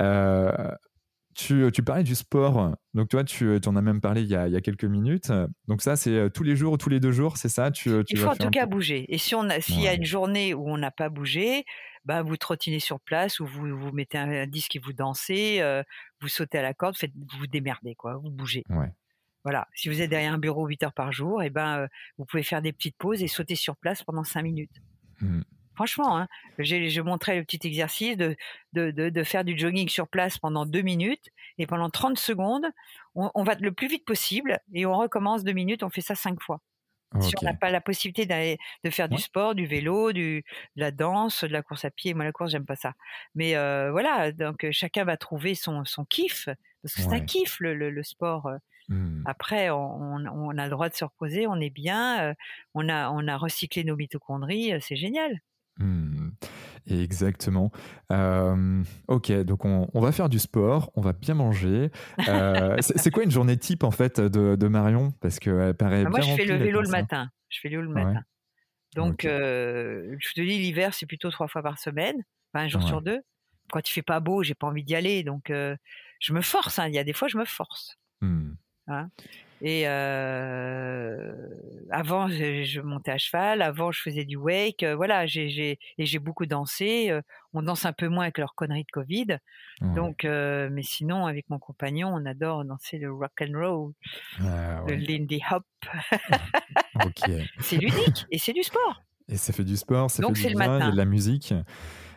[0.00, 0.52] Euh,
[1.34, 2.74] tu, tu parlais du sport.
[2.94, 5.32] Donc, toi, tu en as même parlé il y a, il y a quelques minutes.
[5.68, 7.70] Donc, ça, c'est euh, tous les jours ou tous les deux jours, c'est ça?
[7.70, 9.12] Tu, tu Il faut en tout cas peu- bouger.
[9.12, 11.64] Et si on a, s'il y a une journée où on n'a pas bougé,
[12.04, 15.60] bah vous trottinez sur place ou vous vous mettez un, un disque et vous dansez,
[15.60, 15.82] euh,
[16.20, 18.62] vous sautez à la corde, faites, vous vous démerdez quoi, vous bougez.
[18.68, 18.92] Ouais.
[19.42, 19.66] Voilà.
[19.74, 21.86] Si vous êtes derrière un bureau 8 heures par jour, et ben euh,
[22.18, 24.82] vous pouvez faire des petites pauses et sauter sur place pendant 5 minutes.
[25.20, 25.40] Mm.
[25.74, 28.36] Franchement, hein, je montrais le petit exercice de,
[28.72, 32.66] de, de, de faire du jogging sur place pendant 2 minutes et pendant 30 secondes,
[33.14, 36.14] on, on va le plus vite possible et on recommence 2 minutes, on fait ça
[36.14, 36.60] 5 fois.
[37.20, 40.44] Si on n'a pas la possibilité d'aller de faire du sport, du vélo, du,
[40.74, 42.94] de la danse, de la course à pied, moi la course j'aime pas ça.
[43.36, 46.48] Mais euh, voilà, donc euh, chacun va trouver son, son kiff
[46.82, 48.46] parce que c'est un kiff le, le, le sport.
[48.46, 48.56] euh.
[48.88, 49.22] Mm.
[49.26, 52.34] Après, on, a le droit de se reposer, on est bien,
[52.74, 55.40] on a on a recyclé nos mitochondries, c'est génial.
[55.78, 56.30] Hmm,
[56.86, 57.72] Exactement.
[58.12, 61.90] Euh, ok, donc on, on va faire du sport, on va bien manger.
[62.28, 65.12] Euh, c'est quoi une journée type en fait de, de Marion?
[65.20, 67.28] Parce qu'elle paraît Bah, moi, bien je fais le vélo le matin.
[67.48, 68.04] Je fais le vélo le Ouais.
[68.04, 68.22] matin.
[68.94, 72.16] Donc, euh, je te dis, l'hiver, c'est plutôt trois fois par semaine,
[72.52, 72.86] enfin un jour Ouais.
[72.88, 73.20] sur deux.
[73.72, 76.78] Quand il fait pas beau, j'ai pas envie d'y aller, donc je me force.
[76.78, 76.86] hein.
[76.88, 77.96] Il y a des fois, je me force.
[78.20, 78.52] Hmm,
[79.62, 81.32] Et euh,
[81.90, 83.62] avant, je, je montais à cheval.
[83.62, 84.82] Avant, je faisais du wake.
[84.82, 87.10] euh, voilà, j'ai, et j'ai beaucoup dansé.
[87.10, 87.20] euh,
[87.52, 89.26] on danse un peu moins avec leurs conneries de Covid.
[89.80, 93.92] Donc, mais sinon, avec mon compagnon, on adore danser le rock and roll,
[94.40, 94.94] Ah, le.
[94.96, 95.64] Lindy Hop.
[96.96, 97.28] Ok.
[97.60, 99.02] C'est ludique et c'est du sport.
[99.28, 100.90] Et ça fait du sport, ça Donc, fait c'est du le bien, il y a
[100.92, 101.52] de la musique.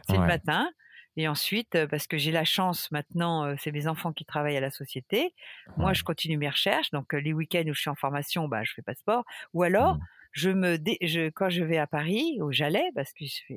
[0.07, 0.69] C'est le matin.
[1.17, 4.69] Et ensuite, parce que j'ai la chance maintenant, c'est mes enfants qui travaillent à la
[4.71, 5.33] société.
[5.75, 6.91] Moi, je continue mes recherches.
[6.91, 9.25] Donc, les week-ends où je suis en formation, bah, je fais pas de sport.
[9.53, 10.01] Ou alors, Mm.
[10.31, 13.55] je me, dé- je, quand je vais à Paris, où j'allais, parce que je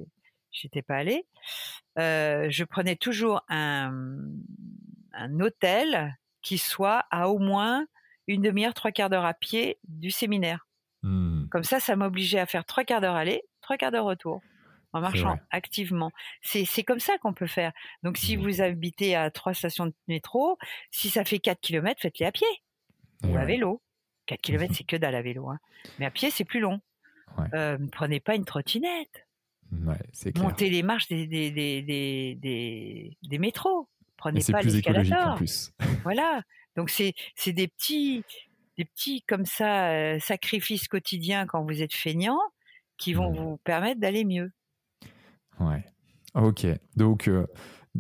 [0.53, 1.27] j'étais pas allée,
[1.99, 3.93] euh, je prenais toujours un,
[5.13, 7.87] un hôtel qui soit à au moins
[8.27, 10.67] une demi-heure, trois quarts d'heure à pied du séminaire.
[11.03, 11.49] Mmh.
[11.51, 14.41] Comme ça, ça m'obligeait à faire trois quarts d'heure aller, trois quarts d'heure retour
[14.93, 16.11] en marchant activement.
[16.43, 17.73] C'est comme ça qu'on peut faire.
[18.03, 18.41] Donc, si mmh.
[18.41, 20.59] vous habitez à trois stations de métro,
[20.91, 22.47] si ça fait 4 km, faites-les à pied
[23.25, 23.83] ou à vélo.
[24.27, 25.49] 4 km, c'est que dalle à vélo.
[25.49, 25.59] Hein.
[25.99, 26.81] Mais à pied, c'est plus long.
[27.55, 29.27] Euh, ne prenez pas une trottinette.
[30.37, 31.83] Montez les marches des, des, des,
[32.35, 33.89] des, des métros.
[34.17, 35.39] Prenez pas l'escalator.
[36.03, 36.43] voilà.
[36.77, 37.15] Donc, c'est
[37.47, 38.25] des petits,
[38.77, 42.39] des petits comme ça euh, sacrifices quotidiens quand vous êtes feignant
[42.97, 43.37] qui vont mmh.
[43.37, 44.53] vous permettre d'aller mieux.
[45.61, 45.85] Ouais.
[46.35, 46.67] Ok.
[46.97, 47.47] Donc, euh,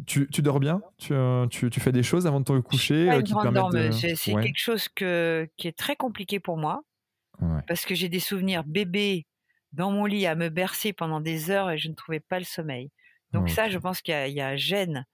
[0.06, 0.82] tu, tu, dors bien?
[0.98, 4.58] Tu, euh, tu, tu, fais des choses avant de te coucher pas une C'est quelque
[4.58, 6.82] chose que, qui est très compliqué pour moi.
[7.66, 9.26] Parce que j'ai des souvenirs bébé
[9.72, 12.44] dans mon lit à me bercer pendant des heures et je ne trouvais pas le
[12.44, 12.90] sommeil.
[13.32, 15.06] Donc ça, je pense qu'il y, y, a gêne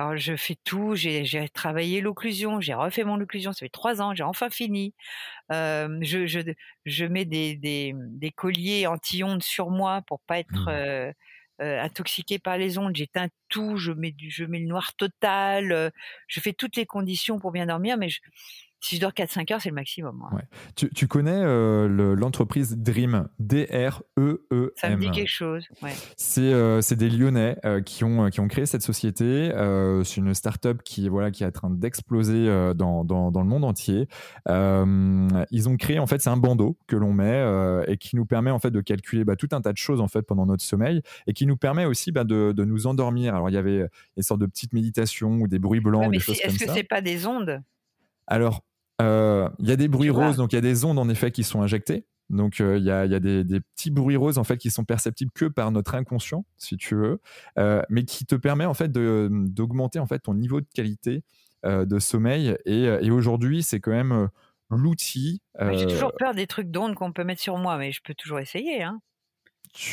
[0.00, 4.14] alors je fais tout, j'ai travaillé l'occlusion, j'ai refait mon occlusion, ça fait trois ans,
[4.14, 4.94] j'ai enfin fini.
[5.50, 6.40] je, je,
[6.86, 11.12] je, mets des, des, des colliers anti-ondes sur moi pour pas être mmh.
[11.60, 12.96] Intoxiqué par les ondes.
[12.96, 15.92] J'éteins tout, je mets, du, je mets le noir total,
[16.26, 18.20] je fais toutes les conditions pour bien dormir, mais je,
[18.80, 20.24] si je dors 4-5 heures, c'est le maximum.
[20.74, 24.70] Tu, tu, connais euh, l'entreprise Dream, D-R-E-E-M.
[24.76, 25.66] Ça me dit quelque chose.
[25.82, 25.92] Ouais.
[26.16, 29.24] C'est des Lyonnais euh, qui, ont, qui ont créé cette société.
[29.24, 33.48] Euh, c'est une start-up qui, voilà, qui est en train d'exploser dans, dans, dans, le
[33.48, 34.08] monde entier.
[34.48, 38.50] ils ont créé, en fait, c'est un bandeau que l'on met et qui nous permet
[38.50, 41.02] en fait, de calculer bah, tout un tas de choses en fait, pendant notre sommeil
[41.26, 43.34] et qui nous permet aussi bah, de, de, nous endormir.
[43.34, 43.86] Alors, il y avait
[44.16, 46.56] des sortes de petites méditations ou des bruits blancs, des choses comme ça.
[46.56, 47.62] Est-ce que c'est pas des ondes?
[48.30, 48.69] Alors, euh,
[49.00, 51.44] il y a des bruits roses, donc il y a des ondes en effet qui
[51.44, 52.04] sont injectées.
[52.30, 53.44] Donc euh, il y a, y a des,
[53.74, 57.20] petits bruits roses en fait qui sont perceptibles que par notre inconscient, si tu veux,
[57.58, 61.22] euh, mais qui te permet en fait d'augmenter en fait ton niveau de qualité
[61.64, 62.56] de sommeil.
[62.64, 64.30] Et, aujourd'hui, c'est quand même
[64.70, 65.42] l'outil.
[65.60, 68.38] J'ai toujours peur des trucs d'ondes qu'on peut mettre sur moi, mais je peux toujours
[68.38, 68.82] essayer.
[68.82, 69.00] Hein.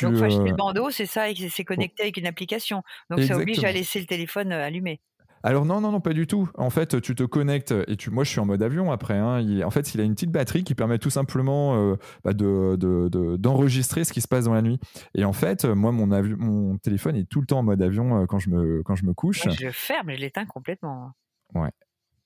[0.02, 2.82] Donc, faut acheter le bandeau, c'est ça, et c'est connecté avec une application.
[3.10, 5.00] Donc, ça oblige à laisser le téléphone allumé.
[5.42, 6.48] Alors non, non, non, pas du tout.
[6.56, 9.16] En fait, tu te connectes et tu, moi je suis en mode avion après.
[9.16, 9.62] Hein.
[9.64, 14.12] en fait, il a une petite batterie qui permet tout simplement euh, bah, d'enregistrer ce
[14.12, 14.78] qui se passe dans la nuit.
[15.14, 18.26] Et en fait, moi mon, mon téléphone est tout le temps en mode avion euh,
[18.26, 19.48] quand je me quand je me couche.
[19.48, 21.12] je le ferme, je l'éteins complètement.
[21.54, 21.70] Ouais.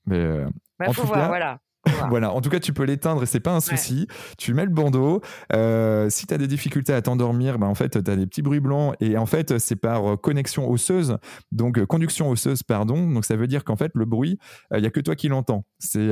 [0.07, 0.49] Mais euh,
[0.79, 1.61] bah, faut voir, voilà.
[2.09, 4.07] Voilà, en tout cas, tu peux l'éteindre et c'est pas un souci.
[4.39, 5.21] Tu mets le bandeau.
[5.53, 8.43] Euh, si tu as des difficultés à t'endormir, ben, en fait, tu as des petits
[8.43, 11.19] bruits blancs et en fait, c'est par euh, connexion osseuse,
[11.51, 13.11] donc euh, conduction osseuse, pardon.
[13.11, 14.39] Donc ça veut dire qu'en fait, le bruit,
[14.75, 15.65] il n'y a que toi qui l'entends.
[15.79, 16.09] C'est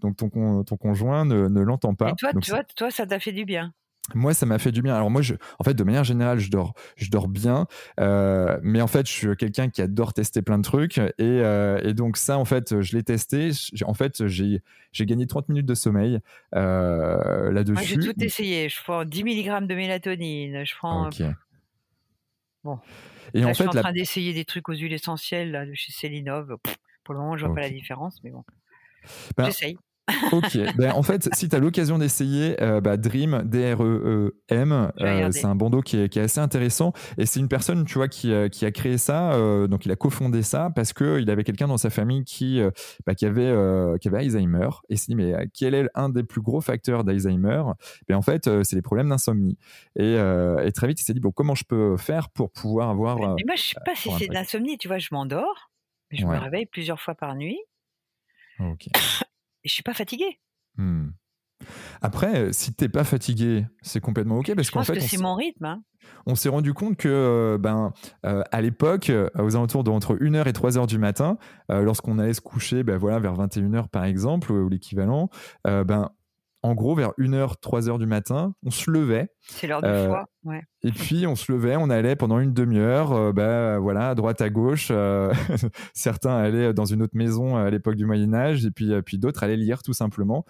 [0.00, 2.10] donc ton, ton conjoint ne, ne l'entend pas.
[2.10, 3.72] Et toi, tu vois, toi, ça t'a fait du bien?
[4.14, 4.94] Moi, ça m'a fait du bien.
[4.94, 7.66] Alors moi, je, en fait, de manière générale, je dors, je dors bien,
[8.00, 11.80] euh, mais en fait, je suis quelqu'un qui adore tester plein de trucs, et, euh,
[11.82, 13.50] et donc ça, en fait, je l'ai testé.
[13.84, 14.62] En fait, j'ai,
[14.92, 16.20] j'ai gagné 30 minutes de sommeil
[16.54, 17.84] euh, là-dessus.
[17.84, 18.68] j'ai tout essayé.
[18.68, 20.64] Je prends 10 mg de mélatonine.
[20.64, 21.10] Je prends.
[22.64, 22.78] Bon.
[23.34, 25.74] Et en fait, je suis en train d'essayer des trucs aux huiles essentielles là, de
[25.74, 26.56] chez Célinov.
[27.04, 28.44] pour le moment, je vois pas la différence, mais bon.
[29.36, 29.76] Ben, J'essaye
[30.32, 35.44] ok, ben, en fait, si tu as l'occasion d'essayer, euh, bah, Dream, D-R-E-E-M, euh, c'est
[35.44, 36.92] un bandeau qui est, qui est, assez intéressant.
[37.18, 39.36] Et c'est une personne, tu vois, qui, euh, qui a créé ça,
[39.68, 42.60] donc il a cofondé ça parce qu'il avait quelqu'un dans sa famille qui,
[43.06, 43.52] bah, qui, avait,
[44.00, 44.68] qui avait Alzheimer.
[44.88, 47.62] Et il s'est dit, mais quel est un des plus gros facteurs d'Alzheimer?
[48.08, 49.58] Ben, En fait, c'est les problèmes d'insomnie.
[49.96, 53.16] Et, et, très vite, il s'est dit, bon, comment je peux faire pour pouvoir avoir.
[53.18, 55.70] Mais moi, je sais pas si c'est de l'insomnie, tu vois, je m'endors,
[56.10, 57.58] je me réveille plusieurs fois par nuit.
[58.60, 58.86] Ok
[59.66, 60.38] et je suis pas fatigué.
[60.76, 61.08] Hmm.
[62.00, 65.64] Après, euh, si t'es pas fatigué, c'est complètement ok parce qu'en fait, c'est mon rythme.
[65.64, 65.82] Hein.
[66.26, 67.92] On s'est rendu compte que, euh, ben,
[68.24, 71.36] euh, à l'époque, aux alentours de entre 1h et 3h du matin,
[71.68, 75.30] lorsqu'on allait se coucher, ben voilà, vers 21h par exemple ou l'équivalent,
[75.64, 76.10] ben
[76.62, 79.28] en gros, vers 1h, 3h du matin, on se levait.
[79.40, 80.26] C'est l'heure du foie,
[80.82, 84.40] Et puis, on se levait, on allait pendant une demi-heure, euh, bah, voilà, à droite,
[84.40, 84.88] à gauche.
[84.92, 85.32] Euh,
[85.94, 89.56] certains allaient dans une autre maison à l'époque du Moyen-Âge, et puis, puis d'autres allaient
[89.56, 90.44] lire tout simplement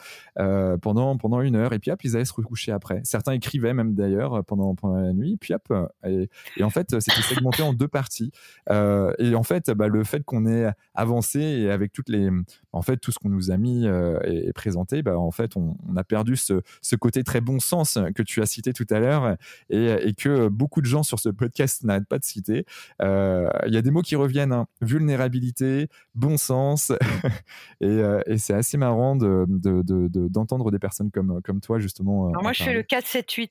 [0.83, 1.73] pendant, pendant une heure.
[1.73, 3.01] Et puis, hop, ils allaient se recoucher après.
[3.05, 5.39] Certains écrivaient même d'ailleurs pendant, pendant la nuit.
[5.41, 5.73] Puis, hop,
[6.05, 6.29] et,
[6.63, 8.31] en fait, c'était segmenté en deux parties.
[8.71, 12.29] et en fait, bah, le fait qu'on ait avancé et avec toutes les,
[12.73, 16.05] en fait, tout ce qu'on nous a mis et, présenté, bah, en fait, on, a
[16.05, 19.37] perdu ce, ce, côté très bon sens que tu as cité tout à l'heure
[19.71, 22.65] et, et, que beaucoup de gens sur ce podcast n'arrêtent pas de citer.
[23.03, 24.67] Euh, il y a des mots qui reviennent hein.
[24.81, 26.91] vulnérabilité, bon sens,
[27.81, 32.29] et, euh, et c'est assez marrant d'entendre de, de, des personnes comme, comme toi, justement.
[32.29, 33.51] Alors moi, je fais le 4-7-8.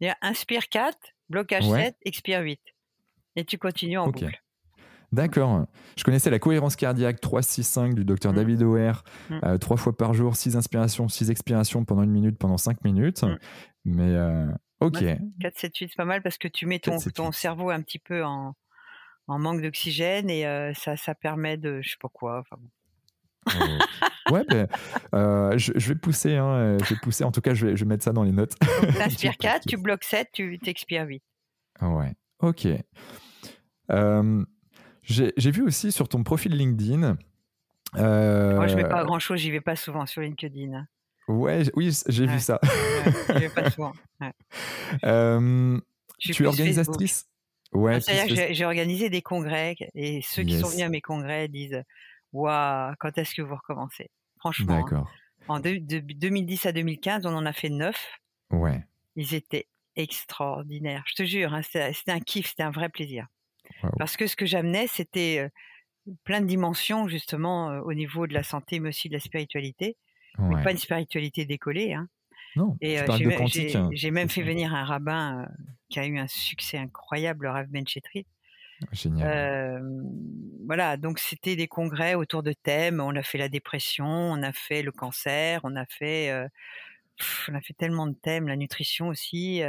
[0.00, 0.96] Il y a inspire 4,
[1.30, 2.60] blocage 7, expire 8.
[3.36, 4.40] Et tu continues en boucle.
[5.12, 5.66] D'accord.
[5.96, 8.36] Je connaissais la cohérence cardiaque 3-6-5 du docteur Mm.
[8.36, 9.34] David O'Hare, Mm.
[9.44, 13.22] euh, trois fois par jour, six inspirations, six expirations pendant une minute, pendant cinq minutes.
[13.22, 13.38] Mm.
[13.84, 14.46] Mais euh,
[14.80, 15.18] ok, Ouais.
[15.40, 17.32] 4, 7, 8, c'est pas mal parce que tu mets ton, 4, 7, ton 8.
[17.34, 18.54] cerveau un petit peu en,
[19.28, 22.40] en manque d'oxygène et euh, ça, ça permet de, je sais pas quoi.
[22.40, 22.68] enfin bon.
[24.32, 24.66] Ouais, ben,
[25.14, 27.22] euh, je, je vais pousser, hein, euh, je vais pousser.
[27.22, 28.54] En tout cas, je vais, je vais mettre ça dans les notes.
[28.58, 29.70] T'inspires Tu 4, pousses.
[29.70, 31.22] tu bloques 7, tu t'expires 8.
[31.82, 32.66] Ouais, ok.
[33.92, 34.44] Euh,
[35.02, 37.16] J'ai vu aussi sur ton profil LinkedIn.
[37.96, 40.86] euh, Moi, je mets pas grand chose, j'y vais pas souvent sur LinkedIn.
[41.28, 42.60] Ouais, oui, j'ai vu ça.
[43.30, 43.92] Ouais, pas souvent.
[44.20, 44.32] Ouais.
[45.04, 45.78] Euh,
[46.18, 46.46] tu es Facebook.
[46.54, 47.26] organisatrice?
[47.72, 51.00] Ouais, Ah, C'est-à-dire que j'ai- organisé des congrès et ceux qui sont venus à mes
[51.02, 51.82] congrès disent
[52.32, 54.10] Waouh, quand est-ce que vous recommencez?
[54.38, 54.80] Franchement, hein.
[54.82, 55.10] D'accord.
[55.48, 57.94] en de 2010 à 2015, on en a fait 9.
[58.50, 58.84] Ouais.
[59.16, 59.66] Ils étaient
[59.96, 61.04] extraordinaires.
[61.06, 63.26] Je te jure, hein, c'était un kiff, c'était un vrai plaisir.
[63.82, 63.90] Wow.
[63.98, 65.50] Parce que ce que j'amenais, c'était
[66.24, 69.96] plein de dimensions, justement, au niveau de la santé, mais aussi de la spiritualité.
[70.38, 71.94] Mais pas une spiritualité décollée.
[71.94, 72.08] Hein.
[72.56, 73.04] Non, Et euh,
[73.46, 73.90] j'ai hein.
[73.92, 75.46] j'ai même fait venir un rabbin euh,
[75.90, 78.26] qui a eu un succès incroyable, le Rav Benchetrit.
[78.92, 79.28] Génial.
[79.28, 80.02] Euh,
[80.66, 83.00] voilà, donc c'était des congrès autour de thèmes.
[83.00, 86.48] On a fait la dépression, on a fait le cancer, on a fait, euh,
[87.18, 89.62] pff, on a fait tellement de thèmes, la nutrition aussi.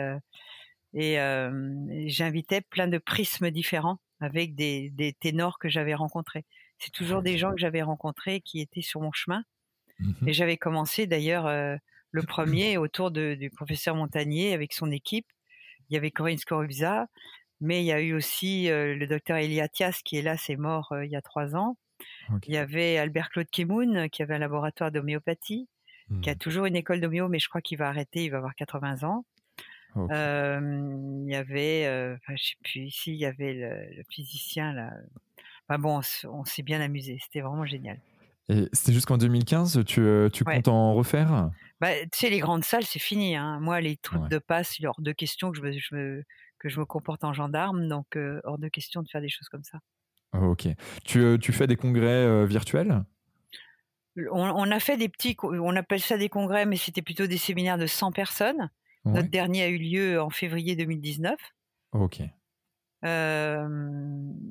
[0.93, 6.45] et et j'invitais plein de prismes différents avec des, des ténors que j'avais rencontrés.
[6.79, 9.43] C'est toujours des gens que j'avais rencontrés qui étaient sur mon chemin.
[9.99, 10.27] Mhm.
[10.27, 11.75] Et j'avais commencé d'ailleurs euh,
[12.11, 15.27] le premier autour de- du professeur Montagnier avec son équipe.
[15.89, 17.07] Il y avait Corinne Scorubza,
[17.61, 20.91] mais il y a eu aussi euh, le docteur Eliatias qui est là, c'est mort
[20.91, 21.77] euh, il y a trois ans.
[22.47, 25.67] Il y avait Albert Claude Kemoun qui avait un laboratoire d'homéopathie,
[26.21, 26.37] qui a Mhm.
[26.39, 29.25] toujours une école d'homéo, mais je crois qu'il va arrêter, il va avoir 80 ans.
[30.11, 34.03] Euh, il y avait, euh, enfin, je sais plus, ici, il y avait le, le
[34.11, 34.91] physicien là.
[35.67, 37.99] Enfin bon, on on s'est bien amusé, c'était vraiment génial.
[38.49, 40.55] Et c'était jusqu'en 2015, tu, euh, tu Ouais.
[40.55, 41.49] comptes en refaire?
[41.81, 43.35] Bah, tu sais, les grandes salles, c'est fini.
[43.35, 43.59] Hein.
[43.59, 44.29] Moi, les trucs Ouais.
[44.29, 46.23] de passe, il est hors de question que je me, je me-
[46.59, 49.47] que je me comporte en gendarme, donc euh, hors de question de faire des choses
[49.49, 49.79] comme ça.
[50.33, 50.67] Ok.
[51.03, 53.03] Tu, euh, tu fais des congrès euh, virtuels?
[54.31, 57.37] On, on a fait des petits, on appelle ça des congrès, mais c'était plutôt des
[57.37, 58.69] séminaires de 100 personnes.
[59.05, 59.13] Ouais.
[59.13, 61.35] Notre dernier a eu lieu en février 2019.
[61.91, 62.21] Ok.
[63.05, 63.67] Euh,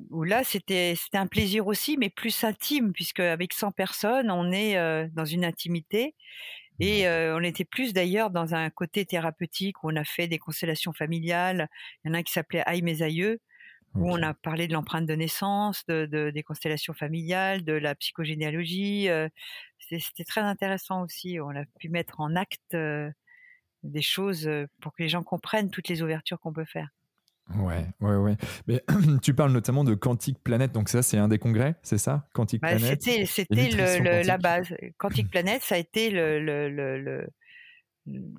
[0.09, 4.51] où là, c'était c'était un plaisir aussi, mais plus intime, puisque avec 100 personnes, on
[4.51, 6.15] est euh, dans une intimité.
[6.79, 10.39] Et euh, on était plus d'ailleurs dans un côté thérapeutique où on a fait des
[10.39, 11.69] constellations familiales.
[12.05, 13.39] Il y en a un qui s'appelait Aïe mes aïeux,
[13.95, 17.95] où on a parlé de l'empreinte de naissance, de, de- des constellations familiales, de la
[17.95, 19.09] psychogénéalogie.
[19.79, 21.39] C'était très intéressant aussi.
[21.41, 22.75] On a pu mettre en acte
[23.83, 24.47] des choses
[24.81, 26.89] pour que les gens comprennent toutes les ouvertures qu'on peut faire.
[27.55, 28.35] Ouais, ouais, ouais.
[28.67, 28.83] Mais
[29.21, 32.61] tu parles notamment de Quantique Planète, donc ça, c'est un des congrès, c'est ça Quantique
[32.61, 33.01] Bah, Planète?
[33.01, 34.73] c'était c'était le- nutrition le- la base.
[34.97, 37.27] Quantique Planète, ça a été le,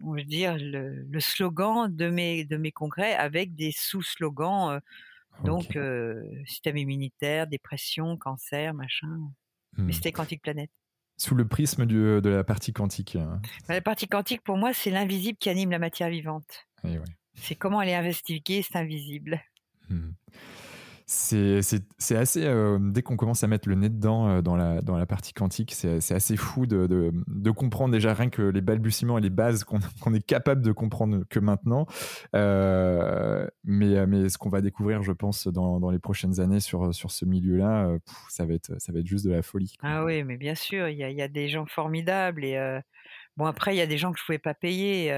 [0.03, 4.71] on dire le, slogan de mes de mes congrès avec des sous-slogans.
[4.73, 4.81] euh,
[5.45, 9.07] donc euh, système immunitaire, dépression, cancer, machin.
[9.77, 9.85] Hmm.
[9.85, 10.71] Mais c'était Quantique Planète.
[11.17, 13.15] Sous le prisme du- de la partie quantique.
[13.17, 13.25] euh,
[13.69, 16.67] Bah, La partie quantique, pour moi, c'est l'invisible qui anime la matière vivante.
[16.85, 17.05] et ouais.
[17.43, 19.41] C'est comment elle est investiguée, c'est invisible.
[19.89, 20.11] Hmm.
[21.11, 21.63] C'est
[22.17, 22.45] assez.
[22.45, 25.33] euh, dès qu'on commence à mettre le nez dedans euh, dans, la, dans la partie
[25.33, 29.31] quantique, c'est assez fou de, de, de comprendre déjà rien que les balbutiements et les
[29.31, 29.81] bases qu'on
[30.15, 31.87] est capable de comprendre que maintenant.
[32.37, 36.95] Euh, mais, mais ce qu'on va découvrir, je pense, dans, dans les prochaines années sur,
[36.95, 37.97] sur ce milieu-là,
[38.29, 39.77] ça, va être, ça va être juste de la folie.
[39.81, 39.89] quoi.
[39.89, 42.45] Ah oui, mais bien sûr, il y a, il y a des gens formidables.
[42.45, 42.81] Et
[43.39, 45.11] bon, après, il y a des gens que je pouvais pas payer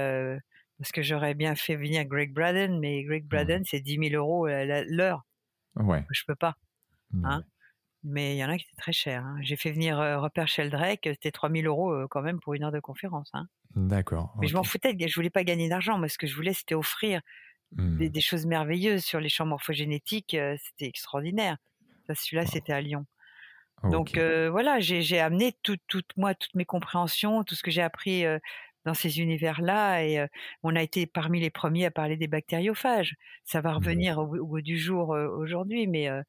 [0.81, 4.47] parce que j'aurais bien fait venir Greg Braden, mais Greg Braden, c'est 10 000 euros
[4.47, 5.23] la- l'heure.
[5.75, 6.03] Ouais.
[6.11, 6.55] Je peux pas.
[7.11, 7.43] mais- Hein
[8.03, 9.23] Mais il y en a qui étaient très chers.
[9.23, 9.37] hein.
[9.41, 12.63] J'ai fait venir euh, Rupert Sheldrake, c'était 3 000 euros euh, quand même pour une
[12.63, 13.29] heure de conférence.
[13.33, 13.47] hein.
[13.75, 14.33] D'accord.
[14.39, 15.97] Mais je m'en foutais, je voulais pas gagner d'argent.
[15.99, 17.21] Moi, ce que je voulais, c'était offrir
[17.97, 20.33] des, des choses merveilleuses sur les champs morphogénétiques.
[20.33, 21.57] euh, c'était extraordinaire.
[22.13, 23.05] Celui-là, c'était à Lyon.
[23.91, 27.81] Donc euh, voilà, j'ai amené tout, tout, moi, toutes mes compréhensions, tout ce que j'ai
[27.81, 28.37] appris euh,
[28.85, 30.27] dans ces univers-là, et euh,
[30.63, 33.15] on a été parmi les premiers à parler des bactériophages.
[33.43, 36.21] Ça va revenir au, au bout du jour euh, aujourd'hui, mais euh,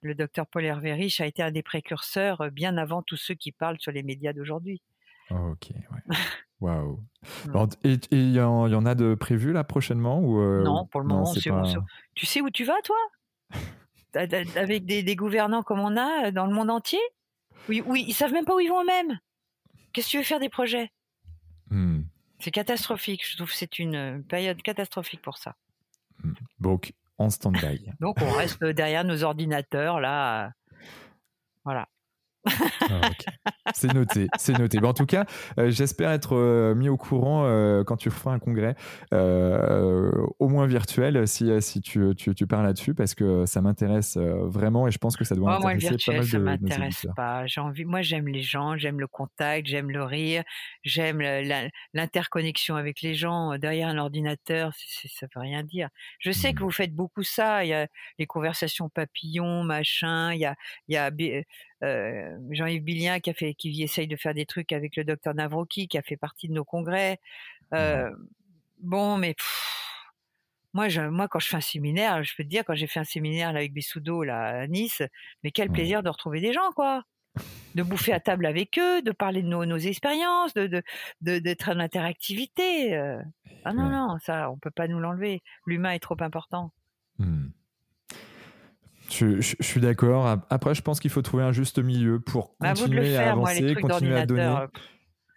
[0.00, 3.52] le docteur Paul Hervé Rich a été un des précurseurs bien avant tous ceux qui
[3.52, 4.82] parlent sur les médias d'aujourd'hui.
[5.30, 6.16] Ok, ouais.
[6.60, 7.00] Waouh.
[7.46, 7.50] Mm.
[7.52, 10.40] Bon, Et et il y, en il y en a de prévus là prochainement ou
[10.62, 11.78] Non, pour le moment, c'est bon, pas- c'est-
[12.14, 12.96] Tu sais où tu vas, toi?
[14.14, 17.00] Avec des, des gouvernants comme on a dans le monde entier?
[17.68, 19.18] Oui, oui, ils savent même pas où ils vont eux-mêmes.
[19.92, 20.90] Qu'est-ce que tu veux faire des projets?
[22.42, 23.24] C'est catastrophique.
[23.24, 25.54] Je trouve que c'est une euh, période catastrophique pour ça.
[26.58, 27.92] Donc, en stand-by.
[28.00, 30.52] Donc on reste derrière nos ordinateurs là.
[31.64, 31.88] Voilà.
[32.44, 33.10] Ah,
[33.74, 34.78] c'est noté, c'est noté.
[34.84, 35.24] en tout cas,
[35.58, 38.74] euh, j'espère être euh, mis au courant euh, quand tu feras un congrès,
[39.12, 44.88] au moins virtuel, si, si tu, tu, tu parles là-dessus, parce que ça m'intéresse vraiment
[44.88, 47.06] et je pense que ça doit oh, intéresser moi, virtuel, pas mal ça de m'intéresse
[47.16, 47.46] pas.
[47.46, 50.42] J'ai envie, moi, j'aime les gens, j'aime le contact, j'aime le rire,
[50.82, 51.22] j'aime
[51.94, 53.56] l'interconnexion avec les gens.
[53.58, 55.88] Derrière un ordinateur, ça veut rien dire.
[56.18, 56.64] Je sais que mmh.
[56.64, 57.64] vous faites beaucoup ça.
[57.64, 57.86] Il y a
[58.18, 60.32] les conversations papillons, machin.
[60.32, 60.56] Il y a,
[60.88, 61.10] il y a
[61.82, 65.34] euh, Jean-Yves Billien qui a fait, qui essaye de faire des trucs avec le docteur
[65.34, 67.18] Navroki, qui a fait partie de nos congrès.
[67.74, 68.10] Euh,
[68.78, 69.34] bon, mais
[70.74, 73.00] moi, je, moi, quand je fais un séminaire, je peux te dire, quand j'ai fait
[73.00, 75.02] un séminaire avec Bessoudo là à Nice,
[75.42, 77.02] mais quel plaisir de retrouver des gens, quoi
[77.74, 80.82] de bouffer à table avec eux, de parler de nos, nos expériences, de
[81.22, 82.94] d'être de, en interactivité.
[82.94, 83.22] Euh.
[83.64, 85.42] Ah non, non, ça, on peut pas nous l'enlever.
[85.66, 86.72] L'humain est trop important.
[87.18, 87.48] Mmh.
[89.12, 90.38] Je, suis d'accord.
[90.50, 94.16] Après, je pense qu'il faut trouver un juste milieu pour bah, continuer à avancer, continuer
[94.16, 94.56] à donner.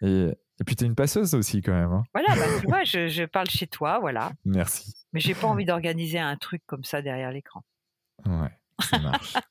[0.02, 1.92] Et, et puis, tu es une passeuse aussi, quand même.
[1.92, 2.04] Hein.
[2.14, 4.32] Voilà, bah, tu vois, je, je, parle chez toi, voilà.
[4.44, 4.94] Merci.
[5.12, 7.62] Mais j'ai pas envie d'organiser un truc comme ça derrière l'écran.
[8.24, 8.50] Ouais,
[8.80, 9.34] ça marche.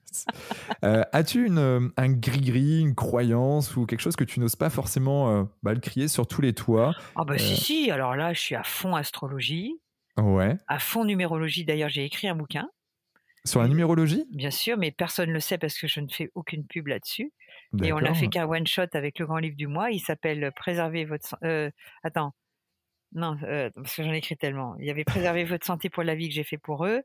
[0.85, 5.30] Euh, as-tu une, un gris-gris, une croyance ou quelque chose que tu n'oses pas forcément
[5.30, 6.93] euh, bah, le crier sur tous les toits?
[7.18, 7.91] Ah, bah si, euh si.
[7.91, 9.73] Alors là, je suis à fond astrologie.
[10.18, 10.56] Ouais.
[10.69, 11.65] À fond numérologie.
[11.65, 12.69] D'ailleurs, j'ai écrit un bouquin.
[13.45, 14.26] Sur la numérologie?
[14.31, 17.31] Bien sûr, mais personne ne le sait parce que je ne fais aucune pub là-dessus.
[17.84, 19.91] Et on n'a fait qu'un one-shot avec le grand livre du mois.
[19.91, 21.38] Il s'appelle Préserver votre...
[21.43, 21.69] Euh,
[22.03, 22.34] attends.
[23.13, 24.76] Non, euh, parce que j'en ai écrit tellement.
[24.80, 27.03] Il y avait Préserver votre santé pour la vie que j'ai fait pour eux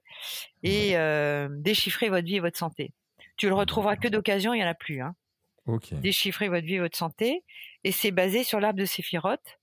[0.63, 2.93] et euh, Déchiffrer votre vie et votre santé.
[3.37, 5.03] Tu le retrouveras que d'occasion, il n'y en a plus.
[5.03, 5.15] Hein.
[5.93, 7.45] Déchiffrer votre vie et votre santé.
[7.85, 9.59] Et c'est basé sur l'arbre de Séphiroth.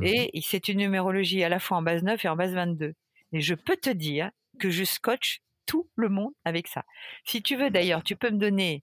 [0.00, 2.94] Et c'est une numérologie à la fois en base 9 et en base 22.
[3.32, 4.30] Et je peux te dire
[4.60, 6.82] que je scotche tout le monde avec ça.
[7.24, 8.82] Si tu veux d'ailleurs, tu peux me donner,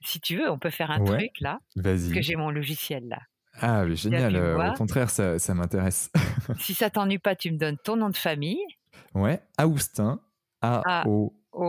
[0.00, 3.20] si tu veux, on peut faire un truc là, parce que j'ai mon logiciel là.
[3.60, 4.34] Ah, mais génial.
[4.34, 6.10] Euh, au contraire, ça, ça m'intéresse.
[6.58, 8.64] si ça t'ennuie pas, tu me donnes ton nom de famille.
[9.14, 10.22] Ouais, Aoustin.
[10.62, 11.68] A-O-U-S-T-I-N.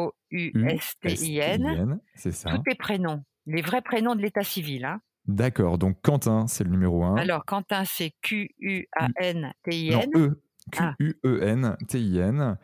[2.15, 2.51] C'est ça.
[2.51, 4.85] Tous tes prénoms, les vrais prénoms de l'état civil.
[4.85, 5.01] Hein.
[5.25, 7.17] D'accord, donc Quentin, c'est le numéro 1.
[7.17, 10.09] Alors, Quentin, c'est Q-U-A-N-T-I-N.
[10.13, 10.41] Non, E.
[10.71, 12.57] Q-U-E-N-T-I-N.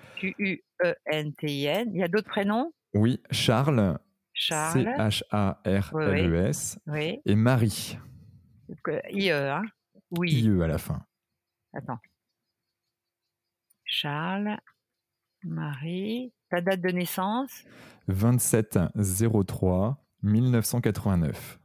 [0.80, 1.92] Q-U-E-N-T-I-N.
[1.94, 2.72] Il y a d'autres prénoms?
[2.94, 4.00] Oui, Charles.
[4.34, 4.84] Charles.
[4.98, 6.80] C-H-A-R-L-E-S.
[6.88, 7.20] Oui.
[7.26, 7.98] Et Marie.
[9.12, 9.64] I-E, hein?
[10.12, 10.32] Oui.
[10.34, 11.06] I-E à la fin.
[11.74, 12.00] Attends.
[13.84, 14.58] Charles,
[15.44, 16.34] Marie.
[16.50, 17.64] Ta date de naissance?
[18.08, 18.80] 27
[19.46, 21.60] 03 1989.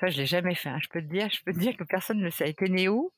[0.00, 0.68] Ça, je l'ai jamais fait.
[0.68, 0.78] Hein.
[0.82, 2.52] Je peux te dire, je peux te dire que personne ne le sait.
[2.52, 3.12] T'es né où?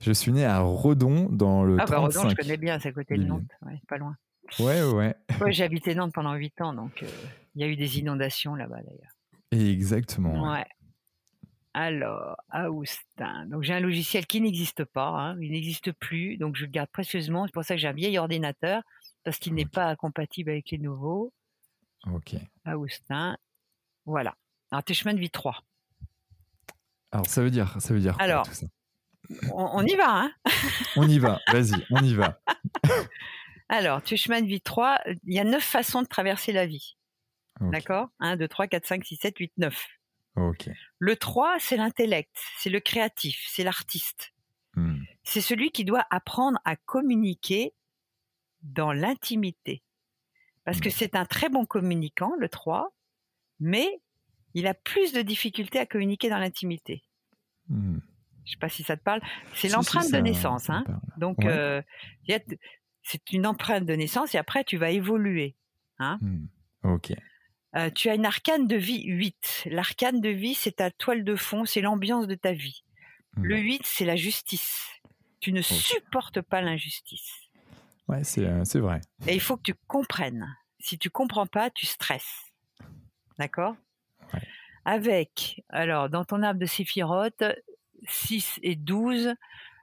[0.00, 1.90] Je suis né à Redon dans le ah, 35.
[1.90, 3.50] Bah, Redon, je connais bien, c'est à côté de Nantes,
[3.88, 4.16] pas loin.
[4.58, 5.14] Ouais, ouais.
[5.40, 7.06] ouais j'ai habité Nantes pendant 8 ans, donc euh,
[7.54, 9.12] il y a eu des inondations là-bas d'ailleurs.
[9.50, 10.52] Exactement.
[10.52, 10.64] Ouais.
[11.74, 12.36] Alors,
[12.70, 13.46] Austin.
[13.46, 15.38] Donc j'ai un logiciel qui n'existe pas, hein.
[15.40, 17.46] il n'existe plus, donc je le garde précieusement.
[17.46, 18.82] C'est pour ça que j'ai un vieil ordinateur
[19.22, 21.32] parce qu'il n'est pas compatible avec les nouveaux.
[22.12, 22.34] Ok.
[22.66, 23.36] Austin.
[24.06, 24.34] Voilà.
[24.70, 25.62] Alors, tes chemins de vie 3.
[27.12, 28.66] Alors, ça veut dire, ça veut dire Alors, tout ça?
[29.52, 30.32] On, y va, hein
[30.96, 32.40] On y va, vas-y, on y va.
[33.68, 36.66] Alors, tu es chemin de vie 3, il y a neuf façons de traverser la
[36.66, 36.96] vie.
[37.60, 38.08] D'accord?
[38.20, 39.86] 1, 2, 3, 4, 5, 6, 7, 8, 9.
[40.36, 40.70] Ok.
[40.98, 44.32] Le 3, c'est l'intellect, c'est le créatif, c'est l'artiste.
[44.74, 45.02] Hmm.
[45.24, 47.74] C'est celui qui doit apprendre à communiquer
[48.62, 49.82] dans l'intimité.
[50.64, 50.92] Parce que hmm.
[50.92, 52.94] c'est un très bon communicant, le 3,
[53.58, 54.00] mais
[54.54, 57.02] il a plus de difficultés à communiquer dans l'intimité.
[57.68, 57.98] Hmm.
[58.48, 59.20] Je ne sais pas si ça te parle.
[59.54, 60.70] C'est l'empreinte de naissance.
[60.70, 60.84] Hein.
[61.18, 61.82] Donc, euh,
[63.02, 65.54] c'est une empreinte de naissance et après, tu vas évoluer.
[65.98, 66.18] Hein.
[66.22, 66.46] Hmm.
[66.82, 67.12] Ok.
[67.76, 69.64] Euh, tu as une arcane de vie 8.
[69.66, 72.84] L'arcane de vie, c'est ta toile de fond, c'est l'ambiance de ta vie.
[73.36, 74.88] Le 8, c'est la justice.
[75.40, 77.30] Tu ne supportes pas l'injustice.
[78.08, 79.02] Ouais, euh, c'est vrai.
[79.26, 80.56] Et il faut que tu comprennes.
[80.80, 82.52] Si tu comprends pas, tu stresses.
[83.38, 83.76] D'accord?
[84.84, 87.44] Avec, alors, dans ton arbre de Séphiroth,
[88.06, 89.34] 6 et 12.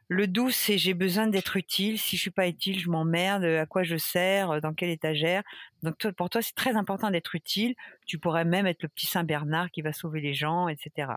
[0.07, 1.97] Le 12, c'est j'ai besoin d'être utile.
[1.97, 3.43] Si je suis pas utile, je m'emmerde.
[3.43, 4.61] À quoi je sers?
[4.61, 5.41] Dans quelle étagère?
[5.81, 7.75] Donc pour toi, c'est très important d'être utile.
[8.05, 11.13] Tu pourrais même être le petit Saint Bernard qui va sauver les gens, etc.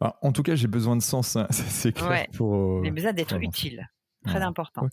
[0.00, 1.36] Bah, en tout cas, j'ai besoin de sens.
[1.36, 1.46] Hein.
[1.50, 2.26] C'est clair.
[2.36, 3.88] Pour, euh, j'ai besoin d'être utile.
[4.24, 4.88] Très important.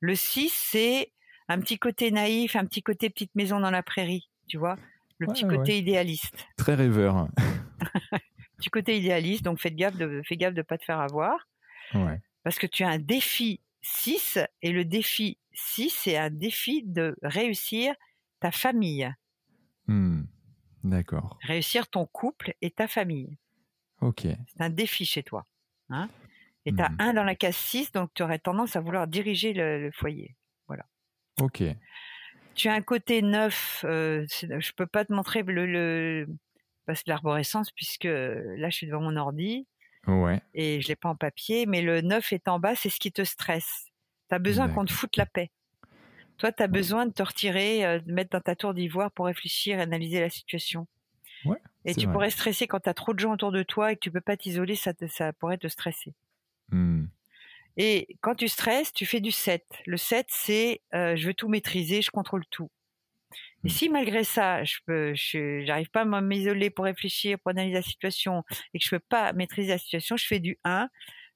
[0.00, 1.12] Le 6, c'est
[1.48, 4.28] un petit côté naïf, un petit côté petite maison dans la prairie.
[4.48, 4.76] Tu vois?
[5.18, 6.46] Le petit côté idéaliste.
[6.56, 7.28] Très rêveur.
[8.56, 11.48] petit côté idéaliste, donc fais gaffe de fais gaffe de pas te faire avoir.
[12.42, 17.16] Parce que tu as un défi 6 et le défi 6, c'est un défi de
[17.22, 17.94] réussir
[18.40, 19.10] ta famille.
[19.86, 20.22] Hmm.
[20.84, 21.38] D'accord.
[21.42, 23.38] Réussir ton couple et ta famille.
[24.00, 24.20] Ok.
[24.22, 25.46] C'est un défi chez toi.
[25.88, 26.08] Hein
[26.64, 26.96] et tu as Mhm.
[26.98, 30.36] un dans la case 6, donc tu aurais tendance à vouloir diriger le, le foyer.
[31.40, 31.62] Ok.
[32.54, 36.26] Tu as un côté neuf, euh, je peux pas te montrer le, le
[36.86, 39.66] parce que l'arborescence, puisque là je suis devant mon ordi
[40.06, 40.40] Ouais.
[40.54, 43.10] et je l'ai pas en papier, mais le neuf est en bas, c'est ce qui
[43.10, 43.86] te stresse.
[44.28, 45.50] Tu as besoin qu'on te foute la paix.
[46.38, 49.26] Toi, tu as besoin de te retirer, euh, de mettre dans ta tour d'ivoire pour
[49.26, 50.86] réfléchir et analyser la situation.
[51.44, 52.12] Ouais, Et tu vrai.
[52.12, 54.20] pourrais stresser quand tu as trop de gens autour de toi et que tu peux
[54.20, 56.14] pas t'isoler, ça, te- ça pourrait te stresser.
[56.70, 57.06] Hmm.
[57.76, 59.64] Et quand tu stresses, tu fais du 7.
[59.86, 62.70] Le 7, c'est euh, je veux tout maîtriser, je contrôle tout.
[63.64, 63.70] Et Mm.
[63.70, 67.82] si malgré ça, je peux, je j'arrive pas à m'isoler pour réfléchir, pour analyser la
[67.82, 70.88] situation, et que je peux pas maîtriser la situation, je fais du 1.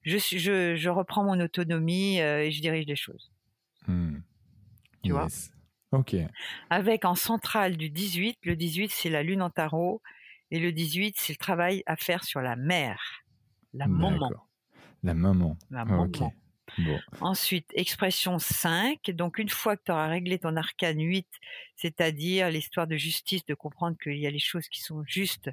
[0.02, 3.32] Je, suis- je, je reprends mon autonomie euh, et je dirige les choses.
[3.86, 4.18] Hmm.
[5.02, 5.28] Tu vois?
[5.92, 6.14] Ok.
[6.70, 10.00] Avec en centrale du 18, le 18 c'est la lune en tarot,
[10.50, 13.00] et le 18 c'est le travail à faire sur la mère,
[13.74, 14.30] la maman.
[15.02, 15.56] La maman.
[15.70, 16.32] la maman.
[16.78, 17.02] Bon.
[17.20, 19.10] Ensuite, expression 5.
[19.10, 21.28] Donc, une fois que tu auras réglé ton arcane 8,
[21.76, 25.50] c'est-à-dire l'histoire de justice, de comprendre qu'il y a les choses qui sont justes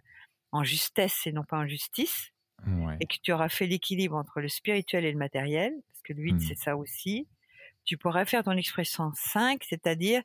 [0.51, 2.31] en justesse et non pas en justice,
[2.67, 3.01] Ouais.
[3.01, 6.23] et que tu auras fait l'équilibre entre le spirituel et le matériel, parce que le
[6.23, 6.39] 8, Mhm.
[6.39, 7.27] c'est ça aussi,
[7.85, 10.21] tu pourras faire ton expression 5, c'est-à-dire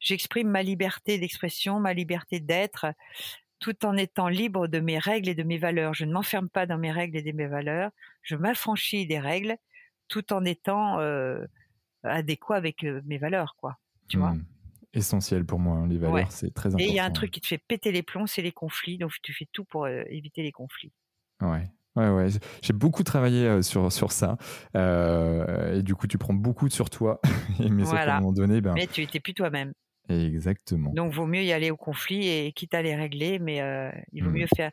[0.00, 2.86] j'exprime ma liberté d'expression, ma liberté d'être,
[3.60, 5.94] tout en étant libre de mes règles et de mes valeurs.
[5.94, 7.90] Je ne m'enferme pas dans mes règles et de mes valeurs,
[8.22, 9.56] je m'affranchis des règles
[10.08, 11.44] tout en étant euh,
[12.02, 13.78] adéquat avec euh, mes valeurs, quoi.
[14.08, 14.44] Tu vois Hmm.
[14.96, 16.26] Essentiel pour moi, hein, les valeurs, Ouais.
[16.30, 16.84] c'est très important.
[16.84, 18.96] Et il y a un truc qui te fait péter les plombs, c'est les conflits.
[18.96, 20.92] Donc tu fais tout pour euh, éviter les conflits.
[21.42, 21.68] Ouais.
[21.96, 22.28] Ouais, ouais.
[22.62, 24.36] J'ai beaucoup travaillé euh, sur, sur ça.
[24.76, 27.20] Euh, et du coup, tu prends beaucoup sur toi.
[27.58, 28.16] Mais Voilà.
[28.16, 29.72] un moment donné, ben, Mais tu étais plus toi-même.
[30.08, 30.92] exactement.
[30.92, 33.56] Donc vaut mieux y aller au conflit et quitte à les régler, mais
[34.12, 34.36] il vaut Mhm.
[34.36, 34.70] mieux faire.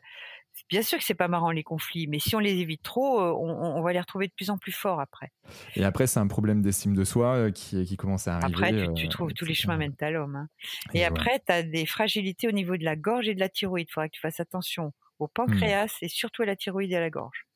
[0.68, 3.32] Bien sûr que c'est pas marrant les conflits, mais si on les évite trop, euh,
[3.32, 5.30] on, va les retrouver de plus en plus forts après.
[5.76, 8.54] Et après, c'est un problème d'estime de soi euh, qui, qui commence à arriver.
[8.54, 10.36] Après, tu, tu euh, trouves tous les chemins mènent à l'homme.
[10.36, 10.48] hein.
[10.94, 11.06] Et Et ouais.
[11.06, 13.86] après, tu as des fragilités au niveau de la gorge et de la thyroïde.
[13.88, 17.00] Il faudra que tu fasses attention au pancréas et surtout à la thyroïde et à
[17.00, 17.46] la gorge.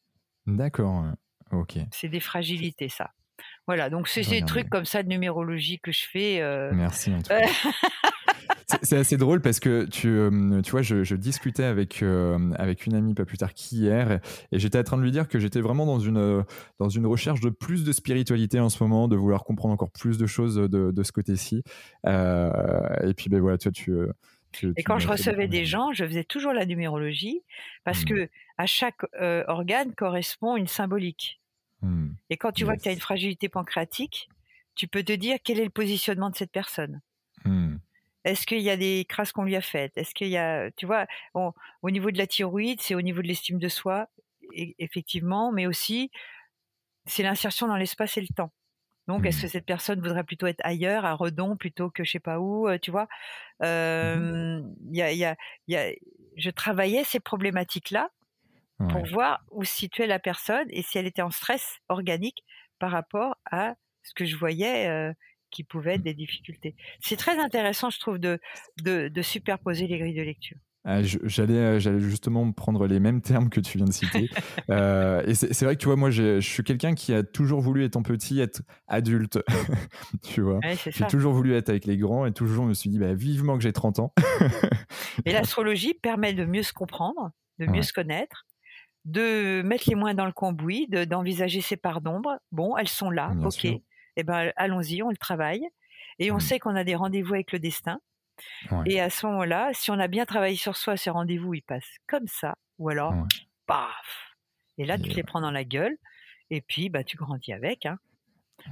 [0.47, 1.05] D'accord.
[1.52, 1.74] Ok.
[1.93, 3.10] C'est des fragilités, ça.
[3.66, 6.40] Voilà, donc c'est des trucs comme ça de numérologie que je fais.
[6.40, 7.40] euh, Merci en tout cas.
[8.68, 12.51] C'est- C'est assez drôle parce que tu, euh, tu vois, je, je discutais avec, euh,
[12.56, 14.18] avec une amie pas plus tard qu'hier
[14.51, 16.43] et j'étais en train de lui dire que j'étais vraiment dans une, euh,
[16.80, 20.18] dans une recherche de plus de spiritualité en ce moment, de vouloir comprendre encore plus
[20.18, 21.62] de choses de, de ce côté-ci.
[22.06, 22.51] Euh,
[23.09, 23.93] et puis, ben voilà, toi, tu.
[24.52, 27.43] tu- Et quand je recevais des gens, je faisais toujours la numérologie
[27.84, 28.09] parce Mm.
[28.09, 28.28] que
[28.59, 31.40] à chaque euh, organe correspond une symbolique.
[31.82, 32.12] Hmm.
[32.30, 34.28] Et quand tu vois que tu as une fragilité pancréatique,
[34.74, 37.01] tu peux te dire quel est le positionnement de cette personne.
[37.44, 37.76] Hmm.
[38.27, 39.97] Est-ce qu'il y a des crasses qu'on lui a faites?
[39.97, 43.23] Est-ce qu'il y a, tu vois, bon, au niveau de la thyroïde, c'est au niveau
[43.23, 44.09] de l'estime de soi,
[44.53, 46.11] effectivement, mais aussi
[47.07, 48.51] c'est l'insertion dans l'espace et le temps.
[49.07, 52.20] Donc, est-ce que cette personne voudrait plutôt être ailleurs, à Redon, plutôt que je sais
[52.20, 53.07] pas où, euh, tu vois?
[53.62, 55.36] Euh, il y a, y a,
[55.69, 55.93] y a,
[56.36, 58.11] je travaillais ces problématiques-là
[58.90, 62.44] pour voir où se situait la personne et si elle était en stress organique
[62.78, 65.12] par rapport à ce que je voyais euh,
[65.51, 66.77] qui pouvait être des difficultés.
[67.01, 68.39] C'est très intéressant, je trouve, de,
[68.82, 70.59] de, de superposer les grilles de lecture.
[70.89, 74.28] Ah, J'allais, euh, j'allais justement prendre les mêmes termes que tu viens de citer.
[74.70, 77.85] Euh, et c'est vrai que tu vois, moi, je suis quelqu'un qui a toujours voulu,
[77.85, 79.40] étant petit, être adulte.
[80.23, 80.62] tu vois?
[80.62, 83.14] Ouais, J'ai toujours voulu être avec les grands et toujours je me suis dit, bah,
[83.14, 84.12] vivement que j'ai 30 ans.
[85.24, 87.82] Et l'astrologie permet de mieux se comprendre, de mieux Ouais.
[87.82, 88.47] se connaître,
[89.05, 92.39] de mettre les moins dans le cambouis, de- d'envisager ces parts d'ombre.
[92.52, 93.66] Bon, elles sont là, Bien ok.
[93.66, 93.78] sûr.
[94.16, 95.66] Eh ben, allons-y, on le travaille.
[96.18, 96.40] Et on Mm.
[96.40, 98.01] sait qu'on a des rendez-vous avec le destin.
[98.70, 98.84] Ouais.
[98.86, 101.97] Et à ce moment-là, si on a bien travaillé sur soi, ces rendez-vous, ils passent
[102.06, 102.56] comme ça.
[102.78, 103.28] Ou alors, Ouais.
[103.66, 104.32] paf
[104.78, 105.97] Et là, tu te les prends dans la gueule.
[106.51, 107.86] Et puis, bah, tu grandis avec.
[107.86, 107.98] Hein.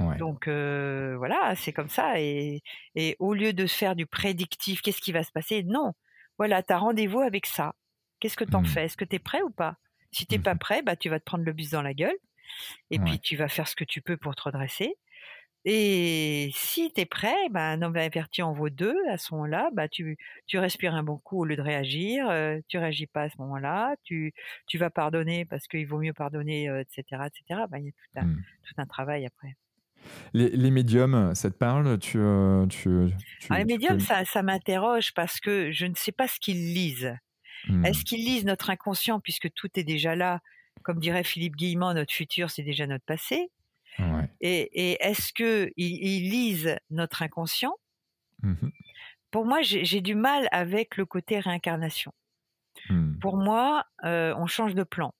[0.01, 0.17] Ouais.
[0.19, 2.21] Donc, euh, voilà, c'est comme ça.
[2.21, 2.63] Et,
[2.95, 5.63] et au lieu de faire du prédictif, qu'est-ce qui va se passer?
[5.65, 5.93] Non.
[6.39, 7.75] Voilà, tu as rendez-vous avec ça.
[8.21, 8.67] Qu'est-ce que tu en Mhm.
[8.67, 8.85] fais?
[8.87, 9.77] Est-ce que tu es prêt ou pas?
[10.13, 10.59] Si tu pas Mhm.
[10.59, 12.17] prêt, bah, tu vas te prendre le bus dans la gueule.
[12.91, 13.05] Et Ouais.
[13.05, 14.97] puis, tu vas faire ce que tu peux pour te redresser.
[15.67, 18.95] Et si tu es prêt, bah, un homme averti en vaut deux.
[19.11, 22.29] À ce moment-là, bah, tu, tu respires un bon coup au lieu de réagir.
[22.29, 23.97] euh, tu réagis pas à ce moment-là.
[24.05, 24.35] Tu,
[24.67, 27.23] tu vas pardonner parce qu'il vaut mieux pardonner, euh, etc.
[27.27, 27.63] etc.
[27.71, 28.43] Bah, il y a tout un, Mm.
[28.69, 29.57] tout un travail après.
[30.35, 31.99] Les, les médiums, ça te parle?
[31.99, 33.11] Tu, euh, tu,
[33.41, 36.39] tu, Alors, les médiums, peux- ça, ça m'interroge parce que je ne sais pas ce
[36.41, 37.17] qu'ils lisent.
[37.85, 40.41] Est-ce qu'ils lisent notre inconscient puisque tout est déjà là?
[40.83, 43.51] Comme dirait Philippe Guillemont, notre futur, c'est déjà notre passé.
[44.41, 47.75] Et, est-ce qu'ils ils lisent notre inconscient?
[48.43, 48.69] Mmh
[49.31, 52.13] Pour moi, j'ai du mal avec le côté réincarnation.
[52.89, 53.19] Mmh.
[53.19, 55.15] Pour moi, euh, on change de plan.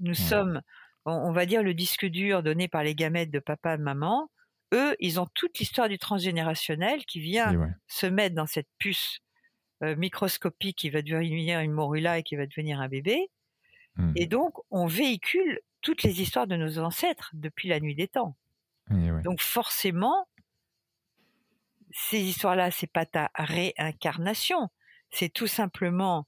[0.00, 0.62] Nous sommes,
[1.04, 4.30] on, va dire, le disque dur donné par les gamètes de papa et maman.
[4.72, 9.20] Eux, ils ont toute l'histoire du transgénérationnel qui vient se mettre dans cette puce
[9.82, 13.28] euh, microscopique qui va devenir une morula et qui va devenir un bébé.
[13.98, 14.12] Mmh.
[14.16, 18.36] Et donc, on véhicule toutes les histoires de nos ancêtres depuis la nuit des temps.
[19.22, 20.28] Donc forcément,
[21.90, 24.68] ces histoires-là, c'est pas ta réincarnation,
[25.10, 26.26] c'est tout simplement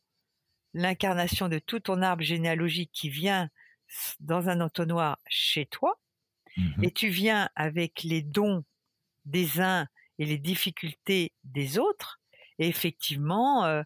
[0.74, 3.48] l'incarnation de tout ton arbre généalogique qui vient
[4.20, 5.98] dans un entonnoir chez toi,
[6.56, 8.64] mmh et tu viens avec les dons
[9.24, 9.88] des uns
[10.18, 12.20] et les difficultés des autres.
[12.58, 13.82] Et effectivement, euh,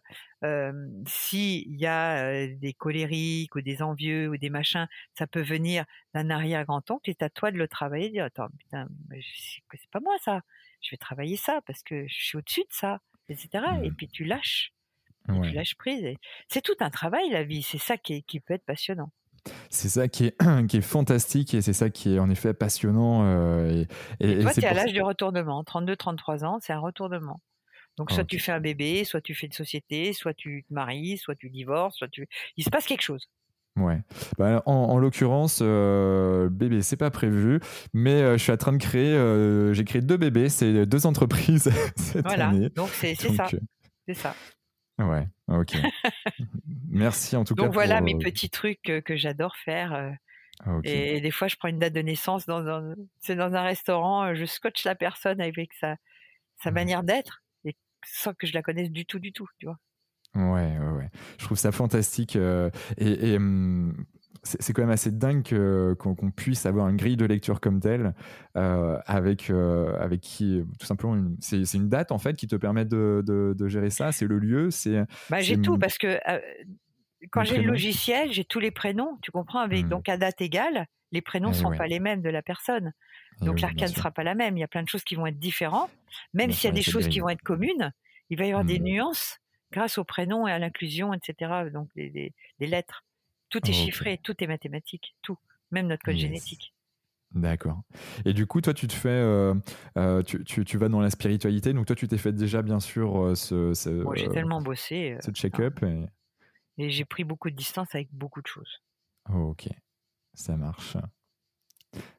[1.07, 6.29] s'il y a des colériques ou des envieux ou des machins, ça peut venir d'un
[6.29, 10.15] arrière-grand-oncle et c'est à toi de le travailler, de dire attends putain, c'est pas moi
[10.23, 10.41] ça,
[10.81, 12.99] je vais travailler ça parce que je suis au-dessus de ça,
[13.29, 13.65] etc.
[13.83, 13.95] Et mmh.
[13.95, 14.73] puis tu lâches,
[15.27, 16.15] tu lâches prise.
[16.47, 19.11] C'est tout un travail la vie, c'est ça qui, qui peut être passionnant.
[19.69, 23.69] C'est ça qui est, qui est fantastique et c'est ça qui est en effet passionnant.
[23.69, 23.87] et,
[24.19, 27.39] et, toi, tu es à l'âge du retournement, 32-33 ans, c'est un retournement.
[27.97, 31.17] Donc soit tu fais un bébé, soit tu fais une société, soit tu te maries,
[31.17, 32.27] soit tu divorces, soit tu...
[32.57, 33.29] Il se passe quelque chose.
[33.77, 34.01] Ouais.
[34.37, 37.59] Bah, en, l'occurrence, euh, bébé, c'est pas prévu,
[37.93, 39.13] mais euh, je suis en train de créer.
[39.13, 42.49] Euh, j'ai créé deux bébés, c'est deux entreprises cette voilà.
[42.49, 42.69] année.
[42.69, 43.47] Donc c'est ça.
[43.53, 43.59] Euh,
[44.07, 44.33] c'est ça.
[44.97, 45.27] Ouais.
[45.49, 45.73] Ok.
[46.89, 47.63] Merci en tout cas.
[47.63, 50.15] Donc voilà mes petits trucs que j'adore faire.
[50.85, 54.33] Et des fois, je prends une date de naissance dans, un, c'est dans un restaurant,
[54.33, 55.97] je scotche la personne avec sa,
[56.63, 57.43] sa manière d'être
[58.05, 59.77] sans que je la connaisse du tout, du tout, tu vois.
[60.35, 61.09] Ouais, ouais, ouais.
[61.39, 62.35] Je trouve ça fantastique.
[62.35, 64.05] Euh, et, hum,
[64.43, 65.43] c'est quand même assez dingue
[65.97, 68.13] qu'on puisse avoir une grille de lecture comme telle,
[68.55, 72.85] euh, avec, euh, avec qui, tout simplement, c'est une date en fait qui te permet
[72.85, 74.11] de, de, gérer ça.
[74.11, 75.03] C'est le lieu, c'est.
[75.31, 76.19] Bah, j'ai tout parce que
[77.31, 79.89] quand j'ai le logiciel, j'ai tous les prénoms, tu comprends, avec mmh.
[79.89, 82.93] donc à date égale, les prénoms ne eh sont pas les mêmes de la personne.
[83.41, 84.57] Donc l'arcane ne sera pas la même.
[84.57, 85.91] Il y a plein de choses qui vont être différentes.
[86.33, 87.91] Même s'il y a des choses qui vont être communes,
[88.29, 88.83] il va y avoir des mmh.
[88.83, 89.39] nuances
[89.71, 91.69] grâce au prénom et à l'inclusion, etc.
[91.71, 93.03] Donc des, lettres.
[93.49, 95.37] Tout est chiffré, tout est mathématique, tout,
[95.71, 96.73] même notre code génétique.
[97.33, 97.81] D'accord.
[98.23, 99.53] Et du coup, toi, tu te fais, euh,
[99.97, 101.73] euh, tu, vas dans la spiritualité.
[101.73, 103.73] Donc toi, tu t'es fait déjà, bien sûr, euh, ce,
[104.15, 105.17] j'ai tellement bossé.
[105.19, 105.83] Ce check-up.
[105.83, 106.05] Et,
[106.77, 108.81] et j'ai pris beaucoup de distance avec beaucoup de choses.
[109.29, 109.67] ok,
[110.33, 110.95] ça marche.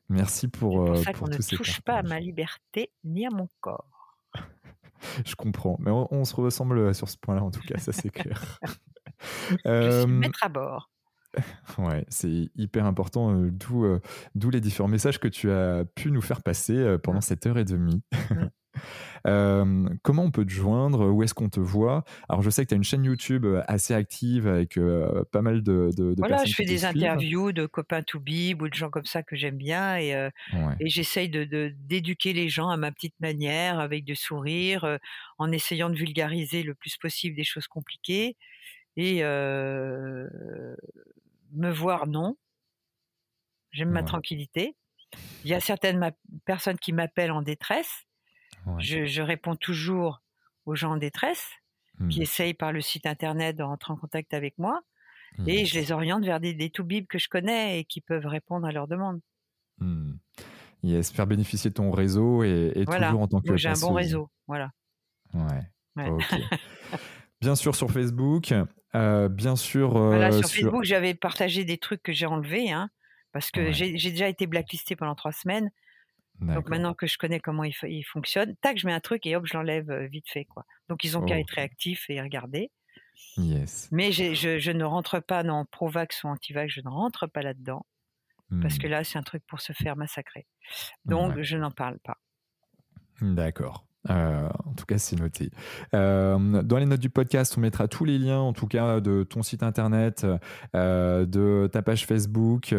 [0.08, 0.86] Merci pour.
[0.86, 4.18] Pour ça qu'on ne touche pas à ma liberté ni à mon corps.
[5.26, 8.58] Je comprends, mais on, se ressemble sur ce point-là en tout cas, ça c'est clair.
[9.64, 10.90] Je suis mettre à bord.
[11.76, 13.98] Ouais, c'est hyper important, d'où
[14.34, 17.22] d'où les différents messages que tu as pu nous faire passer pendant mmh.
[17.22, 18.02] cette heure et demie.
[19.26, 21.10] Euh, comment on peut te joindre?
[21.10, 22.04] Où est-ce qu'on te voit?
[22.28, 25.42] Alors, je sais que tu as une chaîne YouTube euh, assez active avec euh, pas
[25.42, 28.90] mal de, de, voilà, je fais des interviews de copains to be ou de gens
[28.90, 30.28] comme ça que j'aime bien et,
[30.80, 34.98] et j'essaye de, d'éduquer les gens à ma petite manière, avec de sourire,
[35.38, 38.36] en essayant de vulgariser le plus possible des choses compliquées.
[38.96, 40.28] Et me
[41.70, 42.36] voir, non.
[43.72, 44.74] J'aime ma tranquillité.
[45.44, 46.12] Il y a certaines
[46.44, 48.05] personnes qui m'appellent en détresse
[48.78, 50.22] je, réponds toujours
[50.64, 51.48] aux gens en détresse
[52.10, 52.22] qui mmh.
[52.22, 54.82] essayent par le site internet de rentrer en contact avec moi
[55.46, 58.66] et je les oriente vers des, des tout-bibs que je connais et qui peuvent répondre
[58.66, 59.20] à leurs demandes.
[59.78, 60.14] Mmh.
[60.82, 64.70] Yes, faire bénéficier ton réseau et, toujours en tant que J'ai un bon réseau, voilà.
[65.34, 65.62] Ouais.
[67.40, 68.54] bien sûr sur Facebook,
[68.94, 69.96] euh, bien sûr.
[69.96, 72.90] Euh, voilà, sur, Facebook, j'avais partagé des trucs que j'ai enlevés, hein,
[73.32, 75.70] parce que j'ai déjà été blacklisté pendant trois semaines.
[76.40, 79.46] Donc maintenant que je connais comment il, fonctionne, tac, je mets un truc et hop,
[79.46, 80.44] je l'enlève vite fait.
[80.44, 80.64] quoi.
[80.88, 82.70] Donc ils ont qu'à être réactifs et regarder.
[83.38, 83.88] Yes.
[83.92, 87.86] Mais je, ne rentre pas dans Provax ou Antivax, je ne rentre pas là-dedans.
[88.62, 88.90] Parce que mmh.
[88.90, 90.46] là, c'est un truc pour se faire massacrer.
[91.04, 92.18] Donc je n'en parle pas.
[93.20, 93.86] D'accord.
[94.10, 95.50] Euh, en tout cas, c'est noté.
[95.94, 99.22] Euh, dans les notes du podcast, on mettra tous les liens, en tout cas, de
[99.22, 100.26] ton site internet,
[100.74, 102.74] euh, de ta page Facebook,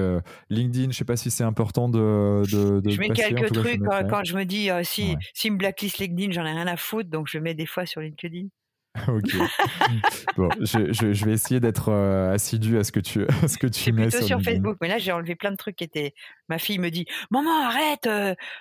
[0.49, 0.83] LinkedIn.
[0.83, 4.35] Je ne sais pas si c'est important de, de, Je mets quelques trucs quand, je
[4.35, 7.53] me dis si, si me blacklist LinkedIn, j'en ai rien à foutre, donc je mets
[7.53, 8.47] des fois sur LinkedIn.
[9.07, 9.31] ok.
[10.37, 13.91] bon, je, je, vais essayer d'être assidu à ce que tu, à ce que tu
[13.91, 16.15] mets plutôt sur, Facebook, mais là j'ai enlevé plein de trucs qui étaient.
[16.49, 18.09] Ma fille me dit, maman arrête,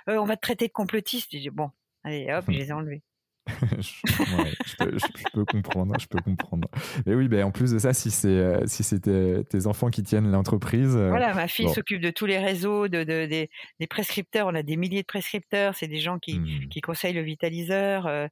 [0.06, 1.28] on va te traiter de complotiste.
[1.32, 1.70] Je dis bon,
[2.06, 3.02] Allez, hop, je les ai enlevés.
[3.78, 6.68] je, peux, comprendre, je peux comprendre.
[7.04, 10.04] Mais oui, ben, en plus de ça, si c'est euh, si c'était tes enfants qui
[10.04, 10.96] tiennent l'entreprise.
[10.96, 13.48] Euh, voilà, ma fille s'occupe de tous les réseaux, de, des,
[13.88, 14.46] prescripteurs.
[14.46, 15.74] On a des milliers de prescripteurs.
[15.74, 16.68] C'est des gens qui, mmh.
[16.70, 18.06] qui conseillent le vitaliseur.
[18.06, 18.28] Euh,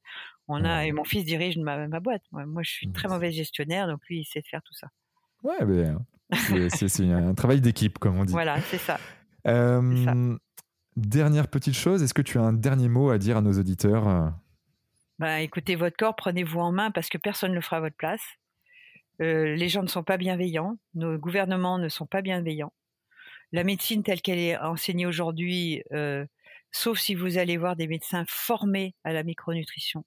[0.47, 2.23] on a et mon fils dirige ma, ma boîte.
[2.31, 3.11] Moi, je suis très mmh.
[3.11, 4.87] mauvais gestionnaire, donc lui, il sait faire tout ça.
[5.43, 5.99] Ouais, ben,
[6.69, 8.31] c'est un travail d'équipe, comme on dit.
[8.31, 8.99] Voilà, c'est ça.
[10.95, 14.33] Dernière petite chose, est-ce que tu as un dernier mot à dire à nos auditeurs
[15.17, 17.95] bah, écoutez votre corps, prenez-vous en main parce que personne ne le fera à votre
[17.95, 18.21] place.
[19.21, 22.73] Euh, les gens ne sont pas bienveillants, nos gouvernements ne sont pas bienveillants.
[23.53, 26.25] La médecine telle qu'elle est enseignée aujourd'hui, euh,
[26.71, 30.03] sauf si vous allez voir des médecins formés à la micronutrition,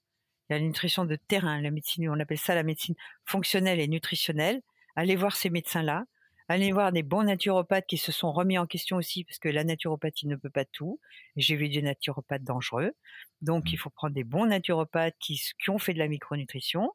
[0.50, 2.94] a la nutrition de terrain, la médecine, on appelle ça la médecine
[3.24, 4.60] fonctionnelle et nutritionnelle.
[4.94, 6.04] Allez voir ces médecins-là.
[6.50, 9.64] Allez voir des bons naturopathes qui se sont remis en question aussi, parce que la
[9.64, 10.98] naturopathie ne peut pas tout.
[11.36, 12.92] J'ai vu des naturopathes dangereux.
[13.42, 13.72] Donc, mmh.
[13.72, 16.90] il faut prendre des bons naturopathes qui, qui ont fait de la micronutrition.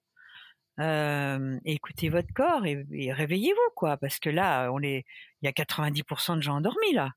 [0.80, 5.06] Euh, écoutez votre corps et, réveillez-vous, quoi, parce que là, on est,
[5.42, 7.12] il y a 90% de gens endormis, là.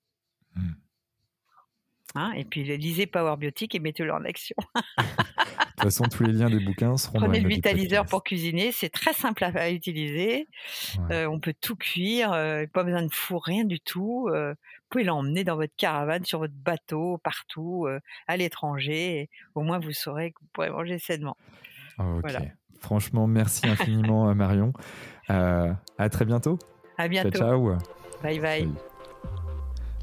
[0.56, 0.72] Mmh.
[2.16, 4.56] Hein et puis lisez Power Biotique et mettez-le en action.
[5.76, 8.88] De toute façon, tous les liens des bouquins seront Prenez le vitaliseur pour cuisiner, c'est
[8.88, 10.48] très simple à, utiliser.
[11.10, 14.28] Euh, on peut tout cuire, euh, pas besoin de four, rien du tout.
[14.30, 17.86] Euh, vous pouvez l'emmener dans votre caravane, sur votre bateau, partout,
[18.26, 19.28] à l'étranger.
[19.54, 21.36] Au moins, vous saurez que vous pourrez manger sainement.
[21.98, 22.32] Ok.
[22.80, 24.72] Franchement, merci infiniment, Marion.
[25.28, 26.58] à très bientôt.
[26.96, 27.30] À bientôt.
[27.36, 27.76] Ciao.
[27.76, 27.78] ciao.
[28.22, 28.95] Bye bye.